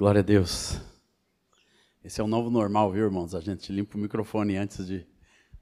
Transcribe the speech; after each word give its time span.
Glória 0.00 0.20
a 0.20 0.24
Deus. 0.24 0.80
Esse 2.02 2.22
é 2.22 2.24
o 2.24 2.26
novo 2.26 2.48
normal, 2.48 2.90
viu, 2.90 3.04
irmãos? 3.04 3.34
A 3.34 3.40
gente 3.42 3.70
limpa 3.70 3.98
o 3.98 4.00
microfone 4.00 4.56
antes 4.56 4.86
de. 4.86 5.06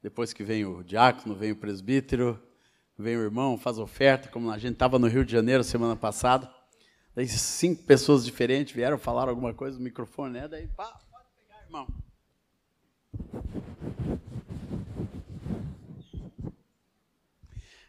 Depois 0.01 0.33
que 0.33 0.45
vem 0.45 0.65
o 0.65 0.81
diácono, 0.85 1.35
vem 1.35 1.51
o 1.51 1.57
presbítero, 1.57 2.41
vem 2.97 3.17
o 3.17 3.23
irmão, 3.23 3.59
faz 3.59 3.81
oferta, 3.81 4.29
como 4.29 4.49
a 4.53 4.57
gente 4.57 4.75
estava 4.75 4.97
no 4.97 5.09
Rio 5.09 5.25
de 5.25 5.33
Janeiro 5.33 5.65
semana 5.65 5.97
passada. 5.97 6.49
Daí 7.17 7.27
cinco 7.27 7.83
pessoas 7.83 8.25
diferentes 8.25 8.73
vieram 8.73 8.97
falar 8.97 9.29
alguma 9.29 9.53
coisa 9.53 9.77
no 9.77 9.83
microfone, 9.83 10.35
né? 10.35 10.47
Daí, 10.47 10.69
pá, 10.69 11.01
pode 11.11 11.27
pegar, 11.37 11.65
irmão. 11.65 11.89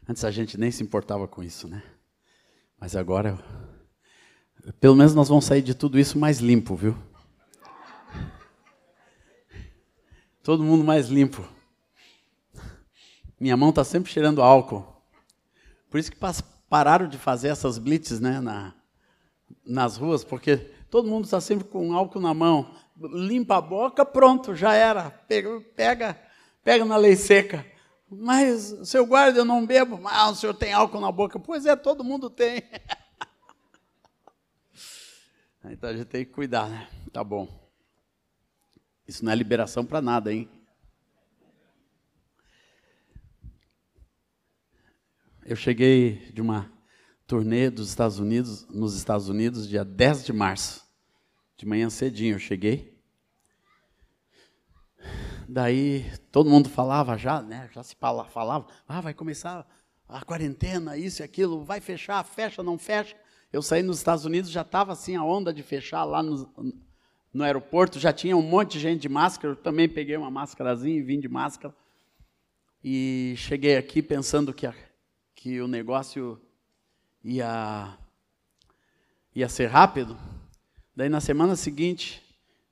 Antes 0.08 0.24
a 0.24 0.32
gente 0.32 0.58
nem 0.58 0.72
se 0.72 0.82
importava 0.82 1.28
com 1.28 1.44
isso, 1.44 1.68
né? 1.68 1.84
Mas 2.80 2.96
agora 2.96 3.38
pelo 4.80 4.96
menos 4.96 5.16
nós 5.16 5.30
vamos 5.30 5.46
sair 5.46 5.62
de 5.62 5.74
tudo 5.74 6.00
isso 6.00 6.18
mais 6.18 6.40
limpo, 6.40 6.76
viu? 6.76 6.96
Todo 10.44 10.64
mundo 10.64 10.84
mais 10.84 11.08
limpo. 11.08 11.48
Minha 13.40 13.56
mão 13.56 13.70
está 13.70 13.84
sempre 13.84 14.12
cheirando 14.12 14.42
álcool. 14.42 14.86
Por 15.90 16.00
isso 16.00 16.12
que 16.12 16.18
pararam 16.70 17.08
de 17.08 17.18
fazer 17.18 17.50
essas 17.50 17.78
blitzes 17.78 18.20
né, 18.20 18.40
na, 18.40 18.74
nas 19.66 19.98
ruas, 19.98 20.24
porque 20.24 20.58
todo 20.90 21.08
mundo 21.08 21.26
está 21.26 21.40
sempre 21.40 21.68
com 21.68 21.94
álcool 21.94 22.20
na 22.20 22.34
mão. 22.34 22.74
Limpa 22.98 23.58
a 23.58 23.62
boca, 23.62 24.06
pronto, 24.06 24.56
já 24.56 24.74
era. 24.74 25.10
Pega, 25.10 25.62
pega, 25.76 26.20
pega 26.64 26.86
na 26.86 26.98
lei 26.98 27.16
seca. 27.16 27.66
Mas, 28.10 28.76
seu 28.84 29.06
guarda, 29.06 29.40
eu 29.40 29.46
não 29.46 29.66
bebo. 29.66 30.02
Ah, 30.06 30.30
o 30.30 30.36
senhor 30.36 30.54
tem 30.54 30.74
álcool 30.74 31.00
na 31.00 31.12
boca. 31.12 31.40
Pois 31.40 31.66
é, 31.66 31.76
todo 31.76 32.04
mundo 32.04 32.30
tem. 32.30 32.64
Então 35.66 35.90
a 35.90 35.94
gente 35.94 36.06
tem 36.06 36.24
que 36.24 36.32
cuidar, 36.32 36.70
né? 36.70 36.90
Tá 37.12 37.24
bom. 37.24 37.48
Isso 39.08 39.26
não 39.26 39.32
é 39.32 39.36
liberação 39.36 39.86
para 39.86 40.02
nada, 40.02 40.32
hein? 40.32 40.50
Eu 45.46 45.56
cheguei 45.56 46.32
de 46.32 46.42
uma 46.42 46.72
turnê 47.26 47.70
dos 47.70 47.90
Estados 47.90 48.20
Unidos, 48.20 48.68
nos 48.70 48.96
Estados 48.96 49.28
Unidos, 49.28 49.68
dia 49.68 49.84
10 49.84 50.26
de 50.26 50.34
março. 50.34 50.88
De 51.58 51.66
manhã 51.66 51.90
cedinho 51.90 52.36
eu 52.36 52.40
cheguei. 52.40 52.98
Daí 55.48 56.10
todo 56.32 56.50
mundo 56.50 56.70
falava 56.70 57.18
já, 57.18 57.42
né? 57.42 57.70
Já 57.74 57.84
se 57.84 57.96
falava, 57.96 58.68
ah, 58.88 59.02
vai 59.02 59.14
começar 59.14 59.68
a 60.08 60.24
quarentena, 60.24 60.96
isso 60.96 61.22
e 61.22 61.24
aquilo, 61.24 61.64
vai 61.64 61.82
fechar, 61.82 62.24
fecha, 62.24 62.64
não 62.64 62.78
fecha. 62.78 63.16
Eu 63.52 63.64
saí 63.64 63.82
nos 63.82 63.98
Estados 63.98 64.26
Unidos, 64.26 64.52
já 64.52 64.62
estava 64.62 64.94
assim 64.94 65.16
a 65.16 65.24
onda 65.24 65.52
de 65.52 65.64
fechar 65.64 66.04
lá 66.04 66.22
no, 66.22 66.48
no 67.34 67.44
aeroporto, 67.44 68.00
já 68.00 68.14
tinha 68.14 68.38
um 68.38 68.44
monte 68.44 68.74
de 68.74 68.80
gente 68.80 69.02
de 69.02 69.10
máscara, 69.10 69.54
eu 69.54 69.56
também 69.56 69.90
peguei 69.90 70.16
uma 70.16 70.30
máscarazinha 70.30 70.96
e 70.96 71.02
vim 71.02 71.20
de 71.20 71.28
máscara. 71.28 71.74
E 72.84 73.34
cheguei 73.38 73.76
aqui 73.76 74.04
pensando 74.04 74.54
que, 74.54 74.68
a, 74.68 74.74
que 75.34 75.60
o 75.62 75.68
negócio 75.68 76.40
ia, 77.24 77.98
ia 79.36 79.50
ser 79.50 79.66
rápido. 79.66 80.16
Daí 80.96 81.10
na 81.10 81.20
semana 81.20 81.56
seguinte 81.56 82.24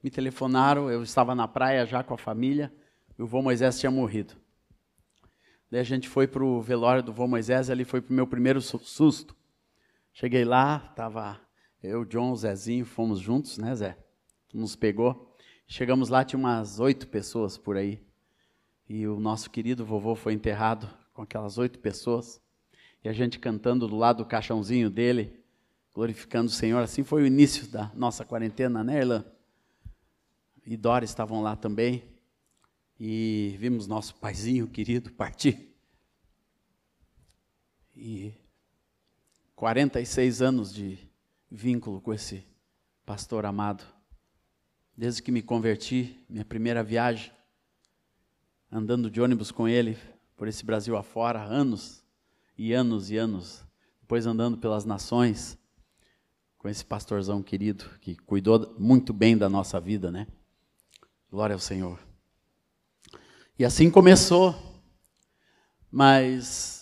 me 0.03 0.11
telefonaram, 0.11 0.91
eu 0.91 1.01
estava 1.01 1.33
na 1.33 1.47
praia 1.47 1.87
já 1.87 2.03
com 2.03 2.13
a 2.13 2.17
família, 2.17 2.71
e 3.17 3.21
o 3.23 3.27
vô 3.27 3.41
Moisés 3.41 3.79
tinha 3.79 3.91
morrido. 3.91 4.35
Daí 5.71 5.81
a 5.81 5.83
gente 5.83 6.07
foi 6.07 6.27
para 6.27 6.43
o 6.43 6.61
velório 6.61 7.01
do 7.01 7.11
vô 7.11 7.27
Moisés, 7.27 7.69
ali 7.69 7.83
foi 7.83 7.99
para 7.99 8.11
o 8.11 8.15
meu 8.15 8.27
primeiro 8.27 8.61
susto. 8.61 9.36
Cheguei 10.19 10.43
lá, 10.43 10.83
estava 10.89 11.39
eu, 11.83 12.03
John, 12.03 12.35
Zezinho, 12.35 12.83
fomos 12.87 13.19
juntos, 13.19 13.59
né, 13.59 13.75
Zé? 13.75 13.95
Nos 14.51 14.75
pegou. 14.75 15.31
Chegamos 15.67 16.09
lá, 16.09 16.25
tinha 16.25 16.39
umas 16.39 16.79
oito 16.79 17.07
pessoas 17.07 17.55
por 17.55 17.77
aí. 17.77 18.03
E 18.89 19.07
o 19.07 19.19
nosso 19.19 19.47
querido 19.51 19.85
vovô 19.85 20.15
foi 20.15 20.33
enterrado 20.33 20.89
com 21.13 21.21
aquelas 21.21 21.59
oito 21.59 21.77
pessoas. 21.77 22.41
E 23.03 23.07
a 23.07 23.13
gente 23.13 23.37
cantando 23.37 23.87
do 23.87 23.95
lado 23.95 24.23
do 24.23 24.25
caixãozinho 24.25 24.89
dele, 24.89 25.39
glorificando 25.93 26.47
o 26.47 26.51
Senhor. 26.51 26.81
Assim 26.81 27.03
foi 27.03 27.21
o 27.21 27.27
início 27.27 27.67
da 27.67 27.91
nossa 27.93 28.25
quarentena, 28.25 28.83
né, 28.83 28.97
Erlan? 28.97 29.23
E 30.65 30.75
Dora 30.75 31.05
estavam 31.05 31.43
lá 31.43 31.55
também. 31.55 32.03
E 32.99 33.55
vimos 33.59 33.85
nosso 33.85 34.15
paizinho 34.15 34.67
querido 34.67 35.13
partir. 35.13 35.77
E 37.95 38.33
46 39.57 40.43
anos 40.43 40.71
de 40.71 40.99
vínculo 41.49 41.99
com 41.99 42.13
esse 42.13 42.45
pastor 43.03 43.43
amado. 43.43 43.83
Desde 44.95 45.23
que 45.23 45.31
me 45.31 45.41
converti, 45.41 46.23
minha 46.29 46.45
primeira 46.45 46.83
viagem, 46.83 47.31
andando 48.71 49.09
de 49.09 49.19
ônibus 49.19 49.49
com 49.49 49.67
ele 49.67 49.97
por 50.35 50.47
esse 50.47 50.63
Brasil 50.63 50.95
afora, 50.95 51.41
anos 51.41 52.03
e 52.55 52.71
anos 52.71 53.09
e 53.09 53.17
anos. 53.17 53.65
Depois 53.99 54.27
andando 54.27 54.59
pelas 54.59 54.85
nações 54.85 55.57
com 56.59 56.69
esse 56.69 56.85
pastorzão 56.85 57.41
querido 57.41 57.85
que 57.99 58.15
cuidou 58.15 58.75
muito 58.77 59.11
bem 59.11 59.35
da 59.35 59.49
nossa 59.49 59.79
vida, 59.79 60.11
né? 60.11 60.27
Glória 61.31 61.55
ao 61.55 61.59
Senhor. 61.59 61.99
E 63.57 63.65
assim 63.65 63.89
começou. 63.89 64.55
Mas 65.91 66.76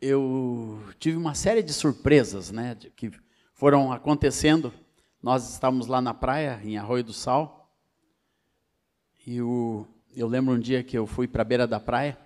eu 0.00 0.82
tive 0.98 1.16
uma 1.16 1.34
série 1.34 1.62
de 1.62 1.72
surpresas, 1.72 2.50
né, 2.50 2.76
que 2.96 3.10
foram 3.52 3.92
acontecendo. 3.92 4.72
Nós 5.22 5.52
estávamos 5.52 5.86
lá 5.86 6.00
na 6.00 6.14
praia, 6.14 6.60
em 6.64 6.78
Arroio 6.78 7.04
do 7.04 7.12
Sal, 7.12 7.70
e 9.26 9.42
o, 9.42 9.86
eu 10.16 10.26
lembro 10.26 10.54
um 10.54 10.58
dia 10.58 10.82
que 10.82 10.96
eu 10.96 11.06
fui 11.06 11.28
para 11.28 11.42
a 11.42 11.44
beira 11.44 11.66
da 11.66 11.78
praia, 11.78 12.18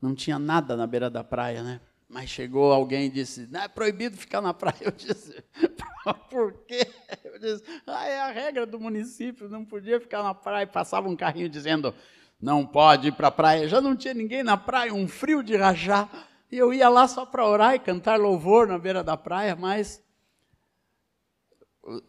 não 0.00 0.14
tinha 0.14 0.38
nada 0.38 0.76
na 0.76 0.86
beira 0.86 1.10
da 1.10 1.24
praia, 1.24 1.62
né? 1.62 1.80
Mas 2.08 2.30
chegou 2.30 2.72
alguém 2.72 3.06
e 3.06 3.10
disse: 3.10 3.48
não 3.50 3.62
é 3.62 3.68
proibido 3.68 4.16
ficar 4.16 4.40
na 4.40 4.54
praia. 4.54 4.76
Eu 4.80 4.92
disse: 4.92 5.42
por 6.30 6.52
quê? 6.64 6.86
Eu 7.24 7.38
disse: 7.40 7.64
ah, 7.84 8.06
é 8.06 8.20
a 8.20 8.30
regra 8.30 8.64
do 8.64 8.78
município, 8.78 9.48
não 9.48 9.64
podia 9.64 10.00
ficar 10.00 10.22
na 10.22 10.32
praia. 10.32 10.66
Passava 10.66 11.08
um 11.08 11.16
carrinho 11.16 11.48
dizendo: 11.48 11.92
não 12.40 12.64
pode 12.64 13.08
ir 13.08 13.12
para 13.12 13.28
a 13.28 13.32
praia. 13.32 13.68
Já 13.68 13.80
não 13.80 13.96
tinha 13.96 14.14
ninguém 14.14 14.44
na 14.44 14.56
praia, 14.56 14.94
um 14.94 15.08
frio 15.08 15.42
de 15.42 15.56
rajar. 15.56 16.08
E 16.50 16.56
eu 16.56 16.72
ia 16.72 16.88
lá 16.88 17.08
só 17.08 17.26
para 17.26 17.46
orar 17.46 17.74
e 17.74 17.78
cantar 17.78 18.18
louvor 18.20 18.66
na 18.68 18.78
beira 18.78 19.02
da 19.02 19.16
praia, 19.16 19.56
mas 19.56 20.02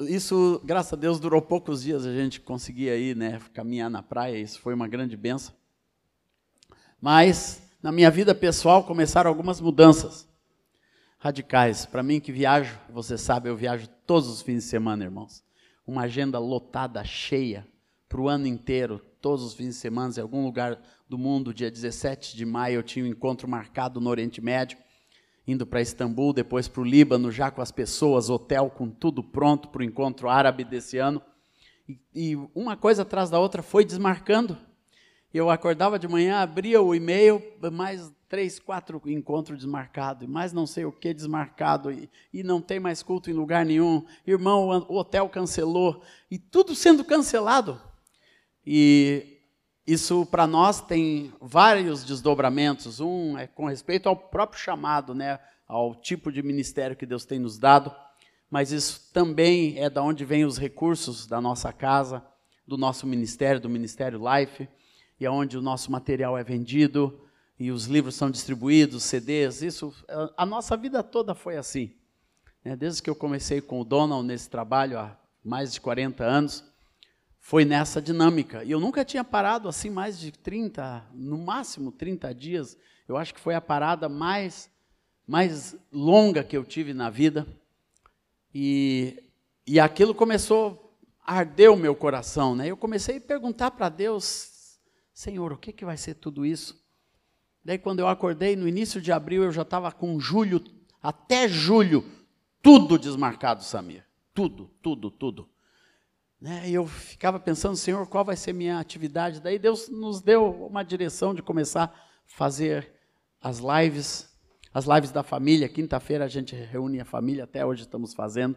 isso, 0.01 0.61
graças 0.63 0.93
a 0.93 0.95
Deus, 0.95 1.19
durou 1.19 1.41
poucos 1.41 1.83
dias, 1.83 2.05
a 2.05 2.13
gente 2.13 2.39
conseguia 2.41 2.95
ir, 2.97 3.15
né, 3.15 3.39
caminhar 3.53 3.89
na 3.89 4.01
praia, 4.01 4.37
isso 4.37 4.59
foi 4.59 4.73
uma 4.73 4.87
grande 4.87 5.15
benção. 5.15 5.53
Mas, 6.99 7.61
na 7.81 7.91
minha 7.91 8.09
vida 8.09 8.33
pessoal, 8.33 8.83
começaram 8.83 9.29
algumas 9.29 9.61
mudanças 9.61 10.27
radicais. 11.19 11.85
Para 11.85 12.01
mim 12.01 12.19
que 12.19 12.31
viajo, 12.31 12.77
você 12.89 13.17
sabe, 13.17 13.49
eu 13.49 13.55
viajo 13.55 13.87
todos 14.05 14.27
os 14.27 14.41
fins 14.41 14.63
de 14.63 14.69
semana, 14.69 15.03
irmãos. 15.03 15.43
Uma 15.85 16.03
agenda 16.03 16.39
lotada, 16.39 17.03
cheia, 17.03 17.67
para 18.09 18.21
o 18.21 18.27
ano 18.27 18.47
inteiro, 18.47 18.99
todos 19.21 19.43
os 19.43 19.53
fins 19.53 19.69
de 19.69 19.75
semana, 19.75 20.13
em 20.17 20.21
algum 20.21 20.43
lugar 20.43 20.79
do 21.09 21.17
mundo. 21.17 21.53
Dia 21.53 21.71
17 21.71 22.35
de 22.35 22.45
maio 22.45 22.75
eu 22.75 22.83
tinha 22.83 23.05
um 23.05 23.07
encontro 23.07 23.47
marcado 23.47 24.01
no 24.01 24.09
Oriente 24.09 24.41
Médio, 24.41 24.77
indo 25.47 25.65
para 25.65 25.81
Istambul, 25.81 26.33
depois 26.33 26.67
para 26.67 26.81
o 26.81 26.85
Líbano, 26.85 27.31
já 27.31 27.49
com 27.49 27.61
as 27.61 27.71
pessoas, 27.71 28.29
hotel 28.29 28.69
com 28.69 28.89
tudo 28.89 29.23
pronto 29.23 29.69
para 29.69 29.81
o 29.81 29.85
encontro 29.85 30.29
árabe 30.29 30.63
desse 30.63 30.97
ano. 30.97 31.21
E, 31.87 31.99
e 32.13 32.35
uma 32.53 32.75
coisa 32.75 33.03
atrás 33.03 33.29
da 33.29 33.39
outra 33.39 33.63
foi 33.63 33.85
desmarcando. 33.85 34.57
Eu 35.33 35.49
acordava 35.49 35.97
de 35.99 36.07
manhã, 36.07 36.39
abria 36.39 36.81
o 36.81 36.93
e-mail, 36.93 37.41
mais 37.71 38.11
três, 38.27 38.59
quatro 38.59 39.01
encontros 39.05 39.59
desmarcados, 39.59 40.27
mais 40.27 40.51
não 40.51 40.65
sei 40.65 40.83
o 40.83 40.91
que 40.91 41.13
desmarcado, 41.13 41.91
e, 41.91 42.09
e 42.33 42.43
não 42.43 42.61
tem 42.61 42.79
mais 42.79 43.01
culto 43.01 43.29
em 43.29 43.33
lugar 43.33 43.65
nenhum. 43.65 44.05
Irmão, 44.25 44.85
o 44.89 44.97
hotel 44.97 45.29
cancelou, 45.29 46.01
e 46.29 46.37
tudo 46.37 46.75
sendo 46.75 47.05
cancelado. 47.05 47.79
E 48.65 49.36
isso 49.87 50.25
para 50.25 50.45
nós 50.45 50.81
tem 50.81 51.33
vários 51.39 52.03
desdobramentos. 52.03 52.99
Um 52.99 53.37
é 53.37 53.47
com 53.47 53.65
respeito 53.65 54.09
ao 54.09 54.17
próprio 54.17 54.59
chamado, 54.59 55.15
né, 55.15 55.39
ao 55.65 55.95
tipo 55.95 56.29
de 56.29 56.43
ministério 56.43 56.95
que 56.95 57.05
Deus 57.05 57.23
tem 57.23 57.39
nos 57.39 57.57
dado, 57.57 57.95
mas 58.51 58.71
isso 58.73 59.09
também 59.13 59.79
é 59.79 59.89
da 59.89 60.03
onde 60.03 60.25
vêm 60.25 60.43
os 60.43 60.57
recursos 60.57 61.25
da 61.25 61.39
nossa 61.39 61.71
casa, 61.71 62.21
do 62.67 62.77
nosso 62.77 63.07
ministério, 63.07 63.61
do 63.61 63.69
Ministério 63.69 64.19
Life, 64.19 64.67
e 65.19 65.25
é 65.25 65.29
o 65.29 65.61
nosso 65.61 65.91
material 65.91 66.37
é 66.37 66.43
vendido 66.43 67.21
e 67.59 67.71
os 67.71 67.85
livros 67.85 68.15
são 68.15 68.29
distribuídos, 68.29 69.03
CDs. 69.03 69.61
Isso, 69.61 69.93
a 70.35 70.45
nossa 70.45 70.77
vida 70.77 71.01
toda 71.01 71.33
foi 71.33 71.57
assim. 71.57 71.93
Né? 72.63 72.75
Desde 72.75 73.01
que 73.01 73.09
eu 73.09 73.15
comecei 73.15 73.61
com 73.61 73.81
o 73.81 73.85
Donald 73.85 74.27
nesse 74.27 74.49
trabalho 74.49 74.99
há 74.99 75.17
mais 75.43 75.73
de 75.73 75.81
40 75.81 76.23
anos, 76.23 76.63
foi 77.47 77.63
nessa 77.63 78.01
dinâmica. 78.01 78.61
E 78.65 78.71
eu 78.71 78.79
nunca 78.79 79.05
tinha 79.05 79.23
parado 79.23 79.69
assim 79.69 79.89
mais 79.89 80.19
de 80.19 80.33
30, 80.33 81.01
no 81.13 81.37
máximo 81.37 81.93
30 81.93 82.35
dias. 82.35 82.77
Eu 83.07 83.15
acho 83.15 83.33
que 83.33 83.39
foi 83.39 83.55
a 83.55 83.61
parada 83.61 84.09
mais, 84.09 84.69
mais 85.25 85.73
longa 85.89 86.43
que 86.43 86.57
eu 86.57 86.65
tive 86.65 86.93
na 86.93 87.09
vida. 87.09 87.47
E 88.53 89.23
e 89.65 89.79
aquilo 89.79 90.13
começou 90.13 90.93
a 91.25 91.37
arder 91.37 91.71
o 91.71 91.77
meu 91.77 91.95
coração, 91.95 92.53
né? 92.53 92.67
Eu 92.67 92.75
comecei 92.75 93.15
a 93.15 93.21
perguntar 93.21 93.71
para 93.71 93.87
Deus, 93.87 94.77
Senhor, 95.13 95.53
o 95.53 95.57
que, 95.57 95.71
que 95.71 95.85
vai 95.85 95.95
ser 95.95 96.15
tudo 96.15 96.45
isso? 96.45 96.77
Daí, 97.63 97.77
quando 97.77 97.99
eu 97.99 98.09
acordei, 98.09 98.57
no 98.57 98.67
início 98.67 99.01
de 99.01 99.13
abril, 99.13 99.43
eu 99.43 99.53
já 99.53 99.61
estava 99.61 99.89
com 99.89 100.19
julho, 100.19 100.61
até 101.01 101.47
julho, 101.47 102.03
tudo 102.61 102.99
desmarcado, 102.99 103.63
Samir. 103.63 104.05
Tudo, 104.33 104.69
tudo, 104.81 105.09
tudo. 105.09 105.49
Né? 106.39 106.69
E 106.69 106.73
eu 106.75 106.85
ficava 106.85 107.39
pensando, 107.39 107.75
Senhor, 107.75 108.05
qual 108.07 108.23
vai 108.23 108.35
ser 108.35 108.53
minha 108.53 108.79
atividade? 108.79 109.41
Daí 109.41 109.57
Deus 109.57 109.89
nos 109.89 110.21
deu 110.21 110.67
uma 110.67 110.83
direção 110.83 111.33
de 111.33 111.41
começar 111.41 111.85
a 111.85 111.93
fazer 112.27 112.91
as 113.41 113.59
lives, 113.59 114.29
as 114.73 114.85
lives 114.85 115.11
da 115.11 115.23
família. 115.23 115.67
Quinta-feira 115.67 116.25
a 116.25 116.27
gente 116.27 116.55
reúne 116.55 116.99
a 116.99 117.05
família, 117.05 117.45
até 117.45 117.65
hoje 117.65 117.81
estamos 117.81 118.13
fazendo, 118.13 118.55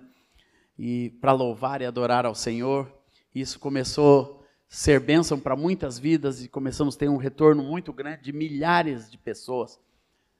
e 0.78 1.10
para 1.20 1.32
louvar 1.32 1.80
e 1.80 1.86
adorar 1.86 2.26
ao 2.26 2.34
Senhor. 2.34 2.92
Isso 3.34 3.58
começou 3.58 4.44
a 4.44 4.44
ser 4.68 5.00
bênção 5.00 5.40
para 5.40 5.56
muitas 5.56 5.98
vidas 5.98 6.44
e 6.44 6.48
começamos 6.48 6.96
a 6.96 6.98
ter 6.98 7.08
um 7.08 7.16
retorno 7.16 7.62
muito 7.62 7.92
grande 7.92 8.22
de 8.22 8.32
milhares 8.32 9.10
de 9.10 9.16
pessoas. 9.16 9.80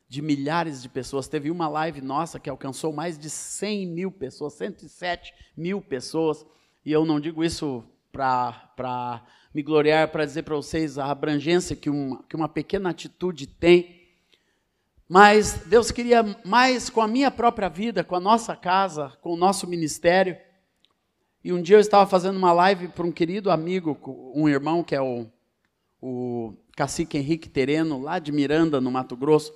De 0.07 0.21
milhares 0.21 0.83
de 0.83 0.89
pessoas. 0.89 1.29
Teve 1.29 1.51
uma 1.51 1.69
live 1.69 2.01
nossa 2.01 2.39
que 2.39 2.51
alcançou 2.51 2.93
mais 2.93 3.19
de 3.19 3.31
100 3.31 3.87
mil 3.87 4.11
pessoas, 4.11 4.55
107 4.55 5.33
mil 5.57 5.81
pessoas 5.81 6.45
e 6.85 6.93
eu 6.93 7.05
não 7.05 7.21
digo 7.21 7.45
isso 7.45 7.85
para 8.13 9.23
me 9.55 9.63
gloriar, 9.63 10.09
para 10.09 10.25
dizer 10.25 10.43
para 10.43 10.57
vocês 10.57 10.99
a 10.99 11.11
abrangência 11.11 11.77
que 11.77 11.91
uma, 11.91 12.23
que 12.25 12.37
uma 12.37 12.49
pequena 12.49 12.91
atitude 12.91 13.47
tem, 13.47 14.01
mas 15.09 15.65
Deus 15.67 15.91
queria 15.91 16.23
mais 16.45 16.89
com 16.89 17.01
a 17.01 17.09
minha 17.09 17.33
própria 17.33 17.69
vida, 17.69 18.05
com 18.05 18.15
a 18.15 18.21
nossa 18.21 18.55
casa, 18.55 19.13
com 19.21 19.33
o 19.33 19.37
nosso 19.37 19.67
ministério. 19.67 20.37
E 21.43 21.53
um 21.53 21.61
dia 21.61 21.77
eu 21.77 21.81
estava 21.81 22.09
fazendo 22.09 22.37
uma 22.37 22.53
live 22.53 22.87
para 22.87 23.05
um 23.05 23.11
querido 23.11 23.51
amigo, 23.51 23.99
um 24.35 24.49
irmão 24.49 24.85
que 24.85 24.95
é 24.95 25.03
o, 25.03 25.27
o 26.01 26.55
cacique 26.77 27.19
Henrique 27.19 27.49
Tereno, 27.49 28.01
lá 28.01 28.21
de 28.21 28.31
Miranda, 28.31 28.81
no 28.81 28.89
Mato 28.89 29.17
Grosso, 29.17 29.53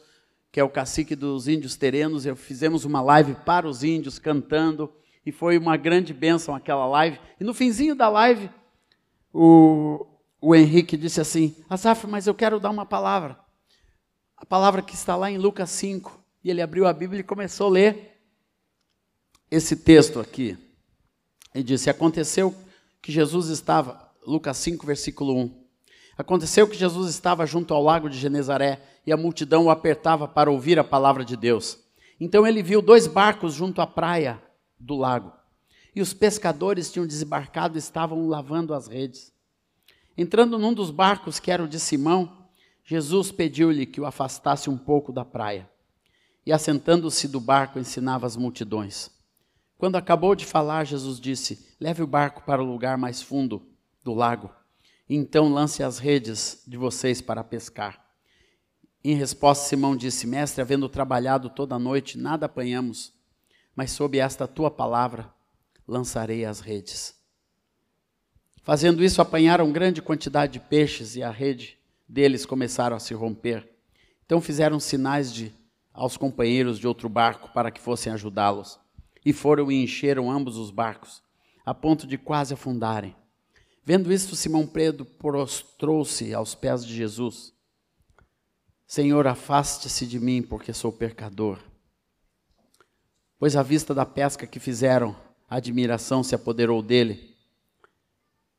que 0.51 0.59
é 0.59 0.65
o 0.65 0.69
cacique 0.69 1.15
dos 1.15 1.47
índios 1.47 1.77
terenos. 1.77 2.27
Eu 2.27 2.35
fizemos 2.35 2.85
uma 2.85 3.01
live 3.01 3.37
para 3.45 3.69
os 3.69 3.85
índios, 3.85 4.19
cantando 4.19 4.93
e 5.27 5.33
foi 5.33 5.57
uma 5.57 5.77
grande 5.77 6.13
bênção 6.13 6.55
aquela 6.55 6.87
live. 6.87 7.19
E 7.41 7.45
no 7.45 7.55
finzinho 7.55 7.95
da 7.95 8.09
live, 8.09 8.51
o, 9.33 10.07
o 10.41 10.55
Henrique 10.55 10.97
disse 10.97 11.21
assim: 11.21 11.57
Asaf, 11.69 12.07
mas 12.07 12.27
eu 12.27 12.35
quero 12.35 12.61
dar 12.61 12.71
uma 12.71 12.85
palavra. 12.85 13.39
A 14.37 14.45
palavra 14.45 14.83
que 14.83 14.95
está 14.95 15.17
lá 15.17 15.31
em 15.31 15.39
Lucas 15.39 15.71
5. 15.71 16.23
E 16.43 16.51
ele 16.51 16.61
abriu 16.61 16.87
a 16.87 16.93
Bíblia 16.93 17.21
e 17.21 17.25
começou 17.25 17.69
a 17.69 17.71
ler 17.71 18.21
esse 19.51 19.77
texto 19.77 20.21
aqui. 20.21 20.59
E 21.55 21.63
disse: 21.63 21.89
Aconteceu 21.89 22.55
que 23.01 23.11
Jesus 23.11 23.49
estava, 23.49 24.13
Lucas 24.27 24.59
5, 24.59 24.87
versículo 24.87 25.35
1. 25.37 25.65
Aconteceu 26.19 26.69
que 26.69 26.77
Jesus 26.77 27.11
estava 27.11 27.47
junto 27.47 27.73
ao 27.73 27.83
lago 27.83 28.09
de 28.09 28.19
Genezaré 28.19 28.81
e 29.07 29.13
a 29.13 29.17
multidão 29.17 29.65
o 29.65 29.71
apertava 29.71 30.29
para 30.29 30.51
ouvir 30.51 30.79
a 30.79 30.85
palavra 30.85 31.25
de 31.25 31.37
Deus. 31.37 31.79
Então 32.21 32.47
ele 32.47 32.63
viu 32.63 32.81
dois 32.81 33.07
barcos 33.07 33.55
junto 33.55 33.81
à 33.81 33.87
praia 33.87 34.41
do 34.79 34.95
lago. 34.95 35.33
E 35.95 36.01
os 36.01 36.13
pescadores 36.13 36.93
tinham 36.93 37.07
desembarcado 37.07 37.77
e 37.77 37.79
estavam 37.79 38.27
lavando 38.29 38.75
as 38.75 38.89
redes. 38.89 39.33
Entrando 40.17 40.59
num 40.59 40.75
dos 40.75 40.91
barcos, 40.91 41.39
que 41.39 41.51
era 41.51 41.63
o 41.63 41.69
de 41.69 41.79
Simão, 41.79 42.45
Jesus 42.85 43.33
pediu-lhe 43.33 43.87
que 43.87 44.01
o 44.01 44.07
afastasse 44.07 44.69
um 44.69 44.77
pouco 44.77 45.13
da 45.13 45.25
praia. 45.25 45.71
E 46.45 46.53
assentando-se 46.53 47.27
do 47.29 47.41
barco, 47.41 47.79
ensinava 47.79 48.27
as 48.27 48.37
multidões. 48.37 49.11
Quando 49.79 49.97
acabou 49.97 50.35
de 50.35 50.45
falar, 50.45 50.85
Jesus 50.85 51.19
disse: 51.19 51.75
Leve 51.81 52.03
o 52.03 52.07
barco 52.07 52.43
para 52.45 52.63
o 52.63 52.67
lugar 52.67 52.99
mais 52.99 53.23
fundo 53.23 53.67
do 54.03 54.13
lago. 54.13 54.51
E 55.09 55.17
então 55.17 55.53
lance 55.53 55.83
as 55.83 55.99
redes 55.99 56.63
de 56.67 56.77
vocês 56.77 57.23
para 57.23 57.43
pescar. 57.43 58.05
Em 59.03 59.15
resposta, 59.15 59.67
Simão 59.67 59.97
disse: 59.97 60.27
Mestre, 60.27 60.61
havendo 60.61 60.89
trabalhado 60.89 61.49
toda 61.49 61.77
a 61.77 61.79
noite, 61.79 62.19
nada 62.19 62.47
apanhamos 62.47 63.14
mas 63.75 63.91
sob 63.91 64.19
esta 64.19 64.47
tua 64.47 64.71
palavra 64.71 65.33
lançarei 65.87 66.45
as 66.45 66.61
redes. 66.61 67.15
Fazendo 68.63 69.05
isso, 69.05 69.21
apanharam 69.21 69.71
grande 69.73 70.01
quantidade 70.01 70.55
de 70.55 70.61
peixes 70.61 71.17
e 71.17 71.23
a 71.23 71.31
rede 71.31 71.79
deles 72.09 72.47
começaram 72.47 72.97
a 72.97 73.01
se 73.01 73.13
romper. 73.13 73.69
Então 74.25 74.41
fizeram 74.41 74.81
sinais 74.81 75.33
de, 75.33 75.53
aos 75.93 76.17
companheiros 76.17 76.79
de 76.79 76.87
outro 76.87 77.09
barco 77.09 77.53
para 77.53 77.71
que 77.71 77.81
fossem 77.81 78.13
ajudá-los. 78.13 78.79
E 79.25 79.33
foram 79.33 79.71
e 79.71 79.83
encheram 79.83 80.31
ambos 80.31 80.57
os 80.57 80.71
barcos, 80.71 81.23
a 81.65 81.75
ponto 81.75 82.07
de 82.07 82.17
quase 82.17 82.55
afundarem. 82.55 83.15
Vendo 83.83 84.13
isto, 84.13 84.35
Simão 84.35 84.67
Pedro 84.67 85.05
prostrou-se 85.05 86.33
aos 86.33 86.55
pés 86.55 86.87
de 86.87 86.95
Jesus. 86.95 87.53
Senhor, 88.87 89.27
afaste-se 89.27 90.07
de 90.07 90.19
mim, 90.19 90.43
porque 90.43 90.73
sou 90.73 90.93
pecador 90.93 91.59
pois 93.39 93.57
à 93.57 93.63
vista 93.63 93.95
da 93.95 94.07
pesca 94.07 94.47
que 94.47 94.61
fizeram, 94.61 95.17
a 95.49 95.57
admiração 95.57 96.23
se 96.23 96.35
apoderou 96.35 96.83
dele 96.83 97.35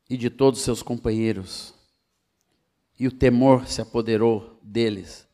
e 0.08 0.16
de 0.16 0.30
todos 0.30 0.60
seus 0.60 0.82
companheiros, 0.82 1.74
e 2.98 3.06
o 3.06 3.12
temor 3.12 3.66
se 3.66 3.80
apoderou 3.80 4.58
deles, 4.62 5.26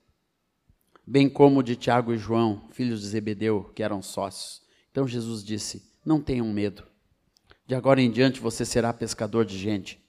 bem 1.07 1.29
como 1.29 1.63
de 1.63 1.77
Tiago 1.77 2.13
e 2.13 2.19
João, 2.19 2.69
filhos 2.73 3.03
de 3.03 3.09
Zebedeu, 3.09 3.71
que 3.75 3.83
eram 3.83 4.03
sócios. 4.03 4.63
Então 4.91 5.07
Jesus 5.07 5.45
disse: 5.45 5.83
Não 6.05 6.21
tenham 6.21 6.51
medo, 6.53 6.85
de 7.67 7.75
agora 7.75 8.01
em 8.01 8.11
diante 8.11 8.41
você 8.41 8.65
será 8.65 8.93
pescador 8.93 9.45
de 9.45 9.59
gente. 9.59 10.01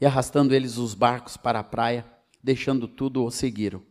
E 0.00 0.04
arrastando 0.04 0.54
eles 0.54 0.76
os 0.76 0.92
barcos 0.92 1.36
para 1.36 1.60
a 1.60 1.64
praia, 1.64 2.04
deixando 2.42 2.86
tudo, 2.86 3.24
o 3.24 3.30
seguiram. 3.30 3.82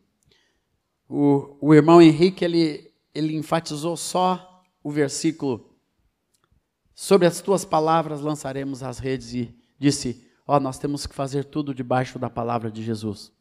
O, 1.09 1.57
o 1.59 1.73
irmão 1.73 2.01
Henrique, 2.01 2.45
ele, 2.45 2.91
ele 3.13 3.35
enfatizou 3.35 3.97
só 3.97 4.54
o 4.85 4.91
versículo: 4.91 5.75
Sobre 6.93 7.25
as 7.25 7.41
tuas 7.41 7.65
palavras 7.65 8.21
lançaremos 8.21 8.83
as 8.83 8.99
redes, 8.99 9.33
e 9.33 9.57
disse: 9.79 10.29
Ó, 10.47 10.55
oh, 10.55 10.59
nós 10.59 10.77
temos 10.77 11.07
que 11.07 11.15
fazer 11.15 11.45
tudo 11.45 11.73
debaixo 11.73 12.19
da 12.19 12.29
palavra 12.29 12.69
de 12.69 12.83
Jesus. 12.83 13.33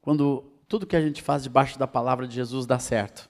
Quando 0.00 0.52
tudo 0.68 0.86
que 0.86 0.94
a 0.94 1.00
gente 1.00 1.20
faz 1.20 1.42
debaixo 1.42 1.76
da 1.80 1.88
palavra 1.88 2.28
de 2.28 2.36
Jesus 2.36 2.64
dá 2.64 2.78
certo. 2.78 3.28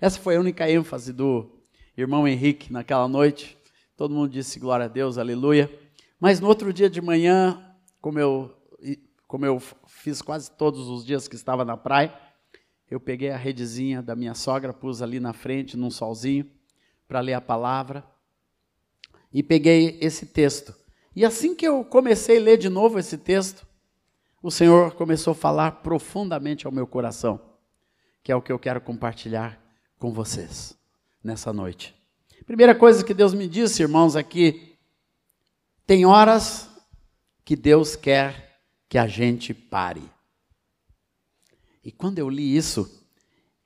Essa 0.00 0.20
foi 0.20 0.36
a 0.36 0.40
única 0.40 0.70
ênfase 0.70 1.12
do 1.12 1.50
irmão 1.96 2.28
Henrique 2.28 2.72
naquela 2.72 3.08
noite. 3.08 3.58
Todo 3.96 4.14
mundo 4.14 4.30
disse 4.30 4.60
glória 4.60 4.86
a 4.86 4.88
Deus, 4.88 5.18
aleluia. 5.18 5.68
Mas 6.20 6.38
no 6.38 6.46
outro 6.46 6.72
dia 6.72 6.88
de 6.88 7.00
manhã, 7.00 7.60
como 8.00 8.20
eu, 8.20 8.56
como 9.26 9.44
eu 9.44 9.60
fiz 9.88 10.22
quase 10.22 10.48
todos 10.52 10.86
os 10.86 11.04
dias 11.04 11.26
que 11.26 11.34
estava 11.34 11.64
na 11.64 11.76
praia, 11.76 12.14
eu 12.90 12.98
peguei 12.98 13.30
a 13.30 13.36
redezinha 13.36 14.02
da 14.02 14.16
minha 14.16 14.34
sogra, 14.34 14.72
pus 14.72 15.02
ali 15.02 15.20
na 15.20 15.32
frente, 15.32 15.76
num 15.76 15.90
solzinho, 15.90 16.50
para 17.06 17.20
ler 17.20 17.34
a 17.34 17.40
palavra, 17.40 18.04
e 19.32 19.42
peguei 19.42 19.98
esse 20.00 20.26
texto. 20.26 20.74
E 21.14 21.24
assim 21.24 21.54
que 21.54 21.66
eu 21.66 21.84
comecei 21.84 22.38
a 22.38 22.40
ler 22.40 22.56
de 22.56 22.68
novo 22.68 22.98
esse 22.98 23.18
texto, 23.18 23.66
o 24.42 24.50
Senhor 24.50 24.92
começou 24.94 25.32
a 25.32 25.34
falar 25.34 25.72
profundamente 25.82 26.66
ao 26.66 26.72
meu 26.72 26.86
coração, 26.86 27.40
que 28.22 28.32
é 28.32 28.36
o 28.36 28.42
que 28.42 28.52
eu 28.52 28.58
quero 28.58 28.80
compartilhar 28.80 29.60
com 29.98 30.12
vocês 30.12 30.78
nessa 31.22 31.52
noite. 31.52 31.94
Primeira 32.46 32.74
coisa 32.74 33.04
que 33.04 33.12
Deus 33.12 33.34
me 33.34 33.46
disse, 33.46 33.82
irmãos, 33.82 34.16
aqui, 34.16 34.62
é 34.64 34.78
tem 35.86 36.06
horas 36.06 36.70
que 37.44 37.56
Deus 37.56 37.96
quer 37.96 38.60
que 38.88 38.96
a 38.96 39.06
gente 39.06 39.52
pare. 39.52 40.02
E 41.88 41.90
quando 41.90 42.18
eu 42.18 42.28
li 42.28 42.54
isso 42.54 43.02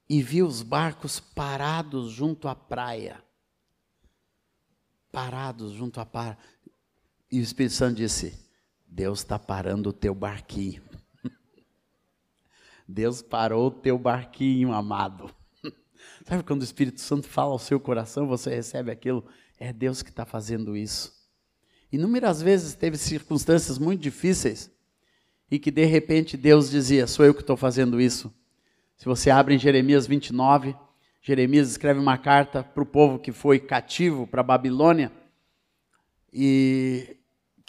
e 0.09 0.23
vi 0.23 0.45
os 0.45 0.63
barcos 0.63 1.19
parados 1.19 2.13
junto 2.13 2.47
à 2.47 2.55
praia, 2.55 3.21
parados 5.11 5.73
junto 5.73 5.99
à 5.99 6.07
praia, 6.07 6.39
e 7.29 7.41
o 7.41 7.43
Espírito 7.43 7.75
Santo 7.75 7.97
disse: 7.97 8.49
Deus 8.87 9.19
está 9.19 9.41
parando 9.41 9.89
o 9.89 9.93
teu 9.93 10.15
barquinho. 10.15 10.85
Deus 12.87 13.23
parou 13.23 13.67
o 13.67 13.71
teu 13.73 13.99
barquinho, 13.99 14.73
amado. 14.73 15.29
Sabe 16.25 16.45
quando 16.45 16.61
o 16.61 16.65
Espírito 16.65 17.01
Santo 17.01 17.27
fala 17.27 17.51
ao 17.51 17.59
seu 17.59 17.81
coração, 17.81 18.29
você 18.29 18.55
recebe 18.55 18.93
aquilo? 18.93 19.27
É 19.59 19.73
Deus 19.73 20.01
que 20.01 20.11
está 20.11 20.25
fazendo 20.25 20.77
isso. 20.77 21.13
Inúmeras 21.91 22.41
vezes 22.41 22.77
teve 22.77 22.97
circunstâncias 22.97 23.79
muito 23.79 24.01
difíceis 24.01 24.71
e 25.53 25.59
que 25.59 25.71
de 25.71 25.85
repente 25.85 26.35
Deus 26.35 26.71
dizia: 26.71 27.07
Sou 27.07 27.27
eu 27.27 27.35
que 27.35 27.43
estou 27.43 27.59
fazendo 27.59 28.01
isso. 28.01 28.33
Se 28.97 29.05
você 29.05 29.29
abre 29.29 29.55
em 29.55 29.59
Jeremias 29.59 30.07
29, 30.07 30.75
Jeremias 31.21 31.69
escreve 31.69 32.01
uma 32.01 32.17
carta 32.17 32.63
para 32.63 32.83
o 32.83 32.87
povo 32.87 33.19
que 33.19 33.33
foi 33.33 33.61
cativo 33.61 34.27
para 34.27 34.43
Babilônia, 34.43 35.13
e 36.33 37.19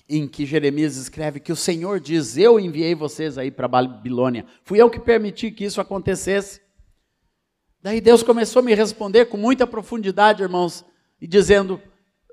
em 0.07 0.29
que 0.29 0.45
Jeremias 0.45 0.95
escreve 0.95 1.41
que 1.41 1.51
o 1.51 1.57
Senhor 1.57 1.99
diz: 1.99 2.37
Eu 2.37 2.57
enviei 2.57 2.95
vocês 2.95 3.37
aí 3.37 3.51
para 3.51 3.67
Babilônia, 3.67 4.45
fui 4.63 4.81
eu 4.81 4.89
que 4.89 4.99
permiti 4.99 5.51
que 5.51 5.65
isso 5.65 5.81
acontecesse. 5.81 6.61
Daí 7.81 7.99
Deus 7.99 8.23
começou 8.23 8.61
a 8.61 8.63
me 8.63 8.73
responder 8.73 9.25
com 9.25 9.35
muita 9.35 9.67
profundidade, 9.67 10.41
irmãos, 10.41 10.85
e 11.19 11.27
dizendo: 11.27 11.81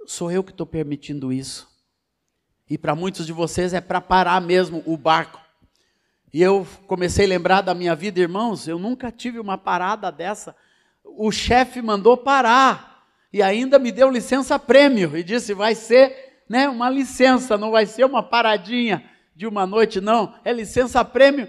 sou 0.07 0.31
eu 0.31 0.45
que 0.45 0.53
estou 0.53 0.65
permitindo 0.67 1.33
isso. 1.33 1.70
E 2.71 2.79
para 2.79 2.95
muitos 2.95 3.27
de 3.27 3.33
vocês 3.33 3.75
é 3.75 3.81
para 3.81 4.01
parar 4.01 4.41
mesmo 4.41 4.81
o 4.87 4.97
barco. 4.97 5.41
E 6.33 6.41
eu 6.41 6.65
comecei 6.87 7.27
a 7.27 7.29
lembrar 7.29 7.63
da 7.63 7.75
minha 7.75 7.97
vida, 7.97 8.21
irmãos, 8.21 8.69
eu 8.69 8.79
nunca 8.79 9.11
tive 9.11 9.41
uma 9.41 9.59
parada 9.59 10.13
dessa. 10.13 10.55
O 11.05 11.33
chefe 11.33 11.83
mandou 11.83 12.17
parar 12.17 13.05
e 13.33 13.43
ainda 13.43 13.77
me 13.77 13.91
deu 13.91 14.09
licença 14.09 14.57
prêmio 14.57 15.17
e 15.17 15.25
disse: 15.25 15.53
vai 15.53 15.75
ser 15.75 16.45
né, 16.49 16.69
uma 16.69 16.89
licença, 16.89 17.59
não 17.59 17.73
vai 17.73 17.87
ser 17.87 18.05
uma 18.05 18.23
paradinha 18.23 19.05
de 19.35 19.49
uma 19.49 19.67
noite, 19.67 20.01
não, 20.01 20.33
é 20.45 20.53
licença 20.53 21.05
prêmio. 21.05 21.49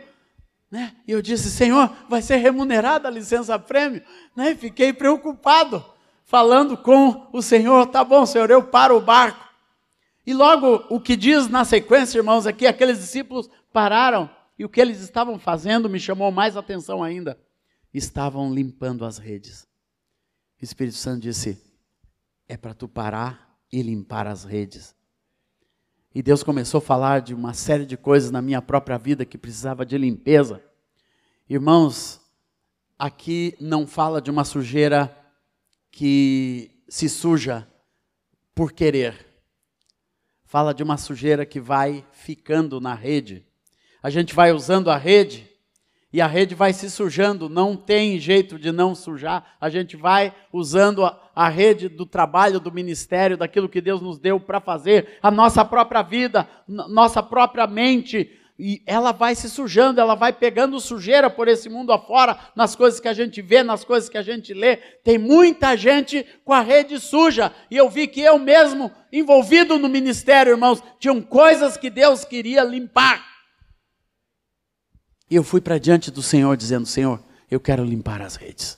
Né? 0.71 0.95
E 1.07 1.11
eu 1.11 1.21
disse: 1.21 1.51
Senhor, 1.51 1.91
vai 2.09 2.23
ser 2.23 2.37
remunerada 2.37 3.07
a 3.07 3.11
licença 3.11 3.59
prêmio? 3.59 4.01
Né? 4.35 4.55
Fiquei 4.55 4.91
preocupado, 4.91 5.85
falando 6.23 6.75
com 6.75 7.27
o 7.31 7.43
Senhor: 7.43 7.85
tá 7.85 8.03
bom, 8.03 8.25
Senhor, 8.25 8.49
eu 8.49 8.63
paro 8.63 8.97
o 8.97 9.01
barco. 9.01 9.50
E 10.31 10.33
logo 10.33 10.85
o 10.89 10.97
que 10.97 11.17
diz 11.17 11.49
na 11.49 11.65
sequência, 11.65 12.17
irmãos, 12.17 12.47
aqui, 12.47 12.65
aqueles 12.65 12.99
discípulos 12.99 13.49
pararam 13.73 14.29
e 14.57 14.63
o 14.63 14.69
que 14.69 14.79
eles 14.79 15.01
estavam 15.01 15.37
fazendo 15.37 15.89
me 15.89 15.99
chamou 15.99 16.31
mais 16.31 16.55
atenção 16.55 17.03
ainda. 17.03 17.37
Estavam 17.93 18.53
limpando 18.53 19.03
as 19.03 19.17
redes. 19.17 19.67
O 20.57 20.63
Espírito 20.63 20.95
Santo 20.95 21.23
disse: 21.23 21.61
é 22.47 22.55
para 22.55 22.73
tu 22.73 22.87
parar 22.87 23.59
e 23.69 23.81
limpar 23.81 24.25
as 24.25 24.45
redes. 24.45 24.95
E 26.15 26.23
Deus 26.23 26.43
começou 26.43 26.77
a 26.77 26.81
falar 26.81 27.19
de 27.19 27.33
uma 27.33 27.53
série 27.53 27.85
de 27.85 27.97
coisas 27.97 28.31
na 28.31 28.41
minha 28.41 28.61
própria 28.61 28.97
vida 28.97 29.25
que 29.25 29.37
precisava 29.37 29.85
de 29.85 29.97
limpeza. 29.97 30.63
Irmãos, 31.49 32.21
aqui 32.97 33.53
não 33.59 33.85
fala 33.85 34.21
de 34.21 34.31
uma 34.31 34.45
sujeira 34.45 35.13
que 35.91 36.71
se 36.87 37.09
suja 37.09 37.67
por 38.55 38.71
querer. 38.71 39.30
Fala 40.51 40.73
de 40.73 40.83
uma 40.83 40.97
sujeira 40.97 41.45
que 41.45 41.61
vai 41.61 42.03
ficando 42.11 42.81
na 42.81 42.93
rede. 42.93 43.45
A 44.03 44.09
gente 44.09 44.35
vai 44.35 44.51
usando 44.51 44.91
a 44.91 44.97
rede 44.97 45.49
e 46.11 46.19
a 46.19 46.27
rede 46.27 46.53
vai 46.53 46.73
se 46.73 46.91
sujando, 46.91 47.47
não 47.47 47.73
tem 47.73 48.19
jeito 48.19 48.59
de 48.59 48.69
não 48.69 48.93
sujar. 48.93 49.55
A 49.61 49.69
gente 49.69 49.95
vai 49.95 50.35
usando 50.51 51.05
a, 51.05 51.17
a 51.33 51.47
rede 51.47 51.87
do 51.87 52.05
trabalho, 52.05 52.59
do 52.59 52.69
ministério, 52.69 53.37
daquilo 53.37 53.69
que 53.69 53.79
Deus 53.79 54.01
nos 54.01 54.19
deu 54.19 54.41
para 54.41 54.59
fazer, 54.59 55.17
a 55.23 55.31
nossa 55.31 55.63
própria 55.63 56.01
vida, 56.01 56.45
nossa 56.67 57.23
própria 57.23 57.65
mente, 57.65 58.37
e 58.63 58.83
ela 58.85 59.11
vai 59.11 59.33
se 59.33 59.49
sujando, 59.49 59.99
ela 59.99 60.13
vai 60.13 60.31
pegando 60.31 60.79
sujeira 60.79 61.31
por 61.31 61.47
esse 61.47 61.67
mundo 61.67 61.91
afora, 61.91 62.37
nas 62.55 62.75
coisas 62.75 62.99
que 62.99 63.07
a 63.07 63.13
gente 63.13 63.41
vê, 63.41 63.63
nas 63.63 63.83
coisas 63.83 64.07
que 64.07 64.19
a 64.19 64.21
gente 64.21 64.53
lê. 64.53 64.77
Tem 65.03 65.17
muita 65.17 65.75
gente 65.75 66.23
com 66.45 66.53
a 66.53 66.61
rede 66.61 66.99
suja, 66.99 67.51
e 67.71 67.77
eu 67.77 67.89
vi 67.89 68.05
que 68.05 68.21
eu 68.21 68.37
mesmo, 68.37 68.91
envolvido 69.11 69.79
no 69.79 69.89
ministério, 69.89 70.51
irmãos, 70.51 70.83
tinham 70.99 71.23
coisas 71.23 71.75
que 71.75 71.89
Deus 71.89 72.23
queria 72.23 72.63
limpar. 72.63 73.25
E 75.27 75.35
eu 75.35 75.43
fui 75.43 75.59
para 75.59 75.79
diante 75.79 76.11
do 76.11 76.21
Senhor 76.21 76.55
dizendo: 76.55 76.85
Senhor, 76.85 77.19
eu 77.49 77.59
quero 77.59 77.83
limpar 77.83 78.21
as 78.21 78.35
redes. 78.35 78.77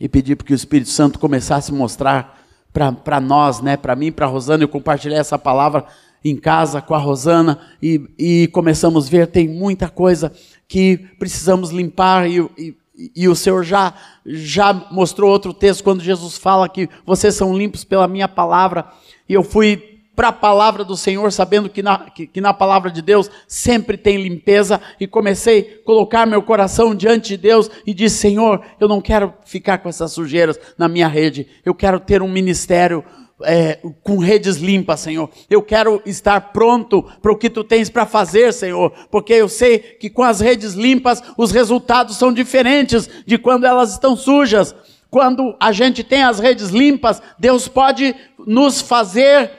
E 0.00 0.08
pedi 0.08 0.34
para 0.34 0.46
que 0.46 0.54
o 0.54 0.56
Espírito 0.56 0.88
Santo 0.88 1.18
começasse 1.18 1.70
a 1.70 1.74
mostrar 1.74 2.42
para 2.72 3.20
nós, 3.20 3.60
né, 3.60 3.76
para 3.76 3.94
mim, 3.94 4.10
para 4.10 4.24
Rosana, 4.26 4.64
eu 4.64 4.68
compartilhei 4.68 5.18
essa 5.18 5.38
palavra 5.38 5.84
em 6.24 6.36
casa 6.36 6.80
com 6.80 6.94
a 6.94 6.98
Rosana 6.98 7.58
e, 7.82 8.00
e 8.18 8.48
começamos 8.48 9.06
a 9.06 9.10
ver, 9.10 9.26
tem 9.26 9.46
muita 9.46 9.88
coisa 9.88 10.32
que 10.66 10.96
precisamos 11.18 11.70
limpar 11.70 12.28
e, 12.28 12.40
e, 12.56 12.76
e 13.14 13.28
o 13.28 13.34
Senhor 13.34 13.62
já, 13.62 13.92
já 14.24 14.72
mostrou 14.90 15.30
outro 15.30 15.52
texto 15.52 15.84
quando 15.84 16.02
Jesus 16.02 16.38
fala 16.38 16.68
que 16.68 16.88
vocês 17.04 17.34
são 17.34 17.56
limpos 17.56 17.84
pela 17.84 18.08
minha 18.08 18.28
palavra. 18.28 18.86
E 19.28 19.34
eu 19.34 19.42
fui 19.42 19.94
para 20.14 20.28
a 20.28 20.32
palavra 20.32 20.84
do 20.84 20.96
Senhor, 20.96 21.30
sabendo 21.32 21.68
que 21.68 21.82
na, 21.82 21.98
que, 22.10 22.26
que 22.26 22.40
na 22.40 22.54
palavra 22.54 22.90
de 22.90 23.02
Deus 23.02 23.30
sempre 23.48 23.96
tem 23.96 24.16
limpeza, 24.16 24.80
e 25.00 25.06
comecei 25.06 25.80
a 25.80 25.84
colocar 25.84 26.26
meu 26.26 26.42
coração 26.42 26.94
diante 26.94 27.28
de 27.28 27.36
Deus 27.36 27.70
e 27.86 27.92
disse: 27.92 28.18
Senhor, 28.18 28.62
eu 28.78 28.88
não 28.88 29.00
quero 29.00 29.34
ficar 29.44 29.78
com 29.78 29.88
essas 29.88 30.12
sujeiras 30.12 30.58
na 30.78 30.88
minha 30.88 31.08
rede, 31.08 31.48
eu 31.64 31.74
quero 31.74 31.98
ter 32.00 32.22
um 32.22 32.28
ministério. 32.28 33.04
É, 33.42 33.80
com 34.02 34.18
redes 34.18 34.56
limpas, 34.56 35.00
Senhor. 35.00 35.28
Eu 35.50 35.60
quero 35.60 36.00
estar 36.06 36.40
pronto 36.52 37.02
para 37.20 37.32
o 37.32 37.36
que 37.36 37.50
tu 37.50 37.64
tens 37.64 37.90
para 37.90 38.06
fazer, 38.06 38.52
Senhor, 38.52 38.92
porque 39.10 39.32
eu 39.32 39.48
sei 39.48 39.78
que 39.78 40.08
com 40.08 40.22
as 40.22 40.40
redes 40.40 40.74
limpas 40.74 41.20
os 41.36 41.50
resultados 41.50 42.16
são 42.16 42.32
diferentes 42.32 43.10
de 43.26 43.36
quando 43.36 43.66
elas 43.66 43.90
estão 43.90 44.14
sujas. 44.14 44.74
Quando 45.10 45.56
a 45.60 45.72
gente 45.72 46.04
tem 46.04 46.22
as 46.22 46.38
redes 46.38 46.68
limpas, 46.68 47.20
Deus 47.38 47.66
pode 47.66 48.14
nos 48.46 48.80
fazer 48.80 49.50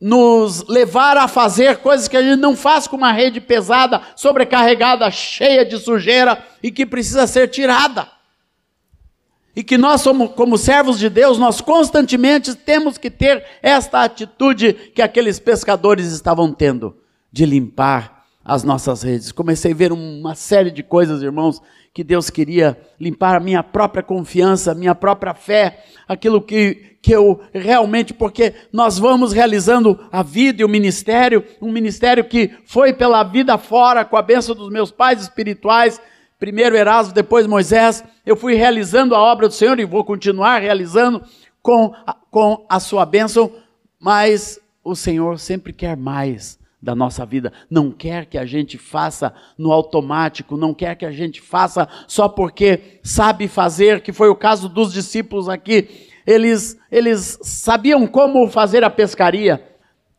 nos 0.00 0.68
levar 0.68 1.16
a 1.16 1.26
fazer 1.26 1.78
coisas 1.78 2.08
que 2.08 2.16
a 2.18 2.22
gente 2.22 2.38
não 2.38 2.54
faz 2.54 2.86
com 2.86 2.94
uma 2.94 3.10
rede 3.10 3.40
pesada, 3.40 4.02
sobrecarregada, 4.14 5.10
cheia 5.10 5.64
de 5.64 5.78
sujeira 5.78 6.44
e 6.62 6.70
que 6.70 6.84
precisa 6.84 7.26
ser 7.26 7.48
tirada. 7.48 8.06
E 9.56 9.62
que 9.62 9.78
nós, 9.78 10.00
somos, 10.00 10.32
como 10.32 10.58
servos 10.58 10.98
de 10.98 11.08
Deus, 11.08 11.38
nós 11.38 11.60
constantemente 11.60 12.54
temos 12.54 12.98
que 12.98 13.10
ter 13.10 13.44
esta 13.62 14.02
atitude 14.02 14.72
que 14.94 15.00
aqueles 15.00 15.38
pescadores 15.38 16.12
estavam 16.12 16.52
tendo, 16.52 16.96
de 17.30 17.46
limpar 17.46 18.24
as 18.44 18.62
nossas 18.62 19.02
redes. 19.02 19.32
Comecei 19.32 19.72
a 19.72 19.74
ver 19.74 19.92
uma 19.92 20.34
série 20.34 20.70
de 20.70 20.82
coisas, 20.82 21.22
irmãos, 21.22 21.62
que 21.94 22.02
Deus 22.02 22.28
queria 22.28 22.76
limpar 23.00 23.36
a 23.36 23.40
minha 23.40 23.62
própria 23.62 24.02
confiança, 24.02 24.72
a 24.72 24.74
minha 24.74 24.94
própria 24.94 25.32
fé, 25.32 25.84
aquilo 26.08 26.42
que, 26.42 26.98
que 27.00 27.12
eu 27.12 27.40
realmente, 27.52 28.12
porque 28.12 28.52
nós 28.72 28.98
vamos 28.98 29.32
realizando 29.32 29.98
a 30.10 30.20
vida 30.20 30.60
e 30.60 30.64
o 30.64 30.68
ministério, 30.68 31.44
um 31.62 31.70
ministério 31.70 32.24
que 32.24 32.50
foi 32.66 32.92
pela 32.92 33.22
vida 33.22 33.56
fora, 33.56 34.04
com 34.04 34.16
a 34.16 34.22
bênção 34.22 34.54
dos 34.56 34.68
meus 34.70 34.90
pais 34.90 35.22
espirituais, 35.22 36.00
primeiro 36.36 36.76
Erasmo, 36.76 37.14
depois 37.14 37.46
Moisés, 37.46 38.02
eu 38.24 38.36
fui 38.36 38.54
realizando 38.54 39.14
a 39.14 39.20
obra 39.20 39.48
do 39.48 39.54
Senhor 39.54 39.78
e 39.78 39.84
vou 39.84 40.04
continuar 40.04 40.60
realizando 40.60 41.22
com, 41.62 41.94
com 42.30 42.64
a 42.68 42.80
sua 42.80 43.04
bênção, 43.04 43.52
mas 43.98 44.58
o 44.82 44.94
Senhor 44.94 45.38
sempre 45.38 45.72
quer 45.72 45.96
mais 45.96 46.58
da 46.80 46.94
nossa 46.94 47.24
vida, 47.24 47.50
não 47.70 47.90
quer 47.90 48.26
que 48.26 48.36
a 48.36 48.44
gente 48.44 48.76
faça 48.76 49.32
no 49.56 49.72
automático, 49.72 50.56
não 50.56 50.74
quer 50.74 50.94
que 50.94 51.06
a 51.06 51.10
gente 51.10 51.40
faça 51.40 51.88
só 52.06 52.28
porque 52.28 52.98
sabe 53.02 53.48
fazer, 53.48 54.02
que 54.02 54.12
foi 54.12 54.28
o 54.28 54.36
caso 54.36 54.68
dos 54.68 54.92
discípulos 54.92 55.48
aqui. 55.48 56.08
Eles, 56.26 56.78
eles 56.92 57.38
sabiam 57.42 58.06
como 58.06 58.46
fazer 58.50 58.84
a 58.84 58.90
pescaria, 58.90 59.64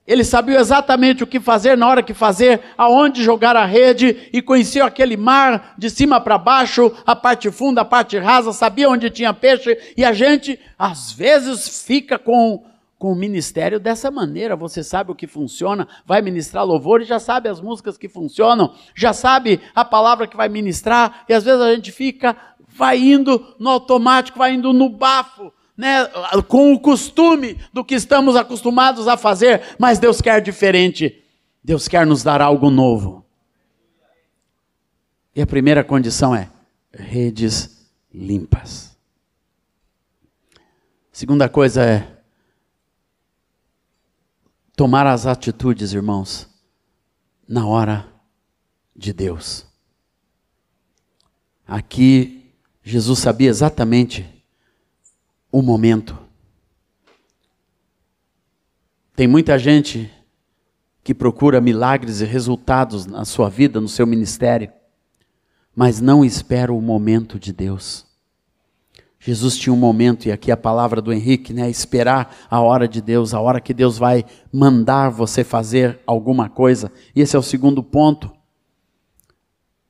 eles 0.08 0.28
sabiam 0.28 0.60
exatamente 0.60 1.24
o 1.24 1.28
que 1.28 1.40
fazer, 1.40 1.78
na 1.78 1.88
hora 1.88 2.04
que 2.04 2.14
fazer, 2.14 2.62
aonde 2.78 3.24
jogar 3.24 3.56
a 3.56 3.66
rede, 3.66 4.30
e 4.32 4.42
conheciam 4.42 4.86
aquele 4.86 5.18
mar 5.18 5.74
de 5.78 5.90
cima 5.90 6.22
para 6.22 6.38
baixo, 6.38 6.92
a 7.06 7.16
parte 7.16 7.50
funda, 7.50 7.82
a 7.82 7.86
parte 7.86 8.18
rasa, 8.18 8.54
sabia 8.54 8.90
onde 8.90 9.10
tinha 9.10 9.34
peixe, 9.34 9.78
e 9.98 10.06
a 10.06 10.14
gente, 10.14 10.60
às 10.78 11.12
vezes, 11.12 11.84
fica 11.84 12.20
com 12.20 12.64
com 12.98 13.12
o 13.12 13.16
ministério 13.16 13.80
dessa 13.80 14.10
maneira. 14.10 14.56
Você 14.56 14.84
sabe 14.84 15.12
o 15.12 15.16
que 15.16 15.28
funciona, 15.28 15.88
vai 16.06 16.22
ministrar 16.22 16.66
louvor 16.66 17.02
e 17.02 17.06
já 17.06 17.20
sabe 17.20 17.50
as 17.50 17.62
músicas 17.62 17.98
que 17.98 18.08
funcionam, 18.08 18.74
já 18.96 19.14
sabe 19.14 19.60
a 19.76 19.84
palavra 19.84 20.26
que 20.26 20.38
vai 20.38 20.50
ministrar, 20.50 21.24
e 21.28 21.34
às 21.34 21.44
vezes 21.44 21.62
a 21.62 21.76
gente 21.76 21.92
fica, 21.92 22.36
vai 22.68 22.98
indo 22.98 23.54
no 23.60 23.70
automático, 23.70 24.40
vai 24.40 24.54
indo 24.54 24.72
no 24.74 24.90
bafo. 24.90 25.52
Né, 25.78 26.06
com 26.48 26.74
o 26.74 26.80
costume 26.80 27.60
do 27.74 27.84
que 27.84 27.96
estamos 27.96 28.36
acostumados 28.36 29.08
a 29.10 29.18
fazer, 29.18 29.76
mas 29.78 30.00
Deus 30.00 30.22
quer 30.22 30.42
diferente. 30.42 31.22
Deus 31.64 31.88
quer 31.88 32.06
nos 32.06 32.24
dar 32.24 32.42
algo 32.42 32.70
novo. 32.70 33.26
E 35.36 35.42
a 35.42 35.48
primeira 35.48 35.84
condição 35.84 36.34
é 36.34 36.50
redes 36.94 37.90
limpas. 38.14 38.96
Segunda 41.12 41.50
coisa 41.50 41.84
é 41.84 42.16
tomar 44.76 45.08
as 45.08 45.26
atitudes, 45.26 45.94
irmãos, 45.94 46.48
na 47.48 47.66
hora 47.66 48.08
de 48.96 49.14
Deus. 49.14 49.66
Aqui, 51.68 52.54
Jesus 52.84 53.20
sabia 53.20 53.50
exatamente 53.50 54.35
o 55.56 55.62
momento. 55.62 56.18
Tem 59.16 59.26
muita 59.26 59.58
gente 59.58 60.12
que 61.02 61.14
procura 61.14 61.62
milagres 61.62 62.20
e 62.20 62.26
resultados 62.26 63.06
na 63.06 63.24
sua 63.24 63.50
vida, 63.50 63.80
no 63.80 63.88
seu 63.88 64.06
ministério, 64.06 64.70
mas 65.74 66.02
não 66.02 66.26
espera 66.26 66.74
o 66.74 66.82
momento 66.82 67.40
de 67.40 67.54
Deus. 67.54 68.06
Jesus 69.18 69.56
tinha 69.56 69.72
um 69.72 69.78
momento, 69.78 70.26
e 70.26 70.32
aqui 70.34 70.52
a 70.52 70.58
palavra 70.58 71.02
do 71.02 71.14
Henrique, 71.14 71.54
né? 71.54 71.70
Esperar 71.70 72.36
a 72.50 72.60
hora 72.60 72.86
de 72.86 73.00
Deus, 73.00 73.34
a 73.34 73.40
hora 73.40 73.62
que 73.62 73.74
Deus 73.74 73.98
vai 73.98 74.26
mandar 74.52 75.08
você 75.08 75.42
fazer 75.42 76.02
alguma 76.06 76.50
coisa. 76.50 76.92
E 77.16 77.22
esse 77.22 77.34
é 77.34 77.40
o 77.40 77.42
segundo 77.42 77.82
ponto. 77.82 78.30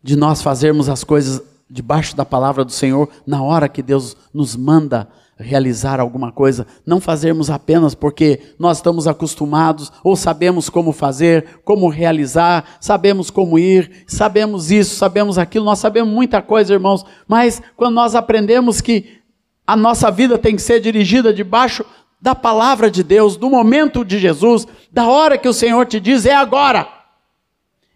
De 0.04 0.16
nós 0.16 0.44
fazermos 0.44 0.90
as 0.90 1.04
coisas 1.04 1.42
debaixo 1.68 2.16
da 2.16 2.24
palavra 2.24 2.64
do 2.64 2.72
Senhor, 2.72 3.10
na 3.26 3.42
hora 3.42 3.68
que 3.68 3.82
Deus 3.82 4.16
nos 4.32 4.56
manda 4.56 5.10
realizar 5.38 6.00
alguma 6.00 6.32
coisa, 6.32 6.66
não 6.86 7.02
fazermos 7.02 7.50
apenas 7.50 7.94
porque 7.94 8.40
nós 8.58 8.78
estamos 8.78 9.06
acostumados 9.08 9.92
ou 10.04 10.16
sabemos 10.16 10.70
como 10.70 10.94
fazer, 10.94 11.60
como 11.64 11.90
realizar, 11.90 12.78
sabemos 12.80 13.30
como 13.30 13.60
ir, 13.60 14.06
sabemos 14.08 14.72
isso, 14.72 14.96
sabemos 14.96 15.38
aquilo, 15.38 15.66
nós 15.66 15.80
sabemos 15.80 16.14
muita 16.14 16.42
coisa, 16.42 16.74
irmãos, 16.74 17.06
mas 17.28 17.62
quando 17.76 17.96
nós 17.96 18.16
aprendemos 18.16 18.80
que 18.80 19.20
a 19.68 19.76
nossa 19.76 20.10
vida 20.10 20.38
tem 20.38 20.56
que 20.56 20.62
ser 20.62 20.80
dirigida 20.80 21.34
debaixo 21.34 21.84
da 22.22 22.34
palavra 22.34 22.90
de 22.90 23.04
Deus, 23.04 23.36
do 23.36 23.50
momento 23.50 24.06
de 24.06 24.18
Jesus, 24.18 24.66
da 24.92 25.08
hora 25.08 25.38
que 25.38 25.50
o 25.50 25.54
Senhor 25.54 25.86
te 25.86 26.00
diz, 26.00 26.26
é 26.26 26.34
agora. 26.34 26.95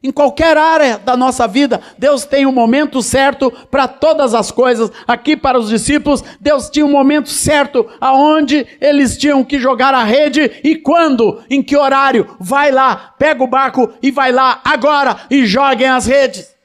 Em 0.02 0.12
qualquer 0.12 0.56
área 0.58 0.98
da 0.98 1.18
nossa 1.18 1.46
vida, 1.46 1.82
Deus 1.98 2.24
tem 2.24 2.46
um 2.46 2.54
momento 2.54 3.04
certo 3.04 3.52
para 3.70 3.86
todas 3.86 4.34
as 4.34 4.50
coisas. 4.50 4.90
Aqui 5.06 5.36
para 5.36 5.60
os 5.60 5.68
discípulos, 5.68 6.24
Deus 6.40 6.70
tinha 6.70 6.86
um 6.86 6.92
momento 6.92 7.28
certo 7.30 7.86
aonde 8.00 8.66
eles 8.80 9.18
tinham 9.18 9.44
que 9.44 9.60
jogar 9.60 9.94
a 9.94 10.06
rede 10.06 10.62
e 10.64 10.78
quando, 10.78 11.44
em 11.50 11.62
que 11.62 11.76
horário. 11.76 12.38
Vai 12.40 12.72
lá, 12.72 13.14
pega 13.20 13.44
o 13.44 13.48
barco 13.48 13.92
e 14.02 14.10
vai 14.10 14.32
lá 14.32 14.62
agora 14.64 15.28
e 15.30 15.46
joguem 15.46 15.88
as 15.88 16.06
redes. 16.06 16.56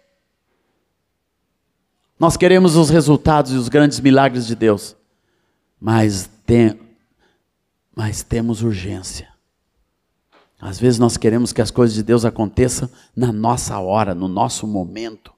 Nós 2.16 2.36
queremos 2.36 2.76
os 2.76 2.88
resultados 2.88 3.52
e 3.52 3.56
os 3.56 3.68
grandes 3.68 3.98
milagres 3.98 4.46
de 4.46 4.54
Deus, 4.54 4.94
mas, 5.80 6.30
tem, 6.46 6.78
mas 7.96 8.22
temos 8.22 8.62
urgência. 8.62 9.33
Às 10.64 10.80
vezes 10.80 10.98
nós 10.98 11.18
queremos 11.18 11.52
que 11.52 11.60
as 11.60 11.70
coisas 11.70 11.94
de 11.94 12.02
Deus 12.02 12.24
aconteçam 12.24 12.88
na 13.14 13.30
nossa 13.30 13.78
hora, 13.78 14.14
no 14.14 14.26
nosso 14.26 14.66
momento. 14.66 15.30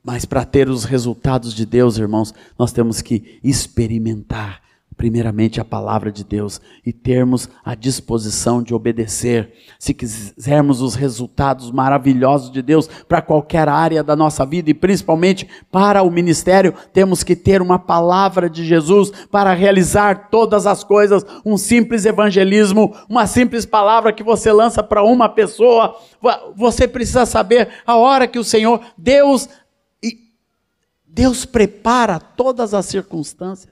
Mas 0.00 0.24
para 0.24 0.44
ter 0.44 0.68
os 0.68 0.84
resultados 0.84 1.52
de 1.52 1.66
Deus, 1.66 1.98
irmãos, 1.98 2.32
nós 2.56 2.72
temos 2.72 3.02
que 3.02 3.40
experimentar 3.42 4.62
primeiramente 4.96 5.60
a 5.60 5.64
palavra 5.64 6.12
de 6.12 6.22
Deus 6.24 6.60
e 6.84 6.92
termos 6.92 7.48
a 7.64 7.74
disposição 7.74 8.62
de 8.62 8.74
obedecer. 8.74 9.52
Se 9.78 9.94
quisermos 9.94 10.80
os 10.80 10.94
resultados 10.94 11.70
maravilhosos 11.70 12.50
de 12.50 12.62
Deus 12.62 12.88
para 13.08 13.22
qualquer 13.22 13.68
área 13.68 14.02
da 14.02 14.14
nossa 14.14 14.44
vida 14.44 14.70
e 14.70 14.74
principalmente 14.74 15.48
para 15.70 16.02
o 16.02 16.10
ministério, 16.10 16.74
temos 16.92 17.22
que 17.22 17.34
ter 17.34 17.62
uma 17.62 17.78
palavra 17.78 18.48
de 18.48 18.64
Jesus 18.64 19.10
para 19.30 19.52
realizar 19.52 20.28
todas 20.30 20.66
as 20.66 20.84
coisas. 20.84 21.24
Um 21.44 21.56
simples 21.56 22.04
evangelismo, 22.04 22.94
uma 23.08 23.26
simples 23.26 23.64
palavra 23.64 24.12
que 24.12 24.22
você 24.22 24.52
lança 24.52 24.82
para 24.82 25.02
uma 25.02 25.28
pessoa. 25.28 25.96
Você 26.56 26.86
precisa 26.86 27.26
saber 27.26 27.68
a 27.86 27.96
hora 27.96 28.28
que 28.28 28.38
o 28.38 28.44
Senhor, 28.44 28.80
Deus, 28.96 29.48
Deus 31.06 31.44
prepara 31.44 32.18
todas 32.18 32.72
as 32.72 32.86
circunstâncias. 32.86 33.71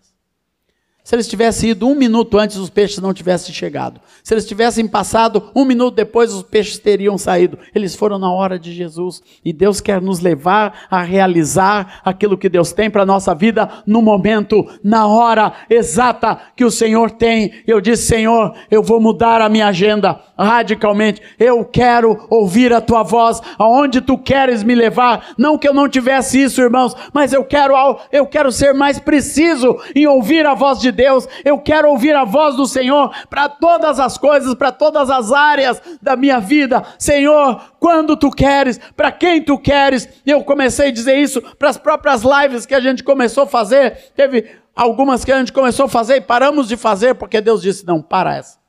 Se 1.02 1.16
eles 1.16 1.26
tivessem 1.26 1.70
ido 1.70 1.88
um 1.88 1.94
minuto 1.94 2.38
antes, 2.38 2.56
os 2.56 2.70
peixes 2.70 2.98
não 2.98 3.14
tivessem 3.14 3.54
chegado. 3.54 4.00
Se 4.22 4.34
eles 4.34 4.46
tivessem 4.46 4.86
passado 4.86 5.50
um 5.56 5.64
minuto 5.64 5.94
depois, 5.94 6.32
os 6.32 6.42
peixes 6.42 6.78
teriam 6.78 7.16
saído. 7.16 7.58
Eles 7.74 7.96
foram 7.96 8.18
na 8.18 8.30
hora 8.30 8.58
de 8.58 8.72
Jesus. 8.72 9.22
E 9.44 9.52
Deus 9.52 9.80
quer 9.80 10.00
nos 10.00 10.20
levar 10.20 10.86
a 10.90 11.02
realizar 11.02 12.00
aquilo 12.04 12.36
que 12.36 12.48
Deus 12.48 12.72
tem 12.72 12.90
para 12.90 13.02
a 13.02 13.06
nossa 13.06 13.34
vida 13.34 13.68
no 13.86 14.02
momento, 14.02 14.68
na 14.84 15.06
hora 15.06 15.52
exata 15.68 16.38
que 16.54 16.64
o 16.64 16.70
Senhor 16.70 17.10
tem. 17.10 17.54
Eu 17.66 17.80
disse, 17.80 18.06
Senhor, 18.06 18.54
eu 18.70 18.82
vou 18.82 19.00
mudar 19.00 19.40
a 19.40 19.48
minha 19.48 19.68
agenda 19.68 20.20
radicalmente. 20.38 21.20
Eu 21.38 21.64
quero 21.64 22.26
ouvir 22.30 22.72
a 22.72 22.80
tua 22.80 23.02
voz, 23.02 23.40
aonde 23.58 24.00
tu 24.00 24.16
queres 24.16 24.62
me 24.62 24.74
levar. 24.74 25.34
Não 25.36 25.58
que 25.58 25.68
eu 25.68 25.74
não 25.74 25.88
tivesse 25.88 26.42
isso, 26.42 26.60
irmãos, 26.60 26.94
mas 27.12 27.32
eu 27.32 27.44
quero, 27.44 27.74
eu 28.12 28.26
quero 28.26 28.52
ser 28.52 28.74
mais 28.74 28.98
preciso 28.98 29.78
em 29.94 30.06
ouvir 30.06 30.46
a 30.46 30.54
voz 30.54 30.78
de 30.78 30.89
Deus. 30.92 31.28
Eu 31.44 31.58
quero 31.58 31.88
ouvir 31.88 32.14
a 32.14 32.24
voz 32.24 32.56
do 32.56 32.66
Senhor 32.66 33.10
para 33.28 33.48
todas 33.48 34.00
as 34.00 34.16
coisas, 34.16 34.54
para 34.54 34.72
todas 34.72 35.10
as 35.10 35.32
áreas 35.32 35.80
da 36.00 36.16
minha 36.16 36.40
vida. 36.40 36.82
Senhor, 36.98 37.60
quando 37.78 38.16
tu 38.16 38.30
queres, 38.30 38.78
para 38.96 39.10
quem 39.12 39.42
tu 39.42 39.58
queres. 39.58 40.08
Eu 40.26 40.44
comecei 40.44 40.88
a 40.88 40.92
dizer 40.92 41.16
isso 41.18 41.40
para 41.58 41.70
as 41.70 41.76
próprias 41.76 42.22
lives 42.22 42.66
que 42.66 42.74
a 42.74 42.80
gente 42.80 43.02
começou 43.02 43.44
a 43.44 43.46
fazer. 43.46 44.12
Teve 44.14 44.50
algumas 44.74 45.24
que 45.24 45.32
a 45.32 45.38
gente 45.38 45.52
começou 45.52 45.86
a 45.86 45.88
fazer 45.88 46.16
e 46.16 46.20
paramos 46.20 46.68
de 46.68 46.76
fazer 46.76 47.14
porque 47.14 47.40
Deus 47.40 47.62
disse: 47.62 47.86
não, 47.86 48.00
para 48.00 48.36
essa 48.36 48.60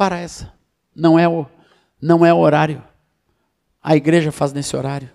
para 0.00 0.18
essa. 0.18 0.50
Não 0.96 1.18
é 1.18 1.28
o, 1.28 1.44
não 2.00 2.24
é 2.24 2.32
o 2.32 2.38
horário. 2.38 2.82
A 3.82 3.94
igreja 3.94 4.32
faz 4.32 4.50
nesse 4.50 4.74
horário. 4.74 5.10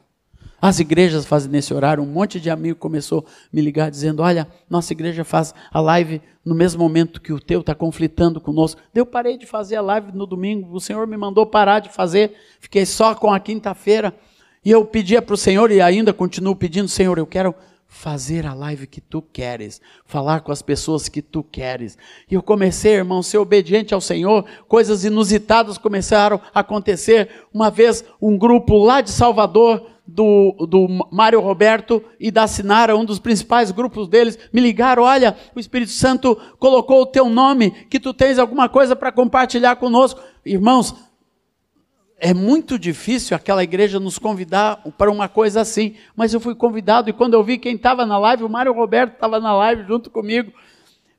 As 0.68 0.80
igrejas 0.80 1.28
fazem 1.28 1.52
nesse 1.52 1.76
horário. 1.76 2.02
Um 2.02 2.08
monte 2.08 2.40
de 2.40 2.50
amigo 2.50 2.80
começou 2.80 3.20
a 3.20 3.32
me 3.54 3.62
ligar 3.62 3.92
dizendo: 3.92 4.24
Olha, 4.24 4.48
nossa 4.68 4.94
igreja 4.94 5.24
faz 5.24 5.54
a 5.72 5.80
live 5.80 6.20
no 6.44 6.56
mesmo 6.56 6.82
momento 6.82 7.22
que 7.22 7.32
o 7.32 7.40
teu 7.40 7.60
está 7.60 7.76
conflitando 7.76 8.42
conosco. 8.42 8.82
Eu 8.92 9.06
parei 9.06 9.38
de 9.38 9.46
fazer 9.46 9.76
a 9.76 9.82
live 9.82 10.12
no 10.12 10.26
domingo. 10.26 10.76
O 10.76 10.82
Senhor 10.82 11.06
me 11.06 11.16
mandou 11.16 11.46
parar 11.46 11.82
de 11.82 11.90
fazer. 11.90 12.34
Fiquei 12.60 12.84
só 12.84 13.14
com 13.14 13.32
a 13.32 13.40
quinta-feira. 13.40 14.12
E 14.66 14.72
eu 14.72 14.84
pedia 14.84 15.22
para 15.22 15.36
o 15.36 15.38
Senhor, 15.38 15.70
e 15.70 15.82
ainda 15.82 16.12
continuo 16.12 16.56
pedindo: 16.56 16.88
Senhor, 16.88 17.20
eu 17.20 17.28
quero 17.28 17.54
fazer 17.88 18.48
a 18.48 18.56
live 18.56 18.88
que 18.88 19.00
tu 19.00 19.22
queres, 19.22 19.80
falar 20.04 20.42
com 20.42 20.52
as 20.52 20.64
pessoas 20.64 21.08
que 21.08 21.22
tu 21.22 21.44
queres. 21.44 21.96
E 22.28 22.34
eu 22.34 22.42
comecei, 22.42 22.94
irmão, 22.94 23.20
a 23.20 23.24
ser 23.24 23.38
obediente 23.38 23.94
ao 23.94 24.02
Senhor, 24.02 24.44
coisas 24.68 25.06
inusitadas 25.06 25.78
começaram 25.78 26.42
a 26.52 26.62
acontecer. 26.62 27.30
Uma 27.54 27.70
vez, 27.70 28.04
um 28.20 28.36
grupo 28.36 28.84
lá 28.84 29.00
de 29.02 29.12
Salvador, 29.12 29.95
do, 30.08 30.68
do 30.70 30.88
Mário 31.12 31.40
Roberto 31.40 32.04
e 32.20 32.30
da 32.30 32.48
Sinara, 32.48 32.96
um 32.96 33.06
dos 33.06 33.20
principais 33.20 33.72
grupos 33.72 34.08
deles, 34.08 34.38
me 34.54 34.62
ligaram: 34.62 35.04
olha, 35.04 35.36
o 35.56 35.60
Espírito 35.60 35.92
Santo 35.92 36.36
colocou 36.60 37.02
o 37.02 37.06
teu 37.06 37.30
nome, 37.30 37.72
que 37.90 38.00
tu 38.00 38.14
tens 38.14 38.38
alguma 38.38 38.70
coisa 38.70 38.96
para 38.96 39.12
compartilhar 39.12 39.76
conosco. 39.78 40.22
Irmãos, 40.46 40.96
é 42.18 42.34
muito 42.34 42.80
difícil 42.80 43.36
aquela 43.36 43.64
igreja 43.64 44.00
nos 44.00 44.18
convidar 44.18 44.82
para 44.98 45.12
uma 45.12 45.28
coisa 45.28 45.62
assim, 45.62 45.96
mas 46.16 46.34
eu 46.34 46.40
fui 46.40 46.56
convidado 46.56 47.10
e 47.10 47.14
quando 47.14 47.34
eu 47.34 47.44
vi 47.44 47.58
quem 47.58 47.76
estava 47.76 48.06
na 48.06 48.18
live, 48.18 48.44
o 48.44 48.50
Mário 48.50 48.74
Roberto 48.74 49.14
estava 49.14 49.40
na 49.40 49.54
live 49.56 49.84
junto 49.84 50.10
comigo, 50.10 50.52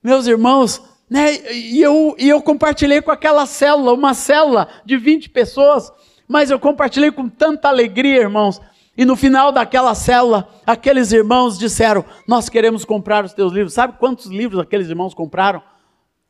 meus 0.03 0.27
irmãos, 0.27 0.83
né, 1.09 1.35
e 1.53 1.81
eu, 1.81 2.16
e 2.18 2.29
eu 2.29 2.40
compartilhei 2.40 3.03
com 3.03 3.11
aquela 3.11 3.46
célula, 3.46 3.92
uma 3.92 4.14
célula 4.14 4.68
de 4.85 4.96
20 4.96 5.31
pessoas, 5.31 5.92
mas 6.27 6.51
eu 6.51 6.59
compartilhei 6.59 7.12
com 7.12 7.29
tanta 7.29 7.68
alegria, 7.68 8.22
irmãos, 8.22 8.61
e 8.97 9.05
no 9.05 9.15
final 9.15 9.53
daquela 9.53 9.95
célula, 9.95 10.49
aqueles 10.67 11.13
irmãos 11.13 11.59
disseram: 11.59 12.05
Nós 12.27 12.49
queremos 12.49 12.85
comprar 12.85 13.25
os 13.25 13.33
teus 13.35 13.53
livros. 13.53 13.75
Sabe 13.75 13.99
quantos 13.99 14.27
livros 14.27 14.61
aqueles 14.61 14.89
irmãos 14.89 15.13
compraram? 15.13 15.63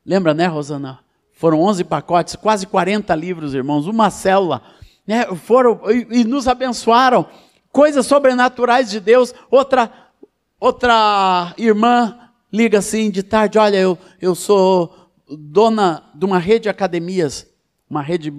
Lembra, 0.05 0.35
né, 0.35 0.47
Rosana? 0.47 0.99
Foram 1.33 1.61
11 1.61 1.85
pacotes, 1.85 2.35
quase 2.35 2.67
40 2.67 3.15
livros, 3.15 3.55
irmãos, 3.55 3.87
uma 3.87 4.11
célula. 4.11 4.63
Né? 5.07 5.25
Foram 5.37 5.81
e, 5.91 6.21
e 6.21 6.25
nos 6.25 6.49
abençoaram. 6.49 7.27
Coisas 7.71 8.07
sobrenaturais 8.07 8.91
de 8.91 8.99
Deus. 8.99 9.35
Outra, 9.51 9.93
outra 10.59 11.55
irmã 11.59 12.19
liga 12.53 12.79
assim 12.79 13.11
de 13.11 13.23
tarde: 13.23 13.59
Olha, 13.59 13.77
eu, 13.77 13.97
eu 14.21 14.35
sou 14.35 15.13
dona 15.29 16.03
de 16.15 16.25
uma 16.25 16.39
rede 16.39 16.65
de 16.65 16.69
academias, 16.69 17.47
uma 17.89 18.03
rede 18.03 18.33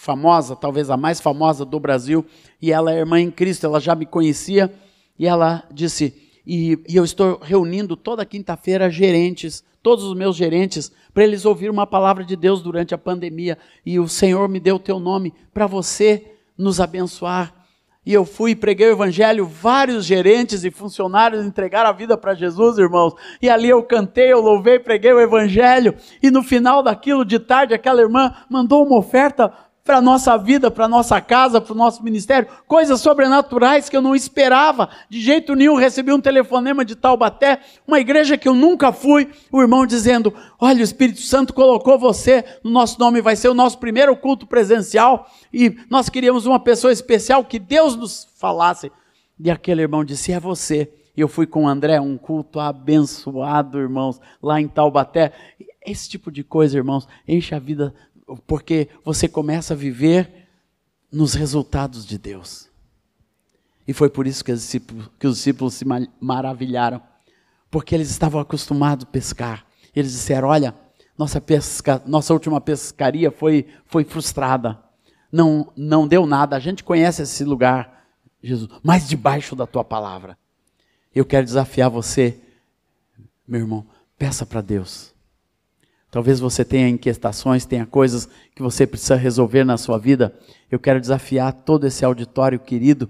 famosa, 0.00 0.56
talvez 0.56 0.88
a 0.88 0.96
mais 0.96 1.20
famosa 1.20 1.62
do 1.62 1.78
Brasil, 1.78 2.24
e 2.60 2.72
ela 2.72 2.90
é 2.90 2.98
irmã 3.00 3.20
em 3.20 3.30
Cristo, 3.30 3.66
ela 3.66 3.78
já 3.78 3.94
me 3.94 4.06
conhecia, 4.06 4.72
e 5.18 5.26
ela 5.26 5.62
disse: 5.70 6.14
e, 6.46 6.78
e 6.88 6.96
eu 6.96 7.04
estou 7.04 7.38
reunindo 7.38 7.94
toda 7.96 8.24
quinta-feira 8.24 8.88
gerentes, 8.88 9.62
todos 9.82 10.04
os 10.04 10.16
meus 10.16 10.36
gerentes, 10.36 10.90
para 11.12 11.22
eles 11.22 11.44
ouvirem 11.44 11.70
uma 11.70 11.86
palavra 11.86 12.24
de 12.24 12.34
Deus 12.34 12.62
durante 12.62 12.94
a 12.94 12.98
pandemia. 12.98 13.58
E 13.84 14.00
o 14.00 14.08
Senhor 14.08 14.48
me 14.48 14.58
deu 14.58 14.76
o 14.76 14.80
teu 14.80 14.98
nome 14.98 15.34
para 15.52 15.66
você 15.66 16.32
nos 16.56 16.80
abençoar. 16.80 17.54
E 18.04 18.14
eu 18.14 18.24
fui 18.24 18.52
e 18.52 18.56
preguei 18.56 18.88
o 18.88 18.92
evangelho, 18.92 19.44
vários 19.44 20.06
gerentes 20.06 20.64
e 20.64 20.70
funcionários 20.70 21.44
entregaram 21.44 21.90
a 21.90 21.92
vida 21.92 22.16
para 22.16 22.32
Jesus, 22.32 22.78
irmãos. 22.78 23.12
E 23.42 23.50
ali 23.50 23.68
eu 23.68 23.82
cantei, 23.82 24.32
eu 24.32 24.40
louvei, 24.40 24.78
preguei 24.78 25.12
o 25.12 25.20
evangelho. 25.20 25.94
E 26.22 26.30
no 26.30 26.42
final 26.42 26.82
daquilo 26.82 27.22
de 27.22 27.38
tarde, 27.38 27.74
aquela 27.74 28.00
irmã 28.00 28.34
mandou 28.48 28.86
uma 28.86 28.96
oferta 28.96 29.52
para 29.84 29.96
a 29.96 30.00
nossa 30.00 30.36
vida, 30.36 30.70
para 30.70 30.84
a 30.84 30.88
nossa 30.88 31.20
casa, 31.20 31.60
para 31.60 31.72
o 31.72 31.76
nosso 31.76 32.02
ministério, 32.02 32.48
coisas 32.66 33.00
sobrenaturais 33.00 33.88
que 33.88 33.96
eu 33.96 34.02
não 34.02 34.14
esperava, 34.14 34.88
de 35.08 35.20
jeito 35.20 35.54
nenhum. 35.54 35.74
Recebi 35.74 36.12
um 36.12 36.20
telefonema 36.20 36.84
de 36.84 36.94
Taubaté, 36.94 37.60
uma 37.86 37.98
igreja 37.98 38.36
que 38.36 38.48
eu 38.48 38.54
nunca 38.54 38.92
fui, 38.92 39.28
o 39.50 39.60
irmão 39.60 39.86
dizendo: 39.86 40.32
Olha, 40.58 40.80
o 40.80 40.84
Espírito 40.84 41.20
Santo 41.20 41.54
colocou 41.54 41.98
você 41.98 42.44
no 42.62 42.70
nosso 42.70 42.98
nome, 43.00 43.20
vai 43.20 43.36
ser 43.36 43.48
o 43.48 43.54
nosso 43.54 43.78
primeiro 43.78 44.16
culto 44.16 44.46
presencial, 44.46 45.26
e 45.52 45.76
nós 45.88 46.08
queríamos 46.08 46.46
uma 46.46 46.60
pessoa 46.60 46.92
especial 46.92 47.44
que 47.44 47.58
Deus 47.58 47.96
nos 47.96 48.28
falasse. 48.36 48.92
E 49.38 49.50
aquele 49.50 49.82
irmão 49.82 50.04
disse: 50.04 50.32
É 50.32 50.38
você. 50.38 50.92
E 51.16 51.20
eu 51.20 51.28
fui 51.28 51.46
com 51.46 51.64
o 51.64 51.68
André, 51.68 52.00
um 52.00 52.16
culto 52.16 52.60
abençoado, 52.60 53.78
irmãos, 53.78 54.20
lá 54.42 54.60
em 54.60 54.68
Taubaté. 54.68 55.32
Esse 55.84 56.08
tipo 56.08 56.30
de 56.30 56.44
coisa, 56.44 56.76
irmãos, 56.76 57.08
enche 57.26 57.54
a 57.54 57.58
vida 57.58 57.94
porque 58.46 58.88
você 59.04 59.28
começa 59.28 59.74
a 59.74 59.76
viver 59.76 60.48
nos 61.10 61.34
resultados 61.34 62.06
de 62.06 62.18
Deus. 62.18 62.68
E 63.86 63.92
foi 63.92 64.08
por 64.08 64.26
isso 64.26 64.44
que 64.44 64.52
os 64.52 64.60
discípulos, 64.60 65.10
que 65.18 65.26
os 65.26 65.36
discípulos 65.36 65.74
se 65.74 65.84
maravilharam. 66.20 67.02
porque 67.70 67.94
eles 67.94 68.10
estavam 68.10 68.40
acostumados 68.40 69.04
a 69.04 69.08
pescar. 69.10 69.64
Eles 69.94 70.12
disseram: 70.12 70.48
Olha, 70.48 70.74
nossa, 71.16 71.40
pesca, 71.40 72.02
nossa 72.06 72.32
última 72.32 72.60
pescaria 72.60 73.30
foi, 73.30 73.66
foi 73.86 74.04
frustrada. 74.04 74.78
Não, 75.30 75.72
não 75.76 76.08
deu 76.08 76.26
nada. 76.26 76.56
A 76.56 76.58
gente 76.58 76.82
conhece 76.82 77.22
esse 77.22 77.44
lugar, 77.44 78.06
Jesus, 78.42 78.70
mas 78.82 79.08
debaixo 79.08 79.54
da 79.54 79.66
tua 79.66 79.84
palavra. 79.84 80.36
Eu 81.14 81.24
quero 81.24 81.44
desafiar 81.44 81.90
você, 81.90 82.40
meu 83.46 83.60
irmão, 83.60 83.86
peça 84.16 84.46
para 84.46 84.60
Deus. 84.60 85.09
Talvez 86.10 86.40
você 86.40 86.64
tenha 86.64 86.88
inquietações, 86.88 87.64
tenha 87.64 87.86
coisas 87.86 88.28
que 88.54 88.62
você 88.62 88.86
precisa 88.86 89.14
resolver 89.14 89.64
na 89.64 89.78
sua 89.78 89.96
vida. 89.96 90.36
Eu 90.70 90.78
quero 90.78 91.00
desafiar 91.00 91.52
todo 91.52 91.86
esse 91.86 92.04
auditório 92.04 92.58
querido 92.58 93.08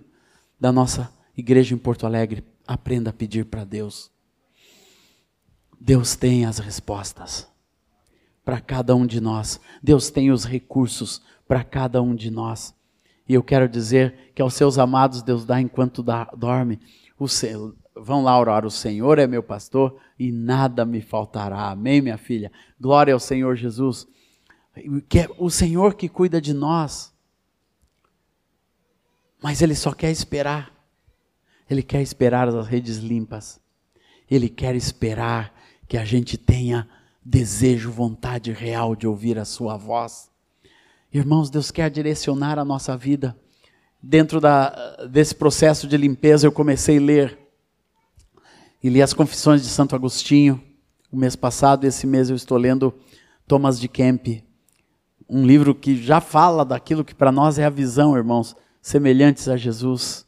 da 0.58 0.70
nossa 0.70 1.10
igreja 1.36 1.74
em 1.74 1.78
Porto 1.78 2.04
Alegre. 2.04 2.44
Aprenda 2.66 3.10
a 3.10 3.12
pedir 3.12 3.46
para 3.46 3.64
Deus. 3.64 4.10
Deus 5.80 6.14
tem 6.14 6.44
as 6.44 6.58
respostas 6.58 7.48
para 8.44 8.60
cada 8.60 8.94
um 8.94 9.06
de 9.06 9.20
nós. 9.20 9.58
Deus 9.82 10.10
tem 10.10 10.30
os 10.30 10.44
recursos 10.44 11.22
para 11.48 11.64
cada 11.64 12.02
um 12.02 12.14
de 12.14 12.30
nós. 12.30 12.74
E 13.26 13.32
eu 13.32 13.42
quero 13.42 13.68
dizer 13.68 14.32
que 14.34 14.42
aos 14.42 14.54
seus 14.54 14.76
amados 14.76 15.22
Deus 15.22 15.46
dá 15.46 15.60
enquanto 15.60 16.02
dá, 16.02 16.24
dorme. 16.36 16.78
O, 17.18 17.26
Vão 18.02 18.22
lá 18.22 18.38
orar, 18.38 18.64
o 18.64 18.70
Senhor 18.70 19.18
é 19.18 19.26
meu 19.26 19.42
pastor 19.42 20.00
e 20.18 20.32
nada 20.32 20.86
me 20.86 21.02
faltará. 21.02 21.70
Amém, 21.70 22.00
minha 22.00 22.16
filha? 22.16 22.50
Glória 22.80 23.12
ao 23.12 23.20
Senhor 23.20 23.54
Jesus. 23.56 24.08
É 24.74 25.28
o 25.36 25.50
Senhor 25.50 25.94
que 25.94 26.08
cuida 26.08 26.40
de 26.40 26.54
nós. 26.54 27.12
Mas 29.42 29.60
Ele 29.60 29.74
só 29.74 29.92
quer 29.92 30.10
esperar. 30.10 30.72
Ele 31.68 31.82
quer 31.82 32.00
esperar 32.00 32.48
as 32.48 32.66
redes 32.66 32.96
limpas. 32.96 33.60
Ele 34.30 34.48
quer 34.48 34.74
esperar 34.74 35.54
que 35.86 35.98
a 35.98 36.04
gente 36.04 36.38
tenha 36.38 36.88
desejo, 37.22 37.90
vontade 37.90 38.50
real 38.50 38.96
de 38.96 39.06
ouvir 39.06 39.38
a 39.38 39.44
Sua 39.44 39.76
voz. 39.76 40.30
Irmãos, 41.12 41.50
Deus 41.50 41.70
quer 41.70 41.90
direcionar 41.90 42.58
a 42.58 42.64
nossa 42.64 42.96
vida. 42.96 43.36
Dentro 44.02 44.40
da, 44.40 45.04
desse 45.10 45.34
processo 45.34 45.86
de 45.86 45.98
limpeza, 45.98 46.46
eu 46.46 46.52
comecei 46.52 46.96
a 46.96 47.00
ler 47.00 47.39
e 48.82 48.88
li 48.88 49.02
as 49.02 49.12
Confissões 49.12 49.62
de 49.62 49.68
Santo 49.68 49.94
Agostinho. 49.94 50.62
O 51.10 51.16
mês 51.16 51.36
passado, 51.36 51.84
esse 51.84 52.06
mês 52.06 52.30
eu 52.30 52.36
estou 52.36 52.56
lendo 52.56 52.94
Thomas 53.46 53.80
de 53.80 53.88
Kemp, 53.88 54.42
um 55.28 55.44
livro 55.44 55.74
que 55.74 56.00
já 56.00 56.20
fala 56.20 56.64
daquilo 56.64 57.04
que 57.04 57.14
para 57.14 57.32
nós 57.32 57.58
é 57.58 57.64
a 57.64 57.70
visão, 57.70 58.16
irmãos, 58.16 58.56
semelhantes 58.80 59.48
a 59.48 59.56
Jesus. 59.56 60.26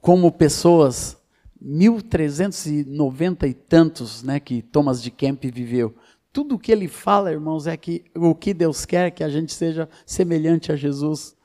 Como 0.00 0.32
pessoas, 0.32 1.16
1390 1.60 3.46
e 3.46 3.54
tantos, 3.54 4.22
né, 4.22 4.40
que 4.40 4.62
Thomas 4.62 5.02
de 5.02 5.10
Kemp 5.10 5.44
viveu. 5.44 5.94
Tudo 6.32 6.54
o 6.54 6.58
que 6.58 6.72
ele 6.72 6.88
fala, 6.88 7.30
irmãos, 7.30 7.66
é 7.66 7.76
que 7.76 8.04
o 8.14 8.34
que 8.34 8.54
Deus 8.54 8.84
quer 8.84 9.08
é 9.08 9.10
que 9.10 9.24
a 9.24 9.28
gente 9.28 9.52
seja 9.52 9.88
semelhante 10.04 10.72
a 10.72 10.76
Jesus. 10.76 11.35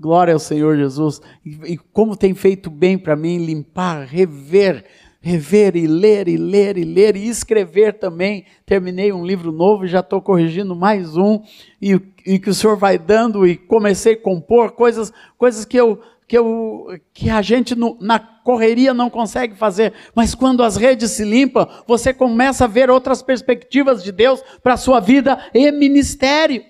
Glória 0.00 0.32
ao 0.32 0.40
Senhor 0.40 0.78
Jesus. 0.78 1.20
E, 1.44 1.74
e 1.74 1.76
como 1.76 2.16
tem 2.16 2.34
feito 2.34 2.70
bem 2.70 2.96
para 2.96 3.14
mim 3.14 3.44
limpar, 3.44 4.06
rever, 4.06 4.86
rever 5.20 5.76
e 5.76 5.86
ler 5.86 6.26
e 6.26 6.38
ler 6.38 6.78
e 6.78 6.84
ler 6.84 7.16
e 7.16 7.28
escrever 7.28 7.98
também. 7.98 8.46
Terminei 8.64 9.12
um 9.12 9.24
livro 9.24 9.52
novo, 9.52 9.86
já 9.86 10.00
estou 10.00 10.22
corrigindo 10.22 10.74
mais 10.74 11.18
um 11.18 11.42
e, 11.82 12.00
e, 12.24 12.38
que 12.38 12.48
o 12.48 12.54
Senhor 12.54 12.78
vai 12.78 12.98
dando 12.98 13.46
e 13.46 13.56
comecei 13.56 14.14
a 14.14 14.20
compor 14.20 14.72
coisas, 14.72 15.12
coisas 15.36 15.66
que 15.66 15.76
eu 15.76 16.00
que, 16.26 16.38
eu, 16.38 16.86
que 17.12 17.28
a 17.28 17.42
gente 17.42 17.74
no, 17.74 17.98
na 18.00 18.20
correria 18.20 18.94
não 18.94 19.10
consegue 19.10 19.56
fazer, 19.56 19.92
mas 20.14 20.32
quando 20.32 20.62
as 20.62 20.76
redes 20.76 21.10
se 21.10 21.24
limpam, 21.24 21.66
você 21.88 22.14
começa 22.14 22.66
a 22.66 22.68
ver 22.68 22.88
outras 22.88 23.20
perspectivas 23.20 24.00
de 24.00 24.12
Deus 24.12 24.40
para 24.62 24.74
a 24.74 24.76
sua 24.76 25.00
vida 25.00 25.44
e 25.52 25.72
ministério. 25.72 26.62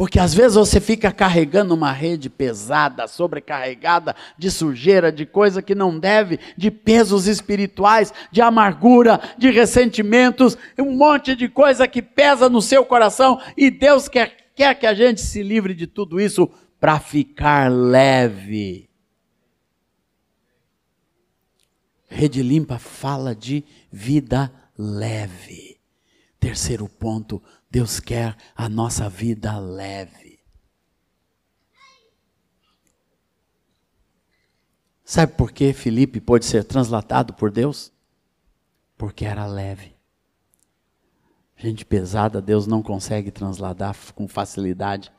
Porque 0.00 0.18
às 0.18 0.32
vezes 0.32 0.54
você 0.54 0.80
fica 0.80 1.12
carregando 1.12 1.74
uma 1.74 1.92
rede 1.92 2.30
pesada, 2.30 3.06
sobrecarregada 3.06 4.16
de 4.38 4.50
sujeira, 4.50 5.12
de 5.12 5.26
coisa 5.26 5.60
que 5.60 5.74
não 5.74 5.98
deve, 5.98 6.40
de 6.56 6.70
pesos 6.70 7.26
espirituais, 7.26 8.10
de 8.32 8.40
amargura, 8.40 9.20
de 9.36 9.50
ressentimentos, 9.50 10.56
um 10.78 10.96
monte 10.96 11.36
de 11.36 11.50
coisa 11.50 11.86
que 11.86 12.00
pesa 12.00 12.48
no 12.48 12.62
seu 12.62 12.82
coração 12.82 13.42
e 13.54 13.70
Deus 13.70 14.08
quer, 14.08 14.34
quer 14.56 14.74
que 14.74 14.86
a 14.86 14.94
gente 14.94 15.20
se 15.20 15.42
livre 15.42 15.74
de 15.74 15.86
tudo 15.86 16.18
isso 16.18 16.50
para 16.80 16.98
ficar 16.98 17.70
leve. 17.70 18.88
Rede 22.08 22.42
Limpa 22.42 22.78
fala 22.78 23.34
de 23.34 23.62
vida 23.92 24.50
leve. 24.78 25.78
Terceiro 26.40 26.88
ponto, 26.88 27.42
Deus 27.70 28.00
quer 28.00 28.36
a 28.56 28.68
nossa 28.68 29.08
vida 29.08 29.56
leve. 29.58 30.40
Sabe 35.04 35.32
por 35.34 35.52
que 35.52 35.72
Felipe 35.72 36.20
pôde 36.20 36.44
ser 36.44 36.64
translatado 36.64 37.32
por 37.34 37.50
Deus? 37.50 37.92
Porque 38.98 39.24
era 39.24 39.46
leve. 39.46 39.94
Gente 41.56 41.84
pesada, 41.84 42.40
Deus 42.40 42.66
não 42.66 42.82
consegue 42.82 43.30
transladar 43.30 43.96
com 44.14 44.26
facilidade, 44.26 45.12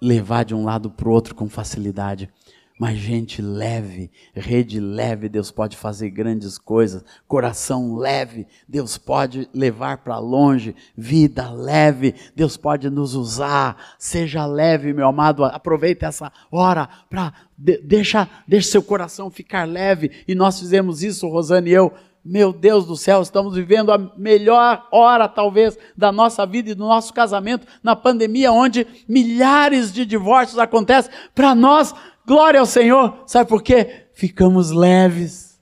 levar 0.00 0.44
de 0.44 0.54
um 0.54 0.64
lado 0.64 0.90
para 0.90 1.08
o 1.08 1.12
outro 1.12 1.34
com 1.34 1.48
facilidade. 1.48 2.32
Mas 2.78 2.96
gente 2.96 3.42
leve, 3.42 4.08
rede 4.32 4.78
leve, 4.78 5.28
Deus 5.28 5.50
pode 5.50 5.76
fazer 5.76 6.10
grandes 6.10 6.56
coisas. 6.56 7.04
Coração 7.26 7.96
leve, 7.96 8.46
Deus 8.68 8.96
pode 8.96 9.50
levar 9.52 9.98
para 9.98 10.18
longe. 10.18 10.76
Vida 10.96 11.50
leve, 11.50 12.14
Deus 12.36 12.56
pode 12.56 12.88
nos 12.88 13.16
usar. 13.16 13.96
Seja 13.98 14.46
leve, 14.46 14.92
meu 14.92 15.08
amado. 15.08 15.44
Aproveita 15.44 16.06
essa 16.06 16.32
hora 16.52 16.88
para 17.10 17.32
de, 17.58 17.78
deixa, 17.78 18.28
deixa 18.46 18.70
seu 18.70 18.82
coração 18.82 19.28
ficar 19.28 19.66
leve. 19.66 20.12
E 20.28 20.34
nós 20.36 20.60
fizemos 20.60 21.02
isso, 21.02 21.26
Rosane 21.26 21.70
e 21.70 21.74
eu. 21.74 21.92
Meu 22.24 22.52
Deus 22.52 22.84
do 22.84 22.96
céu, 22.96 23.22
estamos 23.22 23.54
vivendo 23.54 23.90
a 23.90 23.96
melhor 24.16 24.86
hora, 24.92 25.26
talvez, 25.26 25.78
da 25.96 26.12
nossa 26.12 26.44
vida 26.44 26.70
e 26.70 26.74
do 26.74 26.84
nosso 26.84 27.14
casamento 27.14 27.66
na 27.82 27.96
pandemia, 27.96 28.52
onde 28.52 28.86
milhares 29.08 29.92
de 29.92 30.04
divórcios 30.04 30.58
acontecem. 30.58 31.10
Para 31.34 31.54
nós, 31.54 31.94
Glória 32.28 32.60
ao 32.60 32.66
Senhor. 32.66 33.22
Sabe 33.26 33.48
por 33.48 33.62
quê? 33.62 34.04
Ficamos 34.12 34.70
leves. 34.70 35.58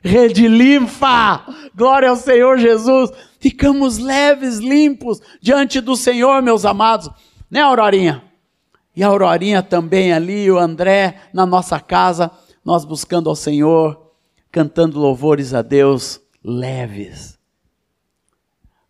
Rede 0.00 0.48
limpa. 0.48 1.44
Glória 1.74 2.08
ao 2.08 2.16
Senhor 2.16 2.56
Jesus. 2.56 3.10
Ficamos 3.38 3.98
leves, 3.98 4.56
limpos 4.56 5.20
diante 5.38 5.82
do 5.82 5.94
Senhor, 5.94 6.40
meus 6.40 6.64
amados. 6.64 7.10
Né, 7.50 7.60
Aurorinha? 7.60 8.24
E 8.96 9.04
a 9.04 9.08
Aurorinha 9.08 9.62
também 9.62 10.10
ali, 10.10 10.50
o 10.50 10.58
André 10.58 11.28
na 11.30 11.44
nossa 11.44 11.78
casa, 11.78 12.30
nós 12.64 12.86
buscando 12.86 13.28
ao 13.28 13.36
Senhor, 13.36 14.10
cantando 14.50 14.98
louvores 14.98 15.52
a 15.52 15.60
Deus, 15.60 16.22
leves. 16.42 17.38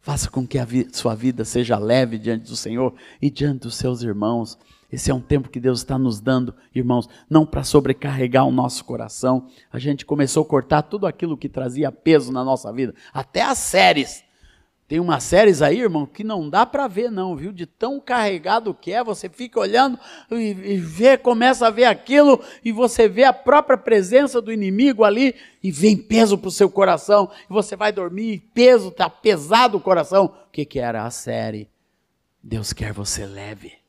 Faça 0.01 0.31
com 0.31 0.47
que 0.47 0.57
a 0.57 0.65
vi 0.65 0.89
sua 0.93 1.17
vida 1.17 1.45
seja 1.45 1.79
leve 1.79 2.17
diante 2.17 2.45
do 2.45 2.55
Senhor 2.55 2.95
e 3.21 3.29
diante 3.29 3.63
dos 3.63 3.75
seus 3.75 4.03
irmãos. 4.05 4.57
Esse 4.91 5.11
é 5.11 5.15
um 5.15 5.21
tempo 5.21 5.51
que 5.51 5.61
Deus 5.61 5.81
está 5.81 5.99
nos 5.99 6.19
dando, 6.19 6.55
irmãos, 6.75 7.09
não 7.29 7.45
para 7.45 7.63
sobrecarregar 7.63 8.47
o 8.47 8.53
nosso 8.53 8.85
coração. 8.87 9.47
A 9.71 9.79
gente 9.79 10.07
começou 10.07 10.43
a 10.43 10.47
cortar 10.47 10.83
tudo 10.83 11.07
aquilo 11.07 11.37
que 11.37 11.49
trazia 11.49 11.93
peso 11.93 12.33
na 12.33 12.43
nossa 12.43 12.73
vida, 12.73 12.95
até 13.13 13.43
as 13.43 13.59
séries. 13.59 14.25
Tem 14.89 14.99
umas 14.99 15.23
séries 15.25 15.61
aí, 15.61 15.81
irmão, 15.81 16.07
que 16.07 16.25
não 16.25 16.49
dá 16.49 16.65
para 16.65 16.89
ver, 16.89 17.11
não, 17.11 17.37
viu? 17.37 17.53
De 17.53 17.67
tão 17.67 18.01
carregado 18.01 18.73
que 18.73 18.91
é, 18.91 19.05
você 19.05 19.29
fica 19.29 19.61
olhando 19.61 19.99
e, 20.31 20.53
e 20.53 20.79
vê, 20.79 21.19
começa 21.19 21.67
a 21.67 21.71
ver 21.71 21.85
aquilo, 21.85 22.43
e 22.65 22.73
você 22.73 23.07
vê 23.07 23.25
a 23.25 23.33
própria 23.35 23.77
presença 23.77 24.41
do 24.41 24.51
inimigo 24.51 25.05
ali, 25.05 25.35
e 25.63 25.71
vem 25.71 25.99
peso 25.99 26.39
para 26.39 26.49
o 26.49 26.53
seu 26.53 26.71
coração, 26.71 27.31
e 27.43 27.53
você 27.53 27.77
vai 27.77 27.93
dormir, 27.93 28.49
peso, 28.55 28.89
está 28.89 29.11
pesado 29.11 29.77
o 29.77 29.83
coração. 29.83 30.35
O 30.47 30.51
que, 30.51 30.65
que 30.65 30.79
era 30.79 31.05
a 31.05 31.11
série? 31.11 31.69
Deus 32.43 32.73
quer 32.73 32.95
você 32.95 33.27
leve 33.27 33.88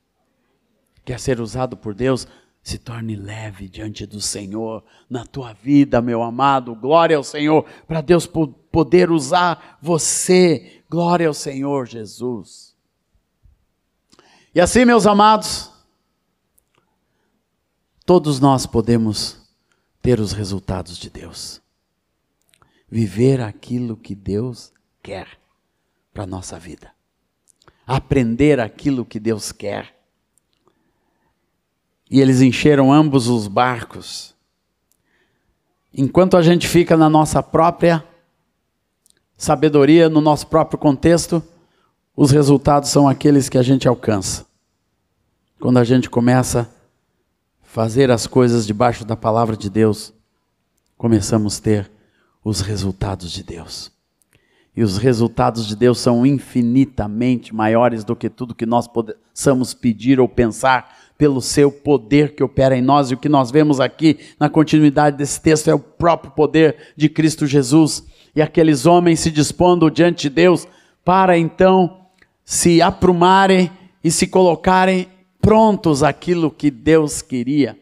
quer 1.03 1.19
ser 1.19 1.39
usado 1.39 1.75
por 1.75 1.93
Deus, 1.93 2.27
se 2.61 2.77
torne 2.77 3.15
leve 3.15 3.67
diante 3.67 4.05
do 4.05 4.21
Senhor 4.21 4.83
na 5.09 5.25
tua 5.25 5.53
vida, 5.53 6.01
meu 6.01 6.21
amado. 6.21 6.75
Glória 6.75 7.17
ao 7.17 7.23
Senhor, 7.23 7.65
para 7.87 8.01
Deus 8.01 8.27
poder 8.27 9.09
usar 9.11 9.79
você. 9.81 10.83
Glória 10.89 11.27
ao 11.27 11.33
Senhor 11.33 11.87
Jesus. 11.87 12.75
E 14.53 14.59
assim, 14.59 14.83
meus 14.85 15.05
amados, 15.05 15.71
todos 18.05 18.39
nós 18.39 18.65
podemos 18.65 19.39
ter 20.01 20.19
os 20.19 20.31
resultados 20.31 20.97
de 20.97 21.09
Deus. 21.09 21.61
Viver 22.89 23.41
aquilo 23.41 23.95
que 23.95 24.15
Deus 24.15 24.73
quer 25.01 25.39
para 26.13 26.23
a 26.23 26.27
nossa 26.27 26.59
vida. 26.59 26.91
Aprender 27.85 28.59
aquilo 28.59 29.05
que 29.05 29.19
Deus 29.19 29.51
quer 29.51 29.98
e 32.09 32.19
eles 32.19 32.41
encheram 32.41 32.91
ambos 32.91 33.27
os 33.27 33.47
barcos. 33.47 34.35
enquanto 35.93 36.37
a 36.37 36.41
gente 36.41 36.67
fica 36.67 36.95
na 36.95 37.09
nossa 37.09 37.41
própria 37.41 38.03
sabedoria, 39.35 40.09
no 40.09 40.21
nosso 40.21 40.47
próprio 40.47 40.77
contexto, 40.77 41.41
os 42.15 42.31
resultados 42.31 42.89
são 42.89 43.07
aqueles 43.07 43.49
que 43.49 43.57
a 43.57 43.63
gente 43.63 43.87
alcança. 43.87 44.45
Quando 45.59 45.77
a 45.77 45.83
gente 45.83 46.09
começa 46.09 46.61
a 46.61 46.67
fazer 47.63 48.11
as 48.11 48.27
coisas 48.27 48.67
debaixo 48.67 49.03
da 49.05 49.15
palavra 49.15 49.57
de 49.57 49.69
Deus, 49.69 50.13
começamos 50.97 51.57
a 51.57 51.61
ter 51.61 51.91
os 52.43 52.61
resultados 52.61 53.31
de 53.31 53.43
Deus. 53.43 53.91
E 54.75 54.83
os 54.83 54.97
resultados 54.97 55.67
de 55.67 55.75
Deus 55.75 55.99
são 55.99 56.25
infinitamente 56.25 57.53
maiores 57.55 58.03
do 58.03 58.15
que 58.15 58.29
tudo 58.29 58.55
que 58.55 58.65
nós 58.65 58.87
possamos 58.87 59.73
pedir 59.73 60.19
ou 60.19 60.27
pensar, 60.27 60.98
pelo 61.19 61.41
seu 61.41 61.69
poder 61.69 62.33
que 62.33 62.41
opera 62.41 62.77
em 62.77 62.81
nós. 62.81 63.11
E 63.11 63.13
o 63.13 63.17
que 63.17 63.27
nós 63.27 63.51
vemos 63.51 63.81
aqui 63.81 64.17
na 64.39 64.49
continuidade 64.49 65.17
desse 65.17 65.39
texto 65.41 65.69
é 65.69 65.73
o 65.73 65.79
próprio 65.79 66.31
poder 66.31 66.93
de 66.95 67.09
Cristo 67.09 67.45
Jesus. 67.45 68.05
E 68.33 68.41
aqueles 68.41 68.85
homens 68.85 69.19
se 69.19 69.29
dispondo 69.29 69.91
diante 69.91 70.29
de 70.29 70.29
Deus 70.29 70.65
para 71.03 71.37
então 71.37 72.05
se 72.45 72.81
aprumarem 72.81 73.69
e 74.01 74.09
se 74.09 74.27
colocarem 74.27 75.09
prontos 75.41 76.03
aquilo 76.03 76.49
que 76.49 76.71
Deus 76.71 77.21
queria. 77.21 77.77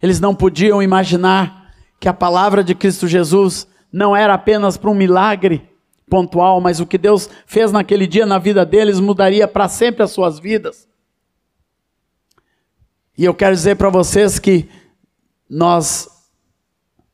Eles 0.00 0.20
não 0.20 0.32
podiam 0.32 0.80
imaginar 0.80 1.74
que 1.98 2.08
a 2.08 2.14
palavra 2.14 2.62
de 2.62 2.76
Cristo 2.76 3.08
Jesus 3.08 3.66
não 3.92 4.14
era 4.14 4.34
apenas 4.34 4.76
para 4.76 4.90
um 4.90 4.94
milagre 4.94 5.68
pontual, 6.08 6.60
mas 6.60 6.78
o 6.78 6.86
que 6.86 6.96
Deus 6.96 7.28
fez 7.44 7.72
naquele 7.72 8.06
dia 8.06 8.24
na 8.24 8.38
vida 8.38 8.64
deles 8.64 9.00
mudaria 9.00 9.48
para 9.48 9.68
sempre 9.68 10.04
as 10.04 10.12
suas 10.12 10.38
vidas. 10.38 10.86
E 13.16 13.24
eu 13.24 13.34
quero 13.34 13.54
dizer 13.54 13.76
para 13.76 13.88
vocês 13.88 14.38
que 14.38 14.68
nós 15.48 16.08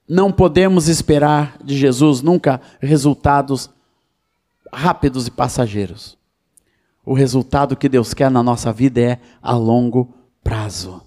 não 0.08 0.32
podemos 0.32 0.88
esperar 0.88 1.56
de 1.62 1.76
Jesus 1.76 2.22
nunca 2.22 2.60
resultados 2.80 3.70
rápidos 4.72 5.26
e 5.26 5.30
passageiros. 5.30 6.18
O 7.04 7.14
resultado 7.14 7.76
que 7.76 7.88
Deus 7.88 8.14
quer 8.14 8.30
na 8.30 8.42
nossa 8.42 8.72
vida 8.72 9.00
é 9.00 9.20
a 9.40 9.52
longo 9.52 10.12
prazo. 10.42 11.02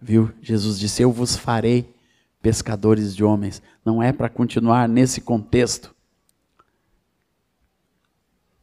Viu? 0.00 0.32
Jesus 0.40 0.78
disse: 0.78 1.02
Eu 1.02 1.10
vos 1.10 1.36
farei 1.36 1.94
pescadores 2.42 3.14
de 3.14 3.24
homens. 3.24 3.62
Não 3.84 4.02
é 4.02 4.12
para 4.12 4.28
continuar 4.28 4.88
nesse 4.88 5.20
contexto. 5.20 5.94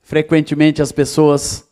Frequentemente 0.02 0.82
as 0.82 0.92
pessoas 0.92 1.68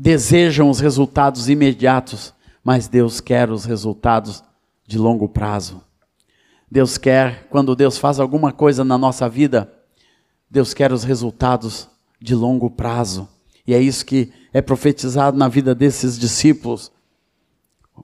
desejam 0.00 0.70
os 0.70 0.78
resultados 0.78 1.48
imediatos, 1.48 2.32
mas 2.62 2.86
Deus 2.86 3.20
quer 3.20 3.50
os 3.50 3.64
resultados 3.64 4.44
de 4.86 4.96
longo 4.96 5.28
prazo. 5.28 5.82
Deus 6.70 6.96
quer, 6.96 7.48
quando 7.50 7.74
Deus 7.74 7.98
faz 7.98 8.20
alguma 8.20 8.52
coisa 8.52 8.84
na 8.84 8.96
nossa 8.96 9.28
vida, 9.28 9.72
Deus 10.48 10.72
quer 10.72 10.92
os 10.92 11.02
resultados 11.02 11.88
de 12.20 12.32
longo 12.32 12.70
prazo. 12.70 13.28
E 13.66 13.74
é 13.74 13.80
isso 13.80 14.06
que 14.06 14.32
é 14.52 14.62
profetizado 14.62 15.36
na 15.36 15.48
vida 15.48 15.74
desses 15.74 16.16
discípulos. 16.16 16.92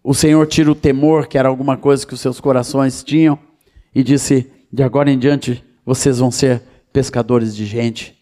O 0.03 0.15
Senhor 0.15 0.45
tira 0.49 0.73
o 0.73 0.75
temor, 0.75 1.29
que 1.29 1.39
era 1.39 1.49
alguma 1.49 1.77
coisa 1.77 2.05
que 2.05 2.15
os 2.15 2.21
seus 2.21 2.41
corações 2.41 3.05
tinham, 3.05 3.39
e 3.95 4.03
disse: 4.03 4.51
de 4.73 4.83
agora 4.83 5.13
em 5.13 5.19
diante 5.19 5.63
vocês 5.87 6.19
vão 6.19 6.33
ser 6.33 6.61
pescadores 6.93 7.55
de 7.55 7.65
gente. 7.65 8.19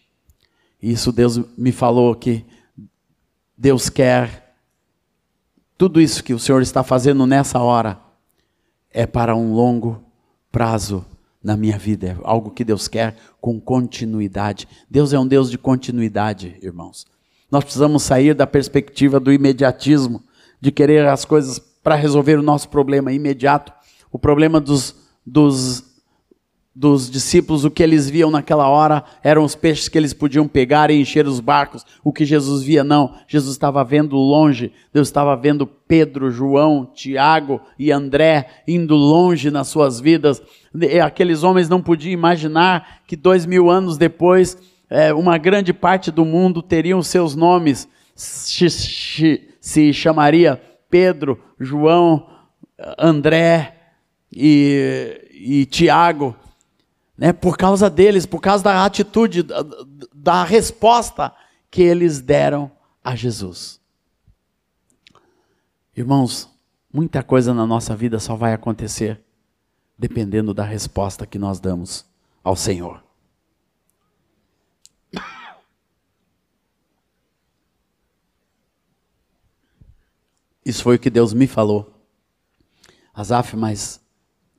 E 0.79 0.91
isso 0.91 1.11
Deus 1.11 1.41
me 1.57 1.71
falou 1.71 2.13
que 2.13 2.45
Deus 3.63 3.87
quer 3.87 4.57
tudo 5.77 6.01
isso 6.01 6.21
que 6.21 6.33
o 6.33 6.39
Senhor 6.39 6.61
está 6.61 6.83
fazendo 6.83 7.25
nessa 7.25 7.59
hora 7.59 7.97
é 8.91 9.07
para 9.07 9.33
um 9.37 9.53
longo 9.53 10.03
prazo 10.51 11.05
na 11.41 11.55
minha 11.55 11.77
vida, 11.77 12.07
é 12.07 12.17
algo 12.25 12.51
que 12.51 12.65
Deus 12.65 12.89
quer 12.89 13.15
com 13.39 13.61
continuidade. 13.61 14.67
Deus 14.89 15.13
é 15.13 15.19
um 15.19 15.25
Deus 15.25 15.49
de 15.49 15.57
continuidade, 15.57 16.57
irmãos. 16.61 17.05
Nós 17.49 17.63
precisamos 17.63 18.03
sair 18.03 18.33
da 18.33 18.45
perspectiva 18.45 19.17
do 19.17 19.31
imediatismo, 19.31 20.21
de 20.59 20.69
querer 20.69 21.07
as 21.07 21.23
coisas 21.23 21.57
para 21.57 21.95
resolver 21.95 22.37
o 22.37 22.43
nosso 22.43 22.67
problema 22.67 23.13
imediato. 23.13 23.71
O 24.11 24.19
problema 24.19 24.59
dos, 24.59 24.93
dos 25.25 25.85
dos 26.75 27.09
discípulos, 27.09 27.63
o 27.63 27.69
que 27.69 27.83
eles 27.83 28.09
viam 28.09 28.31
naquela 28.31 28.67
hora 28.67 29.03
eram 29.23 29.43
os 29.43 29.53
peixes 29.53 29.87
que 29.87 29.97
eles 29.97 30.13
podiam 30.13 30.47
pegar 30.47 30.89
e 30.89 30.99
encher 30.99 31.27
os 31.27 31.39
barcos. 31.39 31.85
O 32.03 32.11
que 32.11 32.25
Jesus 32.25 32.63
via, 32.63 32.83
não. 32.83 33.13
Jesus 33.27 33.53
estava 33.53 33.83
vendo 33.83 34.15
longe. 34.15 34.71
Deus 34.91 35.07
estava 35.07 35.35
vendo 35.35 35.67
Pedro, 35.67 36.31
João, 36.31 36.89
Tiago 36.91 37.61
e 37.77 37.91
André 37.91 38.47
indo 38.67 38.95
longe 38.95 39.51
nas 39.51 39.67
suas 39.67 39.99
vidas. 39.99 40.41
Aqueles 41.03 41.43
homens 41.43 41.69
não 41.69 41.81
podiam 41.81 42.11
imaginar 42.11 43.01
que 43.05 43.15
dois 43.15 43.45
mil 43.45 43.69
anos 43.69 43.95
depois, 43.95 44.57
é, 44.89 45.13
uma 45.13 45.37
grande 45.37 45.73
parte 45.73 46.09
do 46.09 46.25
mundo 46.25 46.63
teriam 46.63 47.03
seus 47.03 47.35
nomes. 47.35 47.87
Se 48.15 49.93
chamaria 49.93 50.59
Pedro, 50.89 51.39
João, 51.59 52.27
André 52.97 53.75
e, 54.35 55.21
e 55.31 55.65
Tiago 55.65 56.35
né, 57.23 57.31
por 57.31 57.55
causa 57.55 57.89
deles, 57.89 58.25
por 58.25 58.41
causa 58.41 58.65
da 58.65 58.83
atitude, 58.83 59.43
da, 59.43 59.65
da 60.13 60.43
resposta 60.43 61.33
que 61.71 61.81
eles 61.81 62.19
deram 62.19 62.69
a 63.01 63.15
Jesus. 63.15 63.79
Irmãos, 65.95 66.49
muita 66.91 67.23
coisa 67.23 67.53
na 67.53 67.65
nossa 67.65 67.95
vida 67.95 68.19
só 68.19 68.35
vai 68.35 68.53
acontecer 68.53 69.23
dependendo 69.97 70.53
da 70.53 70.65
resposta 70.65 71.25
que 71.25 71.39
nós 71.39 71.61
damos 71.61 72.05
ao 72.43 72.57
Senhor. 72.57 73.01
Isso 80.65 80.83
foi 80.83 80.97
o 80.97 80.99
que 80.99 81.09
Deus 81.09 81.33
me 81.33 81.47
falou. 81.47 81.89
Azaf, 83.13 83.55
mas 83.55 84.01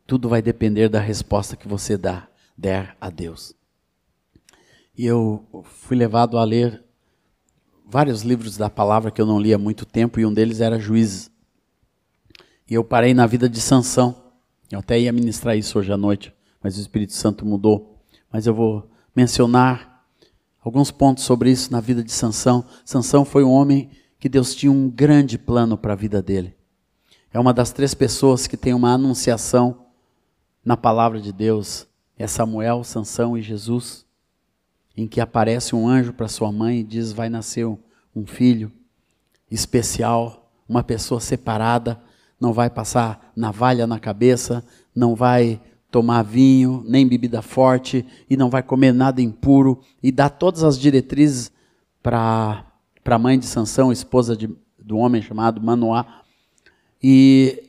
tudo 0.06 0.30
vai 0.30 0.40
depender 0.40 0.88
da 0.88 1.00
resposta 1.00 1.56
que 1.56 1.68
você 1.68 1.98
dá 1.98 2.26
der 2.56 2.96
a 3.00 3.10
Deus. 3.10 3.54
E 4.96 5.04
eu 5.04 5.44
fui 5.64 5.96
levado 5.96 6.38
a 6.38 6.44
ler 6.44 6.84
vários 7.84 8.22
livros 8.22 8.56
da 8.56 8.70
palavra 8.70 9.10
que 9.10 9.20
eu 9.20 9.26
não 9.26 9.40
lia 9.40 9.56
há 9.56 9.58
muito 9.58 9.84
tempo, 9.84 10.20
e 10.20 10.26
um 10.26 10.32
deles 10.32 10.60
era 10.60 10.78
Juízes. 10.78 11.30
E 12.68 12.74
eu 12.74 12.84
parei 12.84 13.12
na 13.12 13.26
vida 13.26 13.48
de 13.48 13.60
Sansão. 13.60 14.14
Eu 14.70 14.78
até 14.78 14.98
ia 14.98 15.12
ministrar 15.12 15.56
isso 15.56 15.78
hoje 15.78 15.92
à 15.92 15.96
noite, 15.96 16.32
mas 16.62 16.76
o 16.76 16.80
Espírito 16.80 17.12
Santo 17.12 17.44
mudou. 17.44 18.00
Mas 18.32 18.46
eu 18.46 18.54
vou 18.54 18.90
mencionar 19.14 20.04
alguns 20.60 20.90
pontos 20.90 21.24
sobre 21.24 21.50
isso 21.50 21.70
na 21.70 21.80
vida 21.80 22.02
de 22.02 22.10
Sansão. 22.10 22.64
Sansão 22.84 23.24
foi 23.24 23.44
um 23.44 23.50
homem 23.50 23.90
que 24.18 24.28
Deus 24.28 24.54
tinha 24.54 24.72
um 24.72 24.88
grande 24.88 25.36
plano 25.36 25.76
para 25.76 25.92
a 25.92 25.96
vida 25.96 26.22
dele. 26.22 26.56
É 27.32 27.38
uma 27.38 27.52
das 27.52 27.72
três 27.72 27.94
pessoas 27.94 28.46
que 28.46 28.56
tem 28.56 28.72
uma 28.72 28.92
anunciação 28.92 29.86
na 30.64 30.76
palavra 30.76 31.20
de 31.20 31.32
Deus 31.32 31.86
é 32.18 32.26
Samuel, 32.26 32.84
Sansão 32.84 33.36
e 33.36 33.42
Jesus, 33.42 34.04
em 34.96 35.06
que 35.06 35.20
aparece 35.20 35.74
um 35.74 35.88
anjo 35.88 36.12
para 36.12 36.28
sua 36.28 36.52
mãe 36.52 36.80
e 36.80 36.84
diz: 36.84 37.12
vai 37.12 37.28
nascer 37.28 37.66
um 37.66 38.26
filho 38.26 38.70
especial, 39.50 40.50
uma 40.68 40.82
pessoa 40.82 41.20
separada, 41.20 42.00
não 42.40 42.52
vai 42.52 42.70
passar 42.70 43.32
navalha 43.36 43.86
na 43.86 43.98
cabeça, 43.98 44.64
não 44.94 45.14
vai 45.14 45.60
tomar 45.90 46.22
vinho, 46.22 46.82
nem 46.86 47.06
bebida 47.06 47.40
forte, 47.40 48.04
e 48.28 48.36
não 48.36 48.50
vai 48.50 48.62
comer 48.62 48.92
nada 48.92 49.22
impuro, 49.22 49.80
e 50.02 50.10
dá 50.10 50.28
todas 50.28 50.64
as 50.64 50.78
diretrizes 50.78 51.52
para 52.02 52.64
a 53.04 53.18
mãe 53.18 53.38
de 53.38 53.46
Sansão, 53.46 53.92
esposa 53.92 54.36
de, 54.36 54.50
do 54.78 54.96
homem 54.96 55.22
chamado 55.22 55.60
Manoá. 55.60 56.22
E 57.02 57.62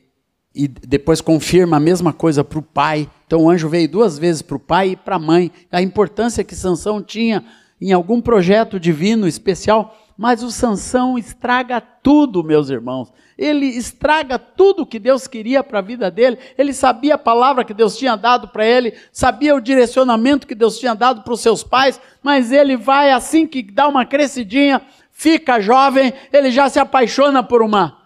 e 0.56 0.68
depois 0.68 1.20
confirma 1.20 1.78
a 1.78 1.80
mesma 1.80 2.14
coisa 2.14 2.44
para 2.44 2.60
o 2.60 2.62
pai. 2.64 3.10
Então 3.28 3.44
o 3.44 3.50
anjo 3.50 3.68
veio 3.68 3.90
duas 3.90 4.18
vezes 4.18 4.42
para 4.42 4.56
o 4.56 4.60
pai 4.60 4.92
e 4.92 4.96
para 4.96 5.18
a 5.18 5.20
mãe. 5.20 5.52
A 5.70 5.82
importância 5.82 6.44
que 6.44 6.56
Sansão 6.56 7.04
tinha 7.04 7.44
em 7.82 7.92
algum 7.92 8.22
projeto 8.22 8.80
divino 8.80 9.28
especial, 9.28 9.98
mas 10.18 10.42
o 10.42 10.50
Sansão 10.50 11.18
estraga 11.18 11.82
tudo, 11.82 12.42
meus 12.42 12.70
irmãos. 12.70 13.12
Ele 13.38 13.66
estraga 13.66 14.40
tudo 14.40 14.86
que 14.86 14.98
Deus 14.98 15.28
queria 15.28 15.62
para 15.62 15.80
a 15.80 15.82
vida 15.82 16.10
dele. 16.10 16.38
Ele 16.58 16.74
sabia 16.74 17.16
a 17.16 17.18
palavra 17.18 17.66
que 17.66 17.74
Deus 17.74 17.98
tinha 17.98 18.16
dado 18.16 18.48
para 18.48 18.66
ele, 18.66 18.94
sabia 19.12 19.54
o 19.54 19.60
direcionamento 19.60 20.48
que 20.48 20.56
Deus 20.56 20.80
tinha 20.80 20.96
dado 20.96 21.22
para 21.22 21.34
os 21.34 21.42
seus 21.42 21.64
pais, 21.64 22.00
mas 22.24 22.54
ele 22.54 22.78
vai 22.78 23.12
assim 23.12 23.46
que 23.46 23.62
dá 23.62 23.90
uma 23.90 24.06
crescidinha, 24.06 24.82
fica 25.12 25.60
jovem, 25.60 26.14
ele 26.32 26.50
já 26.50 26.70
se 26.70 26.80
apaixona 26.80 27.44
por 27.44 27.62
uma 27.62 28.05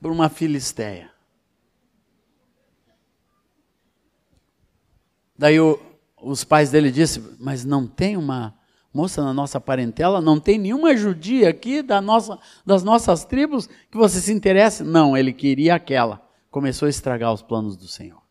por 0.00 0.10
uma 0.10 0.28
filisteia. 0.28 1.10
Daí 5.38 5.60
o, 5.60 5.78
os 6.20 6.44
pais 6.44 6.70
dele 6.70 6.90
disseram, 6.90 7.36
mas 7.38 7.64
não 7.64 7.86
tem 7.86 8.16
uma 8.16 8.54
moça 8.92 9.22
na 9.22 9.34
nossa 9.34 9.60
parentela, 9.60 10.22
não 10.22 10.40
tem 10.40 10.58
nenhuma 10.58 10.96
judia 10.96 11.50
aqui 11.50 11.82
da 11.82 12.00
nossa, 12.00 12.38
das 12.64 12.82
nossas 12.82 13.24
tribos 13.24 13.68
que 13.90 13.96
você 13.96 14.20
se 14.20 14.32
interesse? 14.32 14.82
Não, 14.82 15.14
ele 15.14 15.32
queria 15.34 15.74
aquela. 15.74 16.22
começou 16.50 16.86
a 16.86 16.90
estragar 16.90 17.32
os 17.32 17.42
planos 17.42 17.76
do 17.76 17.86
Senhor. 17.86 18.22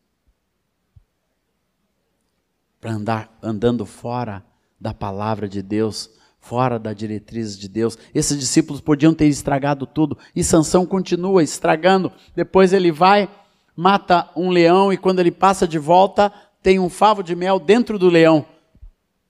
Para 2.80 2.92
andar 2.92 3.38
andando 3.40 3.86
fora 3.86 4.44
da 4.80 4.92
palavra 4.92 5.48
de 5.48 5.62
Deus, 5.62 6.10
fora 6.38 6.78
da 6.78 6.92
diretriz 6.92 7.58
de 7.58 7.68
Deus. 7.68 7.98
Esses 8.14 8.38
discípulos 8.38 8.80
podiam 8.80 9.12
ter 9.12 9.26
estragado 9.26 9.86
tudo 9.86 10.16
e 10.34 10.44
Sansão 10.44 10.86
continua 10.86 11.42
estragando. 11.42 12.12
Depois 12.34 12.72
ele 12.72 12.92
vai, 12.92 13.28
mata 13.74 14.30
um 14.36 14.50
leão 14.50 14.92
e 14.92 14.96
quando 14.96 15.20
ele 15.20 15.32
passa 15.32 15.66
de 15.66 15.78
volta, 15.78 16.32
tem 16.62 16.78
um 16.78 16.88
favo 16.88 17.22
de 17.22 17.34
mel 17.34 17.58
dentro 17.58 17.98
do 17.98 18.08
leão. 18.08 18.44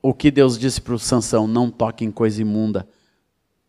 O 0.03 0.14
que 0.14 0.31
Deus 0.31 0.59
disse 0.59 0.81
para 0.81 0.95
o 0.95 0.99
Sansão: 0.99 1.47
não 1.47 1.71
toque 1.71 2.05
em 2.05 2.11
coisa 2.11 2.40
imunda. 2.40 2.88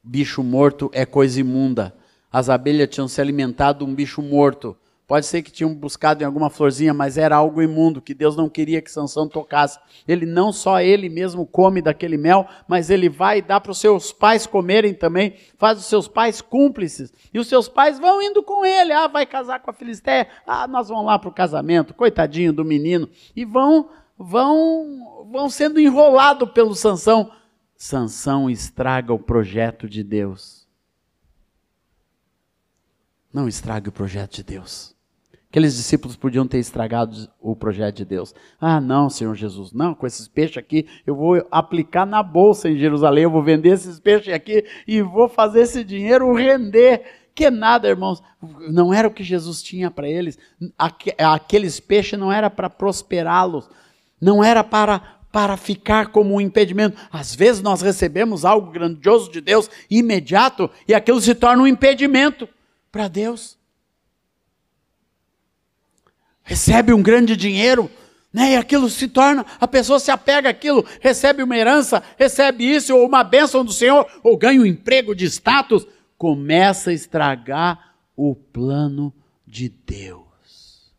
Bicho 0.04 0.44
morto 0.44 0.90
é 0.94 1.06
coisa 1.06 1.40
imunda. 1.40 1.96
As 2.32 2.50
abelhas 2.50 2.90
tinham 2.90 3.08
se 3.08 3.20
alimentado 3.20 3.84
de 3.84 3.92
um 3.92 3.96
bicho 3.96 4.22
morto. 4.22 4.78
Pode 5.08 5.26
ser 5.26 5.42
que 5.42 5.50
tinham 5.50 5.74
buscado 5.74 6.22
em 6.22 6.26
alguma 6.26 6.50
florzinha, 6.50 6.94
mas 6.94 7.18
era 7.18 7.38
algo 7.38 7.62
imundo 7.62 8.02
que 8.02 8.14
Deus 8.14 8.36
não 8.36 8.50
queria 8.50 8.82
que 8.82 8.92
Sansão 8.92 9.26
tocasse. 9.26 9.80
Ele 10.06 10.26
não 10.26 10.52
só 10.52 10.82
ele 10.82 11.08
mesmo 11.08 11.46
come 11.46 11.82
daquele 11.82 12.18
mel, 12.18 12.46
mas 12.68 12.90
ele 12.90 13.08
vai 13.08 13.42
dar 13.42 13.62
para 13.62 13.72
os 13.72 13.78
seus 13.78 14.12
pais 14.12 14.46
comerem 14.46 14.94
também, 14.94 15.38
faz 15.58 15.80
os 15.80 15.86
seus 15.86 16.10
pais 16.10 16.42
cúmplices. 16.42 17.14
E 17.34 17.40
os 17.40 17.48
seus 17.48 17.70
pais 17.70 17.98
vão 17.98 18.22
indo 18.22 18.44
com 18.44 18.66
ele. 18.66 18.92
Ah, 18.92 19.08
vai 19.08 19.26
casar 19.26 19.62
com 19.62 19.72
a 19.72 19.74
Filisteia. 19.74 20.28
Ah, 20.46 20.68
nós 20.68 20.90
vamos 20.90 21.06
lá 21.06 21.18
para 21.18 21.30
o 21.30 21.34
casamento. 21.34 21.94
Coitadinho 21.94 22.52
do 22.52 22.66
menino. 22.66 23.08
E 23.34 23.46
vão 23.46 23.90
vão 24.20 25.30
vão 25.32 25.50
sendo 25.50 25.80
enrolados 25.80 26.52
pelo 26.52 26.76
Sansão. 26.76 27.32
Sansão 27.78 28.50
estraga 28.50 29.14
o 29.14 29.20
projeto 29.20 29.88
de 29.88 30.04
Deus. 30.04 30.68
Não 33.32 33.48
estrague 33.48 33.88
o 33.88 33.92
projeto 33.92 34.36
de 34.36 34.44
Deus. 34.44 34.97
Aqueles 35.50 35.78
discípulos 35.78 36.18
podiam 36.18 36.46
ter 36.46 36.60
estragado 36.60 37.30
o 37.42 37.56
projeto 37.56 37.96
de 37.98 38.06
Deus. 38.06 38.36
Ah, 38.60 38.82
não, 38.82 39.10
Senhor 39.10 39.34
Jesus, 39.34 39.72
não, 39.72 39.96
com 39.96 40.06
esses 40.06 40.28
peixes 40.28 40.58
aqui, 40.58 40.86
eu 41.06 41.16
vou 41.16 41.42
aplicar 41.50 42.06
na 42.06 42.22
bolsa 42.22 42.70
em 42.70 42.78
Jerusalém, 42.78 43.24
eu 43.24 43.32
vou 43.32 43.42
vender 43.42 43.70
esses 43.70 43.98
peixes 43.98 44.34
aqui 44.34 44.66
e 44.86 45.02
vou 45.02 45.30
fazer 45.30 45.62
esse 45.62 45.86
dinheiro 45.86 46.34
render. 46.34 47.30
Que 47.34 47.50
nada, 47.50 47.88
irmãos, 47.88 48.22
não 48.70 48.94
era 48.94 49.08
o 49.08 49.14
que 49.14 49.24
Jesus 49.24 49.64
tinha 49.64 49.90
para 49.90 50.10
eles. 50.10 50.38
Aqueles 51.18 51.80
peixes 51.80 52.20
não 52.20 52.32
era 52.32 52.50
para 52.50 52.70
prosperá-los, 52.70 53.70
não 54.20 54.44
era 54.44 54.64
para 54.64 55.18
para 55.32 55.58
ficar 55.58 56.08
como 56.08 56.34
um 56.34 56.42
impedimento. 56.42 56.98
Às 57.12 57.36
vezes 57.36 57.62
nós 57.62 57.82
recebemos 57.82 58.44
algo 58.44 58.72
grandioso 58.72 59.32
de 59.32 59.40
Deus 59.40 59.70
imediato 59.90 60.70
e 60.88 60.96
aquilo 60.96 61.22
se 61.22 61.36
torna 61.36 61.62
um 61.62 61.68
impedimento 61.68 62.50
para 62.92 63.08
Deus 63.08 63.57
recebe 66.48 66.94
um 66.94 67.04
grande 67.04 67.36
dinheiro, 67.36 67.92
né? 68.32 68.54
E 68.54 68.56
aquilo 68.56 68.90
se 68.90 69.10
torna, 69.10 69.46
a 69.60 69.68
pessoa 69.68 70.00
se 70.00 70.10
apega 70.10 70.50
àquilo, 70.50 70.86
recebe 71.02 71.44
uma 71.44 71.58
herança, 71.58 72.02
recebe 72.18 72.64
isso, 72.64 72.96
ou 72.96 73.06
uma 73.06 73.22
bênção 73.22 73.66
do 73.66 73.74
Senhor, 73.74 74.08
ou 74.24 74.38
ganha 74.38 74.62
um 74.62 74.66
emprego 74.66 75.14
de 75.14 75.26
status, 75.26 75.86
começa 76.18 76.90
a 76.90 76.94
estragar 76.94 77.96
o 78.16 78.34
plano 78.34 79.14
de 79.46 79.68
Deus. 79.68 80.94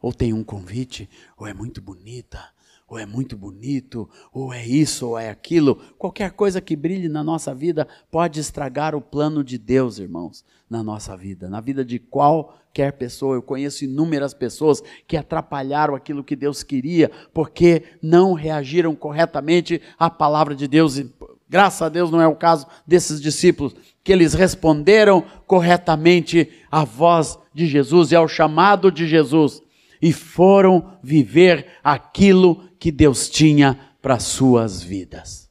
Ou 0.00 0.12
tem 0.12 0.34
um 0.34 0.44
convite, 0.44 1.08
ou 1.38 1.46
é 1.46 1.54
muito 1.54 1.80
bonita, 1.80 2.44
ou 2.86 2.98
é 2.98 3.06
muito 3.06 3.36
bonito, 3.36 4.08
ou 4.32 4.52
é 4.52 4.64
isso, 4.64 5.08
ou 5.08 5.18
é 5.18 5.30
aquilo. 5.30 5.76
Qualquer 5.98 6.32
coisa 6.32 6.60
que 6.60 6.76
brilhe 6.76 7.08
na 7.08 7.24
nossa 7.24 7.54
vida 7.54 7.88
pode 8.10 8.40
estragar 8.40 8.94
o 8.94 9.00
plano 9.00 9.42
de 9.42 9.56
Deus, 9.56 9.98
irmãos, 9.98 10.44
na 10.68 10.82
nossa 10.82 11.16
vida, 11.16 11.48
na 11.48 11.60
vida 11.60 11.84
de 11.84 11.98
qualquer 11.98 12.92
pessoa. 12.92 13.36
Eu 13.36 13.42
conheço 13.42 13.84
inúmeras 13.84 14.34
pessoas 14.34 14.82
que 15.08 15.16
atrapalharam 15.16 15.94
aquilo 15.94 16.22
que 16.22 16.36
Deus 16.36 16.62
queria, 16.62 17.10
porque 17.32 17.84
não 18.02 18.34
reagiram 18.34 18.94
corretamente 18.94 19.80
à 19.98 20.10
palavra 20.10 20.54
de 20.54 20.68
Deus. 20.68 20.98
E, 20.98 21.10
graças 21.48 21.80
a 21.80 21.88
Deus 21.88 22.10
não 22.10 22.20
é 22.20 22.28
o 22.28 22.36
caso 22.36 22.66
desses 22.86 23.18
discípulos, 23.18 23.74
que 24.02 24.12
eles 24.12 24.34
responderam 24.34 25.24
corretamente 25.46 26.50
à 26.70 26.84
voz 26.84 27.38
de 27.54 27.66
Jesus 27.66 28.12
e 28.12 28.16
ao 28.16 28.28
chamado 28.28 28.92
de 28.92 29.06
Jesus 29.06 29.64
e 30.04 30.12
foram 30.12 30.98
viver 31.02 31.66
aquilo 31.82 32.62
que 32.84 32.92
Deus 32.92 33.30
tinha 33.30 33.80
para 34.02 34.18
suas 34.18 34.82
vidas. 34.82 35.48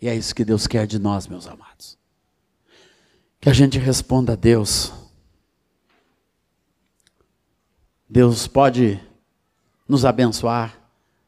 E 0.00 0.06
é 0.06 0.14
isso 0.14 0.32
que 0.32 0.44
Deus 0.44 0.68
quer 0.68 0.86
de 0.86 1.00
nós, 1.00 1.26
meus 1.26 1.48
amados. 1.48 1.98
Que 3.40 3.50
a 3.50 3.52
gente 3.52 3.76
responda 3.76 4.34
a 4.34 4.36
Deus. 4.36 4.92
Deus 8.08 8.46
pode 8.46 9.00
nos 9.88 10.04
abençoar 10.04 10.80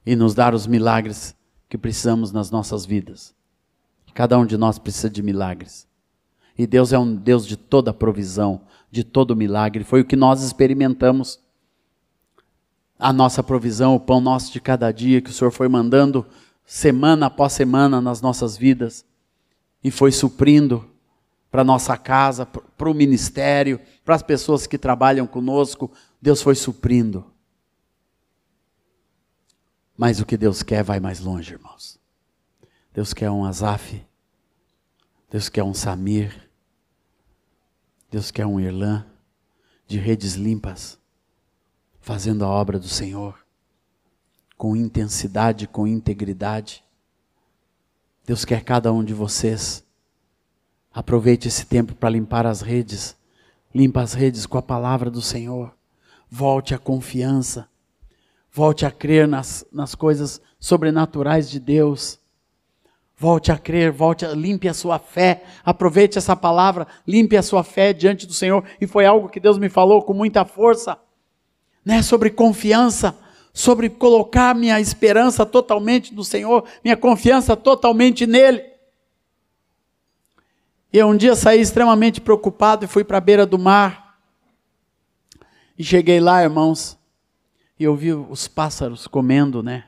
e 0.07 0.14
nos 0.14 0.33
dar 0.33 0.55
os 0.55 0.64
milagres 0.64 1.35
que 1.68 1.77
precisamos 1.77 2.31
nas 2.31 2.53
nossas 2.53 2.87
vidas. 2.87 3.35
Cada 4.14 4.38
um 4.38 4.46
de 4.46 4.57
nós 4.57 4.79
precisa 4.79 5.11
de 5.11 5.25
milagres. 5.25 5.88
E 6.57 6.68
Deus 6.68 6.92
é 6.92 6.98
um 7.01 7.16
Deus 7.16 7.48
de 7.48 7.57
toda 7.57 7.92
provisão, 7.92 8.61
de 8.92 9.03
todo 9.03 9.35
milagre. 9.35 9.83
Foi 9.83 10.03
o 10.03 10.05
que 10.05 10.14
nós 10.14 10.40
experimentamos 10.40 11.40
a 13.02 13.12
nossa 13.12 13.42
provisão, 13.42 13.96
o 13.96 14.00
pão 14.00 14.20
nosso 14.20 14.52
de 14.52 14.60
cada 14.60 14.92
dia 14.92 15.20
que 15.20 15.28
o 15.28 15.32
Senhor 15.32 15.50
foi 15.50 15.68
mandando 15.68 16.24
semana 16.64 17.26
após 17.26 17.52
semana 17.52 18.00
nas 18.00 18.20
nossas 18.20 18.56
vidas 18.56 19.04
e 19.82 19.90
foi 19.90 20.12
suprindo 20.12 20.88
para 21.50 21.64
nossa 21.64 21.96
casa, 21.96 22.46
para 22.46 22.88
o 22.88 22.94
ministério, 22.94 23.80
para 24.04 24.14
as 24.14 24.22
pessoas 24.22 24.68
que 24.68 24.78
trabalham 24.78 25.26
conosco, 25.26 25.90
Deus 26.20 26.40
foi 26.40 26.54
suprindo. 26.54 27.26
Mas 29.96 30.20
o 30.20 30.24
que 30.24 30.36
Deus 30.36 30.62
quer 30.62 30.84
vai 30.84 31.00
mais 31.00 31.18
longe, 31.18 31.54
irmãos. 31.54 31.98
Deus 32.94 33.12
quer 33.12 33.30
um 33.32 33.44
Azaf, 33.44 34.00
Deus 35.28 35.48
quer 35.48 35.64
um 35.64 35.74
Samir, 35.74 36.48
Deus 38.08 38.30
quer 38.30 38.46
um 38.46 38.60
Irlã 38.60 39.04
de 39.88 39.98
redes 39.98 40.34
limpas 40.34 41.01
fazendo 42.02 42.44
a 42.44 42.48
obra 42.48 42.78
do 42.78 42.88
Senhor 42.88 43.42
com 44.58 44.76
intensidade, 44.76 45.66
com 45.66 45.88
integridade. 45.88 46.84
Deus 48.24 48.44
quer 48.44 48.62
cada 48.62 48.92
um 48.92 49.02
de 49.02 49.12
vocês. 49.12 49.84
Aproveite 50.94 51.48
esse 51.48 51.66
tempo 51.66 51.94
para 51.94 52.10
limpar 52.10 52.46
as 52.46 52.60
redes. 52.60 53.16
Limpa 53.74 54.02
as 54.02 54.12
redes 54.12 54.46
com 54.46 54.58
a 54.58 54.62
palavra 54.62 55.10
do 55.10 55.20
Senhor. 55.20 55.74
Volte 56.30 56.74
à 56.74 56.78
confiança. 56.78 57.68
Volte 58.52 58.86
a 58.86 58.90
crer 58.90 59.26
nas, 59.26 59.66
nas 59.72 59.96
coisas 59.96 60.40
sobrenaturais 60.60 61.50
de 61.50 61.58
Deus. 61.58 62.20
Volte 63.16 63.50
a 63.50 63.58
crer, 63.58 63.90
volte 63.90 64.24
a, 64.24 64.32
limpe 64.32 64.68
a 64.68 64.74
sua 64.74 64.98
fé. 64.98 65.44
Aproveite 65.64 66.18
essa 66.18 66.36
palavra, 66.36 66.86
limpe 67.04 67.36
a 67.36 67.42
sua 67.42 67.64
fé 67.64 67.92
diante 67.92 68.26
do 68.28 68.32
Senhor. 68.32 68.64
E 68.80 68.86
foi 68.86 69.06
algo 69.06 69.28
que 69.28 69.40
Deus 69.40 69.58
me 69.58 69.68
falou 69.68 70.02
com 70.02 70.14
muita 70.14 70.44
força 70.44 70.98
né, 71.85 72.03
sobre 72.03 72.31
confiança, 72.31 73.16
sobre 73.53 73.90
colocar 73.90 74.55
minha 74.55 74.81
esperança 74.81 75.45
totalmente 75.45 76.14
no 76.14 76.25
Senhor, 76.25 76.64
minha 76.83 76.97
confiança 76.97 77.57
totalmente 77.57 78.27
nele. 78.27 78.64
E 80.92 81.03
um 81.03 81.16
dia 81.16 81.35
saí 81.35 81.61
extremamente 81.61 82.21
preocupado 82.21 82.85
e 82.85 82.88
fui 82.88 83.03
para 83.03 83.18
a 83.18 83.21
beira 83.21 83.47
do 83.47 83.59
mar. 83.59 84.18
E 85.79 85.83
cheguei 85.83 86.21
lá, 86.21 86.42
irmãos, 86.42 86.99
e 87.79 87.85
eu 87.85 87.97
vi 87.97 88.12
os 88.12 88.47
pássaros 88.47 89.07
comendo, 89.07 89.62
né? 89.62 89.87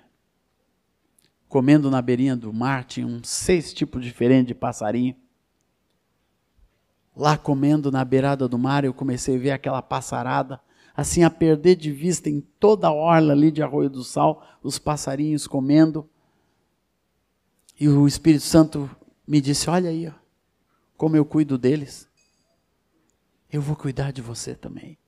Comendo 1.46 1.90
na 1.90 2.02
beirinha 2.02 2.34
do 2.34 2.52
mar, 2.52 2.84
tinha 2.84 3.06
uns 3.06 3.28
seis 3.28 3.72
tipos 3.72 4.02
diferentes 4.02 4.48
de 4.48 4.54
passarinho. 4.54 5.14
Lá 7.14 7.36
comendo 7.36 7.92
na 7.92 8.04
beirada 8.04 8.48
do 8.48 8.58
mar, 8.58 8.84
eu 8.84 8.92
comecei 8.92 9.36
a 9.36 9.38
ver 9.38 9.50
aquela 9.52 9.80
passarada 9.80 10.60
assim 10.96 11.22
a 11.22 11.30
perder 11.30 11.76
de 11.76 11.90
vista 11.90 12.28
em 12.28 12.40
toda 12.40 12.88
a 12.88 12.92
orla 12.92 13.32
ali 13.32 13.50
de 13.50 13.62
Arroio 13.62 13.90
do 13.90 14.04
Sal, 14.04 14.46
os 14.62 14.78
passarinhos 14.78 15.46
comendo. 15.46 16.08
E 17.78 17.88
o 17.88 18.06
Espírito 18.06 18.44
Santo 18.44 18.88
me 19.26 19.40
disse: 19.40 19.68
Olha 19.68 19.90
aí, 19.90 20.08
ó, 20.08 20.12
como 20.96 21.16
eu 21.16 21.24
cuido 21.24 21.58
deles. 21.58 22.08
Eu 23.52 23.62
vou 23.62 23.76
cuidar 23.76 24.12
de 24.12 24.20
você 24.20 24.54
também. 24.54 24.98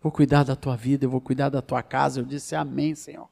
Vou 0.00 0.12
cuidar 0.12 0.44
da 0.44 0.54
tua 0.54 0.76
vida, 0.76 1.04
eu 1.04 1.10
vou 1.10 1.20
cuidar 1.20 1.48
da 1.48 1.62
tua 1.62 1.82
casa. 1.82 2.20
Eu 2.20 2.24
disse: 2.24 2.54
Amém, 2.54 2.94
Senhor. 2.94 3.28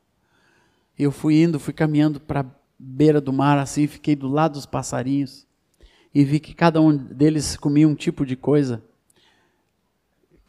Eu 0.98 1.10
fui 1.10 1.42
indo, 1.42 1.58
fui 1.58 1.72
caminhando 1.72 2.20
para 2.20 2.40
a 2.40 2.46
beira 2.78 3.20
do 3.20 3.32
mar, 3.32 3.58
assim, 3.58 3.86
fiquei 3.86 4.14
do 4.16 4.28
lado 4.28 4.54
dos 4.54 4.66
passarinhos 4.66 5.46
e 6.14 6.24
vi 6.24 6.38
que 6.38 6.54
cada 6.54 6.80
um 6.80 6.94
deles 6.94 7.56
comia 7.56 7.88
um 7.88 7.94
tipo 7.94 8.26
de 8.26 8.36
coisa. 8.36 8.82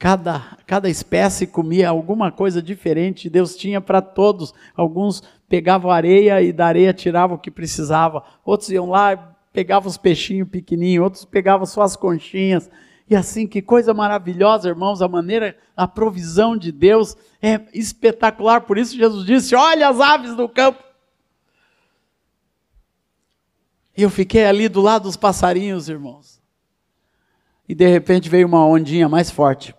Cada, 0.03 0.57
cada 0.67 0.89
espécie 0.89 1.47
comia 1.47 1.87
alguma 1.87 2.29
coisa 2.29 2.61
diferente, 2.61 3.29
Deus 3.29 3.55
tinha 3.55 3.79
para 3.79 4.01
todos. 4.01 4.53
Alguns 4.75 5.23
pegavam 5.47 5.89
areia 5.89 6.41
e 6.41 6.51
da 6.51 6.65
areia 6.65 6.93
tiravam 6.93 7.37
o 7.37 7.39
que 7.39 7.49
precisava. 7.49 8.21
Outros 8.43 8.69
iam 8.69 8.89
lá, 8.89 9.33
pegavam 9.53 9.89
os 9.89 9.95
peixinhos 9.95 10.49
pequenininhos, 10.49 11.05
outros 11.05 11.23
pegavam 11.23 11.65
só 11.65 11.83
as 11.83 11.95
conchinhas. 11.95 12.69
E 13.09 13.15
assim, 13.15 13.47
que 13.47 13.61
coisa 13.61 13.93
maravilhosa, 13.93 14.67
irmãos, 14.67 15.01
a 15.01 15.07
maneira, 15.07 15.57
a 15.73 15.87
provisão 15.87 16.57
de 16.57 16.73
Deus 16.73 17.15
é 17.41 17.61
espetacular. 17.73 18.59
Por 18.59 18.77
isso 18.77 18.97
Jesus 18.97 19.25
disse: 19.25 19.55
Olha 19.55 19.87
as 19.87 20.01
aves 20.01 20.35
do 20.35 20.49
campo. 20.49 20.83
E 23.95 24.03
eu 24.03 24.09
fiquei 24.09 24.45
ali 24.45 24.67
do 24.67 24.81
lado 24.81 25.03
dos 25.03 25.15
passarinhos, 25.15 25.87
irmãos. 25.87 26.41
E 27.69 27.73
de 27.73 27.87
repente 27.87 28.27
veio 28.27 28.45
uma 28.45 28.67
ondinha 28.67 29.07
mais 29.07 29.31
forte 29.31 29.73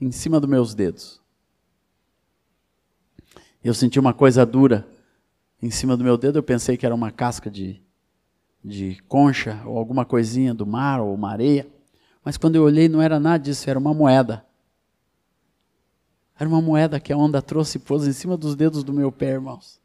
em 0.00 0.10
cima 0.10 0.40
dos 0.40 0.48
meus 0.48 0.74
dedos. 0.74 1.20
Eu 3.62 3.74
senti 3.74 4.00
uma 4.00 4.12
coisa 4.12 4.44
dura 4.44 4.86
em 5.62 5.70
cima 5.70 5.96
do 5.96 6.02
meu 6.02 6.18
dedo, 6.18 6.38
eu 6.38 6.42
pensei 6.42 6.76
que 6.76 6.84
era 6.84 6.94
uma 6.94 7.12
casca 7.12 7.48
de, 7.48 7.80
de 8.64 9.00
concha 9.06 9.62
ou 9.64 9.78
alguma 9.78 10.04
coisinha 10.04 10.52
do 10.52 10.66
mar 10.66 11.00
ou 11.00 11.14
uma 11.14 11.30
areia. 11.30 11.68
Mas 12.24 12.36
quando 12.36 12.56
eu 12.56 12.64
olhei, 12.64 12.88
não 12.88 13.00
era 13.00 13.20
nada 13.20 13.44
disso, 13.44 13.70
era 13.70 13.78
uma 13.78 13.94
moeda. 13.94 14.44
Era 16.38 16.48
uma 16.48 16.60
moeda 16.60 16.98
que 16.98 17.12
a 17.12 17.16
onda 17.16 17.40
trouxe 17.40 17.78
e 17.78 17.80
pôs 17.80 18.06
em 18.06 18.12
cima 18.12 18.36
dos 18.36 18.56
dedos 18.56 18.82
do 18.82 18.92
meu 18.92 19.12
pé, 19.12 19.30
irmãos. 19.30 19.80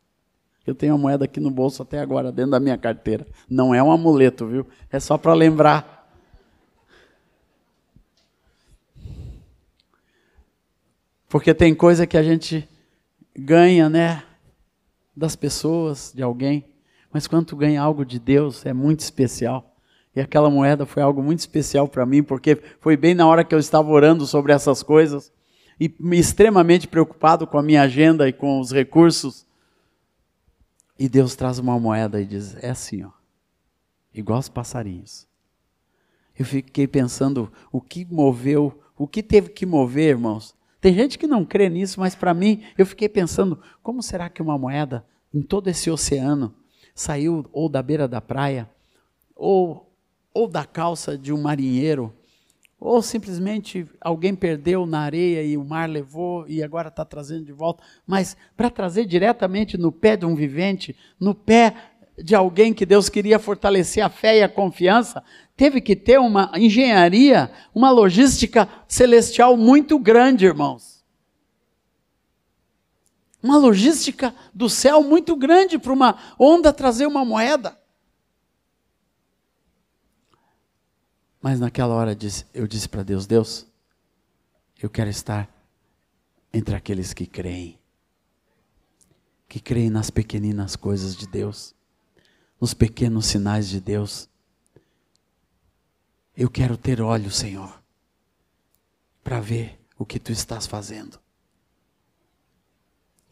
Eu 0.65 0.73
tenho 0.73 0.95
a 0.95 0.97
moeda 0.97 1.25
aqui 1.25 1.39
no 1.39 1.51
bolso 1.51 1.83
até 1.83 1.99
agora, 1.99 2.31
dentro 2.31 2.51
da 2.51 2.59
minha 2.59 2.77
carteira. 2.77 3.25
Não 3.49 3.73
é 3.73 3.81
um 3.81 3.91
amuleto, 3.91 4.47
viu? 4.47 4.67
É 4.91 4.99
só 4.99 5.17
para 5.17 5.33
lembrar. 5.33 5.96
Porque 11.29 11.53
tem 11.53 11.75
coisa 11.75 12.07
que 12.07 12.17
a 12.17 12.23
gente 12.23 12.67
ganha, 13.37 13.89
né? 13.89 14.23
Das 15.15 15.35
pessoas, 15.35 16.13
de 16.15 16.23
alguém. 16.23 16.65
Mas 17.11 17.27
quando 17.27 17.47
tu 17.47 17.55
ganha 17.55 17.81
algo 17.81 18.05
de 18.05 18.19
Deus, 18.19 18.65
é 18.65 18.73
muito 18.73 19.01
especial. 19.01 19.75
E 20.15 20.19
aquela 20.19 20.49
moeda 20.49 20.85
foi 20.85 21.03
algo 21.03 21.21
muito 21.21 21.39
especial 21.39 21.87
para 21.87 22.05
mim, 22.05 22.23
porque 22.23 22.55
foi 22.79 22.97
bem 22.97 23.13
na 23.13 23.27
hora 23.27 23.43
que 23.43 23.53
eu 23.53 23.59
estava 23.59 23.89
orando 23.89 24.25
sobre 24.25 24.51
essas 24.51 24.81
coisas 24.81 25.31
e 25.79 25.93
extremamente 26.13 26.87
preocupado 26.87 27.45
com 27.45 27.57
a 27.57 27.61
minha 27.61 27.83
agenda 27.83 28.27
e 28.27 28.33
com 28.33 28.59
os 28.59 28.71
recursos. 28.71 29.45
E 30.97 31.07
Deus 31.07 31.35
traz 31.35 31.59
uma 31.59 31.79
moeda 31.79 32.19
e 32.19 32.25
diz: 32.25 32.55
é 32.63 32.71
assim, 32.71 33.03
ó, 33.03 33.11
igual 34.11 34.39
os 34.39 34.49
passarinhos. 34.49 35.27
Eu 36.37 36.45
fiquei 36.45 36.87
pensando 36.87 37.51
o 37.71 37.79
que 37.79 38.05
moveu, 38.05 38.79
o 38.97 39.07
que 39.07 39.21
teve 39.21 39.49
que 39.49 39.65
mover, 39.67 40.09
irmãos, 40.09 40.56
tem 40.79 40.93
gente 40.93 41.17
que 41.17 41.27
não 41.27 41.43
crê 41.43 41.69
nisso, 41.69 41.99
mas 41.99 42.15
para 42.15 42.33
mim, 42.33 42.63
eu 42.77 42.85
fiquei 42.85 43.09
pensando: 43.09 43.59
como 43.81 44.01
será 44.01 44.29
que 44.29 44.41
uma 44.41 44.57
moeda 44.57 45.05
em 45.33 45.41
todo 45.41 45.67
esse 45.67 45.89
oceano 45.89 46.53
saiu 46.93 47.45
ou 47.51 47.69
da 47.69 47.81
beira 47.81 48.07
da 48.07 48.21
praia, 48.21 48.69
ou, 49.35 49.91
ou 50.33 50.47
da 50.47 50.65
calça 50.65 51.17
de 51.17 51.31
um 51.33 51.41
marinheiro, 51.41 52.13
ou 52.79 53.01
simplesmente 53.01 53.87
alguém 53.99 54.35
perdeu 54.35 54.85
na 54.85 54.99
areia 54.99 55.43
e 55.43 55.57
o 55.57 55.65
mar 55.65 55.89
levou 55.89 56.47
e 56.47 56.63
agora 56.63 56.89
está 56.89 57.03
trazendo 57.03 57.45
de 57.45 57.51
volta, 57.51 57.83
mas 58.05 58.37
para 58.55 58.69
trazer 58.69 59.05
diretamente 59.05 59.77
no 59.77 59.91
pé 59.91 60.15
de 60.15 60.25
um 60.25 60.35
vivente, 60.35 60.95
no 61.19 61.33
pé 61.33 61.73
de 62.17 62.33
alguém 62.33 62.73
que 62.73 62.85
Deus 62.85 63.09
queria 63.09 63.37
fortalecer 63.37 64.03
a 64.03 64.09
fé 64.09 64.39
e 64.39 64.43
a 64.43 64.49
confiança, 64.49 65.23
teve 65.55 65.79
que 65.79 65.95
ter 65.95 66.19
uma 66.19 66.51
engenharia, 66.55 67.51
uma 67.73 67.91
logística 67.91 68.67
celestial 68.87 69.55
muito 69.55 69.99
grande, 69.99 70.45
irmãos. 70.45 71.05
Uma 73.41 73.57
logística 73.57 74.33
do 74.53 74.67
céu 74.67 75.03
muito 75.03 75.35
grande 75.35 75.77
para 75.77 75.93
uma 75.93 76.35
onda 76.39 76.73
trazer 76.73 77.05
uma 77.05 77.23
moeda. 77.23 77.79
Mas 81.39 81.59
naquela 81.59 81.93
hora 81.93 82.17
eu 82.53 82.65
disse 82.65 82.89
para 82.89 83.03
Deus: 83.03 83.27
Deus, 83.27 83.67
eu 84.81 84.89
quero 84.89 85.09
estar 85.09 85.47
entre 86.51 86.75
aqueles 86.75 87.13
que 87.13 87.27
creem, 87.27 87.79
que 89.47 89.59
creem 89.59 89.91
nas 89.91 90.09
pequeninas 90.09 90.75
coisas 90.75 91.15
de 91.15 91.27
Deus 91.27 91.76
nos 92.59 92.73
pequenos 92.73 93.25
sinais 93.25 93.67
de 93.67 93.79
Deus. 93.79 94.29
Eu 96.35 96.49
quero 96.49 96.77
ter 96.77 97.01
olhos, 97.01 97.37
Senhor, 97.37 97.81
para 99.23 99.39
ver 99.39 99.79
o 99.97 100.05
que 100.05 100.19
tu 100.19 100.31
estás 100.31 100.67
fazendo. 100.67 101.19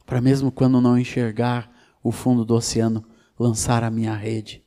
Para 0.06 0.22
mesmo 0.22 0.52
quando 0.52 0.82
não 0.82 0.98
enxergar 0.98 1.72
o 2.04 2.12
fundo 2.12 2.46
do 2.46 2.56
oceano, 2.56 3.04
lançar 3.38 3.84
a 3.84 3.92
minha 3.92 4.16
rede. 4.16 4.64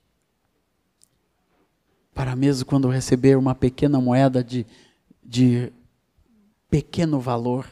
Para 2.12 2.34
mesmo 2.34 2.66
quando 2.66 2.88
receber 2.88 3.36
uma 3.36 3.54
pequena 3.54 4.00
moeda 4.00 4.42
de, 4.42 4.66
de 5.22 5.72
pequeno 6.68 7.20
valor, 7.20 7.66